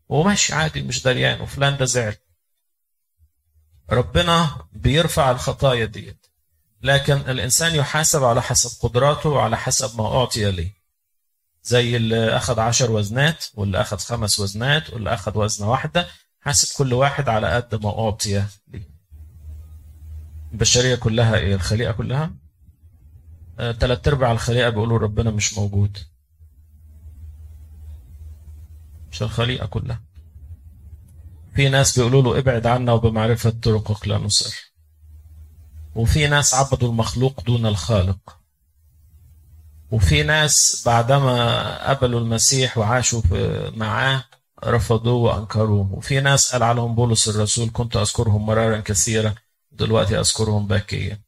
وماشي 0.08 0.54
عادي 0.54 0.82
مش 0.82 1.02
دريان. 1.02 1.40
وفلان 1.40 1.76
ده 1.76 1.84
زعل. 1.84 2.16
ربنا 3.90 4.66
بيرفع 4.72 5.30
الخطايا 5.30 5.84
ديت. 5.84 6.26
لكن 6.82 7.14
الإنسان 7.14 7.74
يحاسب 7.74 8.24
على 8.24 8.42
حسب 8.42 8.82
قدراته 8.88 9.28
وعلى 9.28 9.56
حسب 9.56 10.00
ما 10.00 10.06
أعطي 10.06 10.50
ليه 10.50 10.76
زي 11.62 11.96
اللي 11.96 12.36
أخذ 12.36 12.60
عشر 12.60 12.90
وزنات 12.90 13.44
واللي 13.54 13.80
أخذ 13.80 13.98
خمس 13.98 14.40
وزنات 14.40 14.90
واللي 14.90 15.14
أخذ 15.14 15.38
وزنة 15.38 15.70
واحدة 15.70 16.06
حاسب 16.40 16.76
كل 16.78 16.92
واحد 16.94 17.28
على 17.28 17.48
قد 17.52 17.84
ما 17.84 17.98
أعطي 17.98 18.44
ليه 18.68 18.88
البشرية 20.52 20.94
كلها 20.94 21.36
إيه؟ 21.36 21.54
الخليقة 21.54 21.92
كلها؟ 21.92 22.30
آه، 23.58 23.72
تلات 23.72 24.08
أرباع 24.08 24.32
الخليقة 24.32 24.70
بيقولوا 24.70 24.98
ربنا 24.98 25.30
مش 25.30 25.58
موجود. 25.58 25.98
مش 29.12 29.22
الخليقة 29.22 29.66
كلها. 29.66 30.02
في 31.56 31.68
ناس 31.68 31.98
بيقولوا 31.98 32.22
له 32.22 32.38
ابعد 32.38 32.66
عنا 32.66 32.92
وبمعرفة 32.92 33.50
طرقك 33.50 34.08
لا 34.08 34.18
نصر 34.18 34.72
وفي 35.94 36.26
ناس 36.26 36.54
عبدوا 36.54 36.88
المخلوق 36.88 37.40
دون 37.40 37.66
الخالق. 37.66 38.36
وفي 39.90 40.22
ناس 40.22 40.82
بعدما 40.86 41.88
قبلوا 41.90 42.20
المسيح 42.20 42.78
وعاشوا 42.78 43.22
معاه 43.76 44.24
رفضوه 44.64 45.14
وأنكروه. 45.14 45.92
وفي 45.92 46.20
ناس 46.20 46.52
قال 46.52 46.62
عليهم 46.62 46.94
بولس 46.94 47.28
الرسول 47.28 47.70
كنت 47.72 47.96
أذكرهم 47.96 48.46
مرارا 48.46 48.80
كثيرا 48.80 49.34
دلوقتي 49.72 50.20
أذكرهم 50.20 50.66
باكيا. 50.66 51.20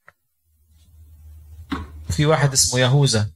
في 2.10 2.26
واحد 2.26 2.52
اسمه 2.52 2.80
يهوذا 2.80 3.30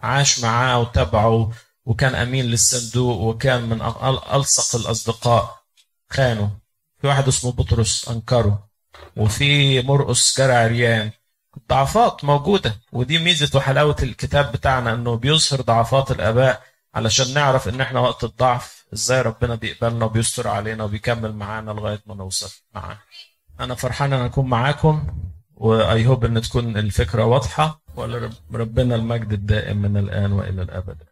عاش 0.00 0.40
معاه 0.40 0.80
وتبعه 0.80 1.52
وكان 1.84 2.14
أمين 2.14 2.44
للصندوق 2.44 3.20
وكان 3.20 3.68
من 3.68 3.78
أل- 3.82 4.32
الصق 4.34 4.78
خانه. 6.12 6.50
في 7.00 7.06
واحد 7.06 7.28
اسمه 7.28 7.52
بطرس 7.52 8.08
أنكره 8.08 8.68
وفي 9.16 9.82
مرقس 9.82 10.38
جرى 10.40 10.52
عريان. 10.52 11.10
ضعفات 11.68 12.24
موجودة 12.24 12.80
ودي 12.92 13.18
ميزة 13.18 13.58
وحلاوة 13.58 13.96
الكتاب 14.02 14.52
بتاعنا 14.52 14.94
إنه 14.94 15.14
بيظهر 15.14 15.60
ضعفات 15.60 16.10
الآباء 16.10 16.62
علشان 16.94 17.34
نعرف 17.34 17.68
إن 17.68 17.80
إحنا 17.80 18.00
وقت 18.00 18.24
الضعف 18.24 18.84
إزاي 18.94 19.22
ربنا 19.22 19.54
بيقبلنا 19.54 20.04
وبيستر 20.04 20.48
علينا 20.48 20.84
وبيكمل 20.84 21.32
معانا 21.34 21.70
لغاية 21.70 22.02
ما 22.06 22.14
نوصل 22.14 22.50
معاه. 22.74 22.98
أنا 23.60 23.74
فرحان 23.74 24.12
إن 24.12 24.20
أكون 24.24 24.46
معاكم 24.48 25.06
وأي 25.54 26.06
هوب 26.06 26.24
إن 26.24 26.40
تكون 26.42 26.76
الفكرة 26.76 27.24
واضحة 27.24 27.80
ولربنا 27.96 28.94
المجد 28.94 29.32
الدائم 29.32 29.76
من 29.76 29.96
الآن 29.96 30.32
وإلى 30.32 30.62
الأبد. 30.62 31.02